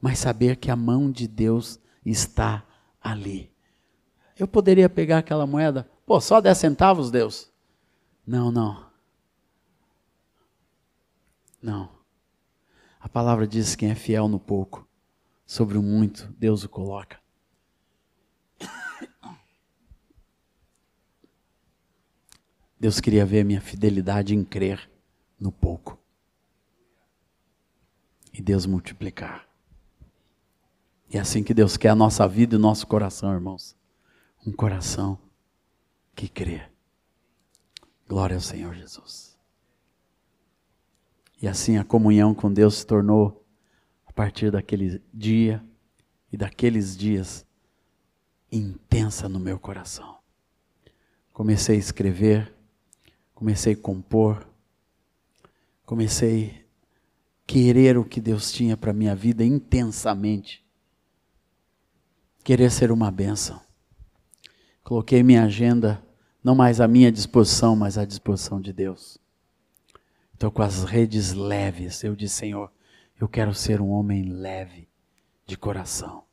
mas 0.00 0.18
saber 0.18 0.56
que 0.56 0.70
a 0.70 0.76
mão 0.76 1.10
de 1.10 1.26
Deus 1.26 1.80
está 2.04 2.64
ali. 3.00 3.50
Eu 4.38 4.48
poderia 4.48 4.88
pegar 4.88 5.18
aquela 5.18 5.46
moeda, 5.46 5.88
Pô, 6.12 6.20
só 6.20 6.42
10 6.42 6.58
centavos, 6.58 7.10
Deus? 7.10 7.50
Não, 8.26 8.52
não. 8.52 8.84
Não. 11.62 11.88
A 13.00 13.08
palavra 13.08 13.46
diz: 13.46 13.74
quem 13.74 13.90
é 13.90 13.94
fiel 13.94 14.28
no 14.28 14.38
pouco, 14.38 14.86
sobre 15.46 15.78
o 15.78 15.82
muito, 15.82 16.30
Deus 16.38 16.64
o 16.64 16.68
coloca. 16.68 17.18
Deus 22.78 23.00
queria 23.00 23.24
ver 23.24 23.42
minha 23.42 23.62
fidelidade 23.62 24.34
em 24.34 24.44
crer 24.44 24.90
no 25.40 25.50
pouco. 25.50 25.98
E 28.34 28.42
Deus 28.42 28.66
multiplicar. 28.66 29.48
E 31.08 31.16
é 31.16 31.20
assim 31.22 31.42
que 31.42 31.54
Deus 31.54 31.78
quer 31.78 31.88
a 31.88 31.94
nossa 31.94 32.28
vida 32.28 32.54
e 32.54 32.58
o 32.58 32.60
nosso 32.60 32.86
coração, 32.86 33.32
irmãos. 33.32 33.74
Um 34.46 34.52
coração 34.52 35.18
que 36.14 36.28
crê. 36.28 36.62
Glória 38.08 38.36
ao 38.36 38.42
Senhor 38.42 38.74
Jesus. 38.74 39.38
E 41.40 41.48
assim 41.48 41.76
a 41.76 41.84
comunhão 41.84 42.34
com 42.34 42.52
Deus 42.52 42.76
se 42.76 42.86
tornou, 42.86 43.44
a 44.06 44.12
partir 44.12 44.50
daquele 44.50 45.02
dia 45.12 45.64
e 46.30 46.36
daqueles 46.36 46.96
dias, 46.96 47.44
intensa 48.50 49.28
no 49.28 49.40
meu 49.40 49.58
coração. 49.58 50.18
Comecei 51.32 51.76
a 51.76 51.78
escrever, 51.78 52.54
comecei 53.34 53.72
a 53.72 53.76
compor, 53.76 54.46
comecei 55.84 56.50
a 56.50 56.62
querer 57.46 57.96
o 57.96 58.04
que 58.04 58.20
Deus 58.20 58.52
tinha 58.52 58.76
para 58.76 58.92
minha 58.92 59.16
vida 59.16 59.44
intensamente. 59.44 60.64
Querer 62.44 62.70
ser 62.70 62.92
uma 62.92 63.10
bênção. 63.10 63.60
Coloquei 64.82 65.22
minha 65.22 65.44
agenda, 65.44 66.02
não 66.42 66.54
mais 66.54 66.80
à 66.80 66.88
minha 66.88 67.10
disposição, 67.10 67.76
mas 67.76 67.96
à 67.96 68.04
disposição 68.04 68.60
de 68.60 68.72
Deus. 68.72 69.18
Estou 70.34 70.50
com 70.50 70.62
as 70.62 70.82
redes 70.82 71.32
leves. 71.32 72.02
Eu 72.02 72.16
disse, 72.16 72.36
Senhor, 72.36 72.70
eu 73.20 73.28
quero 73.28 73.54
ser 73.54 73.80
um 73.80 73.90
homem 73.90 74.24
leve 74.24 74.88
de 75.46 75.56
coração. 75.56 76.24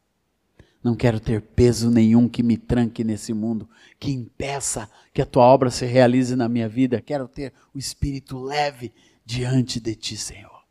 Não 0.83 0.95
quero 0.95 1.19
ter 1.19 1.41
peso 1.41 1.91
nenhum 1.91 2.27
que 2.27 2.41
me 2.41 2.57
tranque 2.57 3.03
nesse 3.03 3.33
mundo, 3.33 3.69
que 3.99 4.11
impeça 4.11 4.89
que 5.13 5.21
a 5.21 5.25
tua 5.25 5.43
obra 5.43 5.69
se 5.69 5.85
realize 5.85 6.35
na 6.35 6.47
minha 6.47 6.69
vida. 6.69 7.01
Quero 7.01 7.27
ter 7.27 7.53
o 7.73 7.77
espírito 7.77 8.39
leve 8.39 8.93
diante 9.25 9.79
de 9.79 9.93
ti, 9.93 10.17
Senhor, 10.17 10.63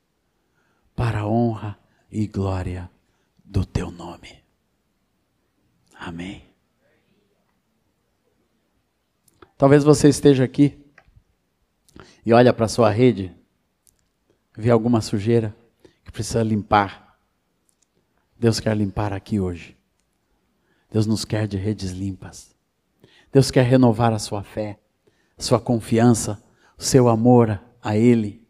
para 0.97 1.21
a 1.21 1.29
honra 1.29 1.79
e 2.11 2.27
glória 2.27 2.91
do 3.45 3.65
teu 3.65 3.91
nome. 3.91 4.43
Amém. 5.95 6.43
Talvez 9.59 9.83
você 9.83 10.09
esteja 10.09 10.45
aqui 10.45 10.79
e 12.25 12.33
olha 12.33 12.53
para 12.53 12.67
a 12.67 12.69
sua 12.69 12.91
rede, 12.91 13.35
vê 14.57 14.71
alguma 14.71 15.01
sujeira 15.01 15.55
que 16.05 16.13
precisa 16.13 16.45
limpar. 16.45 17.19
Deus 18.39 18.61
quer 18.61 18.77
limpar 18.77 19.13
aqui 19.13 19.41
hoje. 19.41 19.77
Deus 20.93 21.07
nos 21.07 21.25
quer 21.25 21.49
de 21.49 21.57
redes 21.57 21.91
limpas. 21.91 22.55
Deus 23.33 23.51
quer 23.51 23.65
renovar 23.65 24.13
a 24.13 24.19
sua 24.21 24.45
fé, 24.45 24.79
a 25.37 25.43
sua 25.43 25.61
confiança, 25.61 26.41
o 26.79 26.83
seu 26.83 27.09
amor 27.09 27.61
a 27.83 27.97
Ele. 27.97 28.47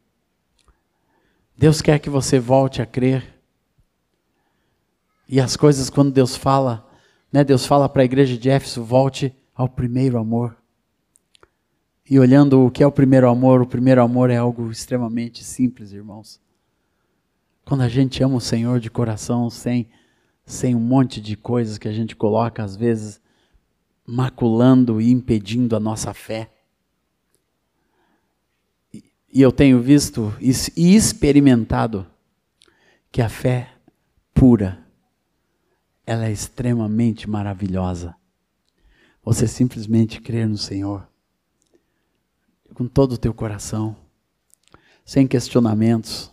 Deus 1.57 1.81
quer 1.81 1.99
que 2.01 2.11
você 2.11 2.39
volte 2.39 2.83
a 2.83 2.87
crer. 2.87 3.41
E 5.27 5.41
as 5.41 5.57
coisas, 5.57 5.89
quando 5.89 6.13
Deus 6.13 6.37
fala, 6.37 6.87
né, 7.33 7.43
Deus 7.43 7.65
fala 7.65 7.89
para 7.89 8.03
a 8.03 8.05
igreja 8.05 8.37
de 8.37 8.51
Éfeso: 8.51 8.85
volte 8.85 9.35
ao 9.55 9.69
primeiro 9.71 10.19
amor. 10.19 10.55
E 12.11 12.19
olhando 12.19 12.65
o 12.65 12.71
que 12.71 12.83
é 12.83 12.87
o 12.87 12.93
primeiro 12.93 13.29
amor, 13.29 13.61
o 13.61 13.67
primeiro 13.67 14.03
amor 14.03 14.31
é 14.31 14.37
algo 14.37 14.71
extremamente 14.71 15.45
simples, 15.45 15.93
irmãos. 15.93 16.41
Quando 17.67 17.83
a 17.83 17.89
gente 17.89 18.23
ama 18.23 18.37
o 18.37 18.41
Senhor 18.41 18.81
de 18.81 18.91
coração, 18.91 19.51
sem, 19.51 19.91
sem 20.47 20.75
um 20.75 20.81
monte 20.81 21.21
de 21.21 21.37
coisas 21.37 21.77
que 21.77 21.87
a 21.87 21.93
gente 21.93 22.17
coloca, 22.17 22.65
às 22.65 22.75
vezes, 22.75 23.21
maculando 24.07 25.03
e 25.03 25.11
impedindo 25.11 25.77
a 25.77 25.81
nossa 25.81 26.15
fé. 26.15 26.51
E 28.91 29.43
eu 29.43 29.53
tenho 29.53 29.83
visto 29.83 30.35
e 30.41 30.97
experimentado 30.97 32.07
que 33.13 33.21
a 33.21 33.29
fé 33.29 33.71
pura, 34.33 34.83
ela 36.07 36.27
é 36.27 36.33
extremamente 36.33 37.29
maravilhosa. 37.29 38.15
Você 39.23 39.47
simplesmente 39.47 40.23
crer 40.23 40.49
no 40.49 40.57
Senhor 40.57 41.07
com 42.79 42.87
todo 42.87 43.15
o 43.15 43.19
teu 43.19 43.35
coração, 43.35 43.97
sem 45.05 45.27
questionamentos, 45.27 46.33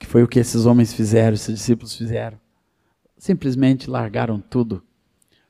que 0.00 0.06
foi 0.06 0.22
o 0.22 0.26
que 0.26 0.38
esses 0.38 0.64
homens 0.64 0.94
fizeram, 0.94 1.34
esses 1.34 1.54
discípulos 1.54 1.94
fizeram. 1.94 2.40
Simplesmente 3.18 3.90
largaram 3.90 4.40
tudo 4.40 4.82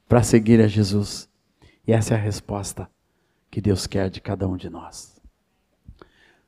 para 0.09 0.25
seguir 0.25 0.61
a 0.61 0.67
Jesus. 0.67 1.29
E 1.87 1.93
essa 1.93 2.15
é 2.15 2.17
a 2.17 2.21
resposta 2.21 2.91
que 3.49 3.61
Deus 3.61 3.87
quer 3.87 4.11
de 4.11 4.21
cada 4.21 4.49
um 4.49 4.57
de 4.57 4.69
nós. 4.69 5.21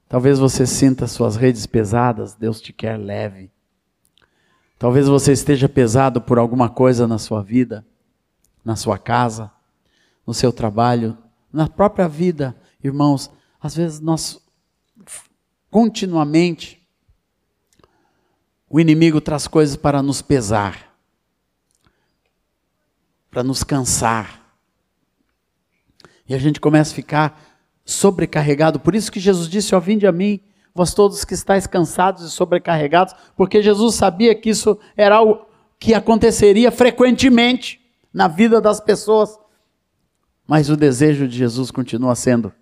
Talvez 0.08 0.40
você 0.40 0.66
sinta 0.66 1.06
suas 1.06 1.36
redes 1.36 1.64
pesadas, 1.64 2.34
Deus 2.34 2.60
te 2.60 2.72
quer 2.72 2.96
leve. 2.98 3.52
Talvez 4.76 5.06
você 5.06 5.30
esteja 5.30 5.68
pesado 5.68 6.20
por 6.20 6.40
alguma 6.40 6.68
coisa 6.68 7.06
na 7.06 7.18
sua 7.18 7.40
vida, 7.40 7.86
na 8.64 8.74
sua 8.74 8.98
casa, 8.98 9.48
no 10.26 10.34
seu 10.34 10.52
trabalho, 10.52 11.16
na 11.52 11.68
própria 11.68 12.08
vida. 12.08 12.56
Irmãos, 12.82 13.30
às 13.64 13.74
vezes 13.74 13.98
nós 13.98 14.38
continuamente 15.70 16.86
o 18.68 18.78
inimigo 18.78 19.22
traz 19.22 19.48
coisas 19.48 19.74
para 19.74 20.02
nos 20.02 20.20
pesar, 20.20 20.94
para 23.30 23.42
nos 23.42 23.64
cansar. 23.64 24.54
E 26.28 26.34
a 26.34 26.38
gente 26.38 26.60
começa 26.60 26.92
a 26.92 26.94
ficar 26.94 27.42
sobrecarregado. 27.86 28.78
Por 28.78 28.94
isso 28.94 29.10
que 29.10 29.18
Jesus 29.18 29.48
disse: 29.48 29.74
Ó, 29.74 29.80
vinde 29.80 30.06
a 30.06 30.12
mim, 30.12 30.40
vós 30.74 30.92
todos 30.92 31.24
que 31.24 31.32
estáis 31.32 31.66
cansados 31.66 32.22
e 32.22 32.30
sobrecarregados, 32.30 33.14
porque 33.34 33.62
Jesus 33.62 33.94
sabia 33.94 34.34
que 34.34 34.50
isso 34.50 34.78
era 34.94 35.22
o 35.22 35.46
que 35.80 35.94
aconteceria 35.94 36.70
frequentemente 36.70 37.80
na 38.12 38.28
vida 38.28 38.60
das 38.60 38.78
pessoas. 38.78 39.38
Mas 40.46 40.68
o 40.68 40.76
desejo 40.76 41.26
de 41.26 41.38
Jesus 41.38 41.70
continua 41.70 42.14
sendo 42.14 42.52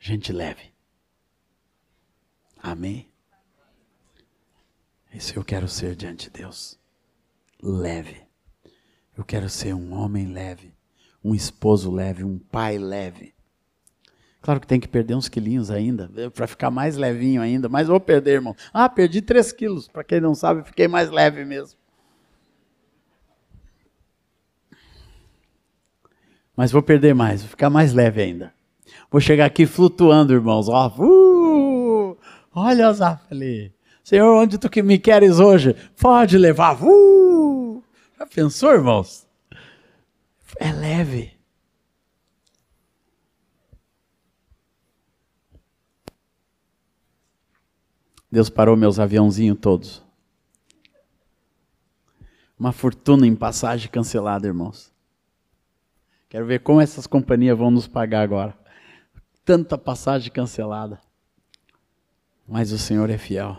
gente 0.00 0.32
leve. 0.32 0.72
Amém? 2.58 3.08
Isso 5.12 5.38
eu 5.38 5.44
quero 5.44 5.68
ser 5.68 5.94
diante 5.94 6.30
de 6.30 6.38
Deus. 6.38 6.78
Leve. 7.62 8.22
Eu 9.16 9.24
quero 9.24 9.50
ser 9.50 9.74
um 9.74 9.92
homem 9.92 10.26
leve, 10.28 10.72
um 11.22 11.34
esposo 11.34 11.90
leve, 11.90 12.24
um 12.24 12.38
pai 12.38 12.78
leve. 12.78 13.34
Claro 14.40 14.58
que 14.58 14.66
tem 14.66 14.80
que 14.80 14.88
perder 14.88 15.14
uns 15.14 15.28
quilinhos 15.28 15.70
ainda, 15.70 16.10
para 16.30 16.46
ficar 16.46 16.70
mais 16.70 16.96
levinho 16.96 17.42
ainda, 17.42 17.68
mas 17.68 17.88
vou 17.88 18.00
perder, 18.00 18.36
irmão. 18.36 18.56
Ah, 18.72 18.88
perdi 18.88 19.20
3 19.20 19.52
quilos. 19.52 19.86
Para 19.86 20.02
quem 20.02 20.20
não 20.20 20.34
sabe, 20.34 20.64
fiquei 20.64 20.88
mais 20.88 21.10
leve 21.10 21.44
mesmo. 21.44 21.78
Mas 26.56 26.72
vou 26.72 26.82
perder 26.82 27.14
mais, 27.14 27.42
vou 27.42 27.50
ficar 27.50 27.68
mais 27.68 27.92
leve 27.92 28.22
ainda. 28.22 28.54
Vou 29.10 29.20
chegar 29.20 29.46
aqui 29.46 29.66
flutuando, 29.66 30.32
irmãos. 30.32 30.68
Ó, 30.68 30.88
uh, 30.98 32.16
olha, 32.54 32.92
Zafali. 32.92 33.74
Senhor, 34.04 34.34
onde 34.36 34.56
tu 34.56 34.70
que 34.70 34.82
me 34.82 34.98
queres 34.98 35.38
hoje? 35.40 35.74
Pode 36.00 36.38
levar. 36.38 36.82
Uh! 36.82 37.82
Já 38.18 38.26
pensou, 38.26 38.72
irmãos? 38.72 39.26
É 40.58 40.72
leve. 40.72 41.32
Deus 48.30 48.48
parou 48.48 48.76
meus 48.76 49.00
aviãozinhos 49.00 49.58
todos. 49.60 50.04
Uma 52.56 52.70
fortuna 52.72 53.26
em 53.26 53.34
passagem 53.34 53.90
cancelada, 53.90 54.46
irmãos. 54.46 54.92
Quero 56.28 56.46
ver 56.46 56.60
como 56.60 56.80
essas 56.80 57.08
companhias 57.08 57.58
vão 57.58 57.72
nos 57.72 57.88
pagar 57.88 58.22
agora. 58.22 58.59
Tanta 59.50 59.76
passagem 59.76 60.30
cancelada. 60.30 61.00
Mas 62.46 62.70
o 62.70 62.78
Senhor 62.78 63.10
é 63.10 63.18
fiel. 63.18 63.58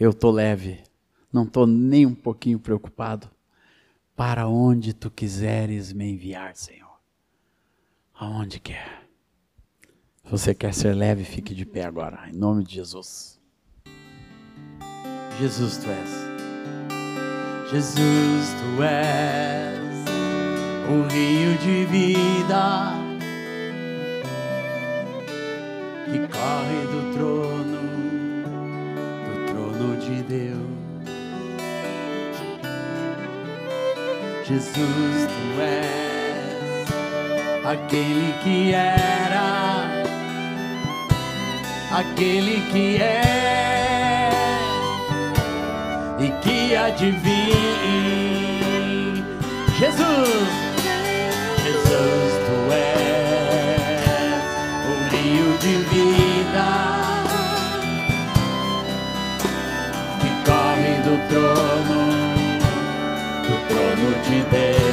Eu 0.00 0.08
estou 0.08 0.30
leve. 0.30 0.82
Não 1.30 1.42
estou 1.42 1.66
nem 1.66 2.06
um 2.06 2.14
pouquinho 2.14 2.58
preocupado. 2.58 3.28
Para 4.16 4.48
onde 4.48 4.94
tu 4.94 5.10
quiseres 5.10 5.92
me 5.92 6.12
enviar, 6.12 6.56
Senhor. 6.56 6.98
Aonde 8.14 8.58
quer. 8.58 9.06
Se 10.24 10.30
você 10.30 10.54
quer 10.54 10.72
ser 10.72 10.94
leve, 10.94 11.24
fique 11.24 11.54
de 11.54 11.66
pé 11.66 11.84
agora, 11.84 12.26
em 12.30 12.32
nome 12.32 12.64
de 12.64 12.76
Jesus. 12.76 13.38
Jesus, 15.38 15.76
tu 15.76 15.90
és. 15.90 17.70
Jesus, 17.70 18.48
tu 18.54 18.82
és 18.82 20.06
o 20.88 21.06
rio 21.06 21.58
de 21.58 21.84
vida 21.84 23.07
que 26.10 26.18
corre 26.28 26.80
do 26.92 27.00
trono, 27.14 27.82
do 29.24 29.34
trono 29.52 29.96
de 29.96 30.22
Deus. 30.22 30.78
Jesus, 34.46 35.26
tu 35.28 35.60
és 35.60 36.88
aquele 37.64 38.32
que 38.42 38.72
era 38.72 39.58
aquele 41.92 42.60
que 42.72 42.96
é 43.02 44.30
e 46.18 46.30
que 46.42 46.74
vir. 47.10 47.98
Jesus, 49.78 50.48
Jesus, 51.62 52.37
de 55.60 55.76
vida 55.76 56.68
que 60.20 60.30
corre 60.48 60.94
do 61.02 61.18
trono, 61.28 62.00
do 63.42 63.54
trono 63.68 64.08
de 64.22 64.42
Deus. 64.50 64.87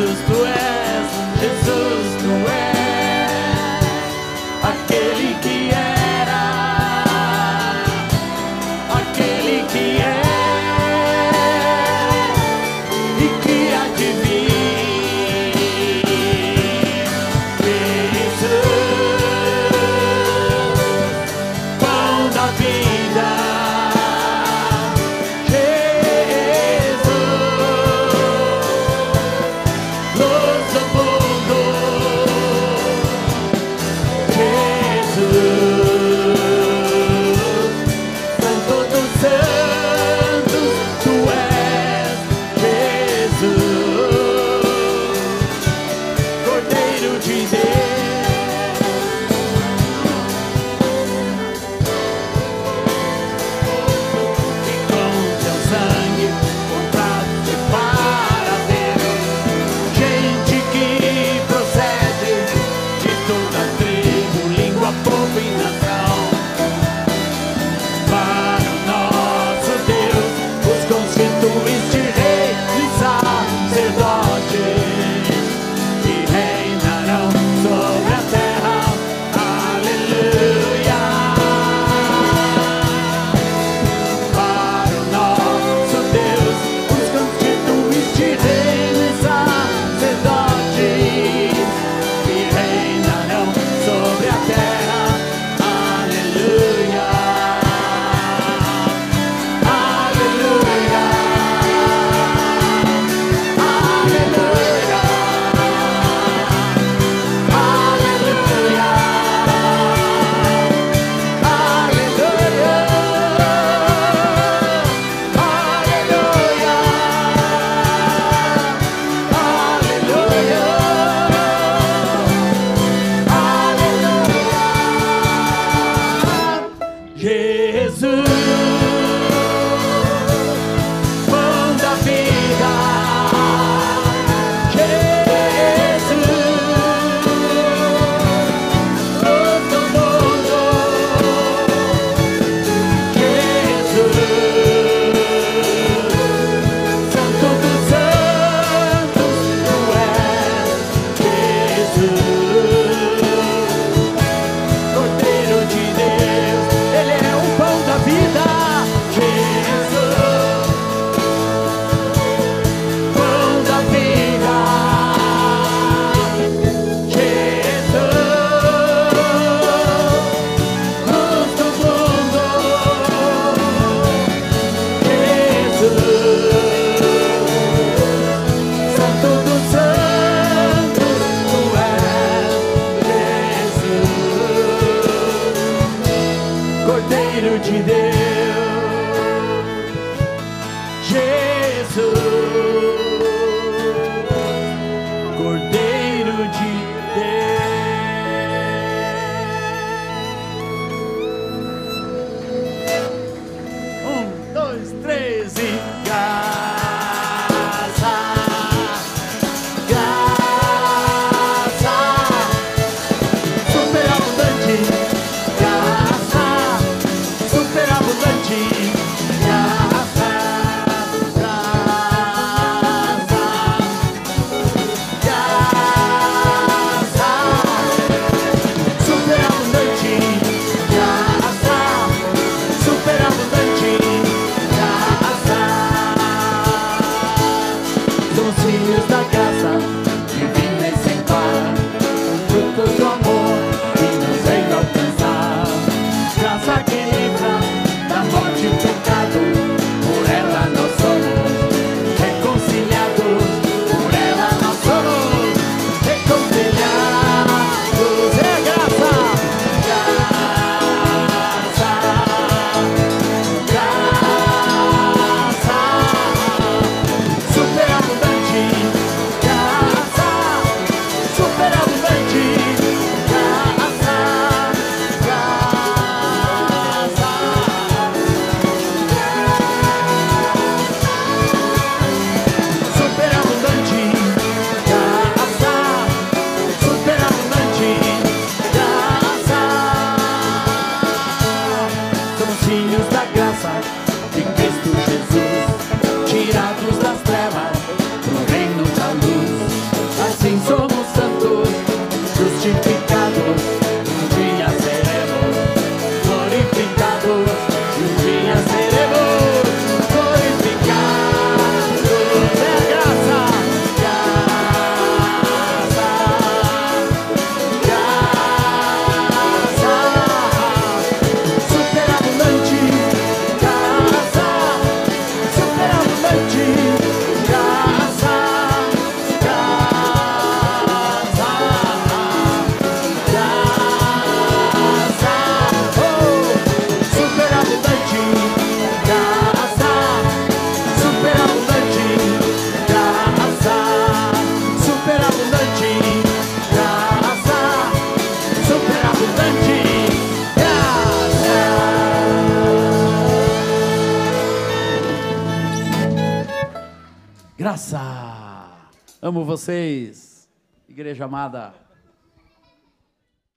Jesus, 0.00 0.29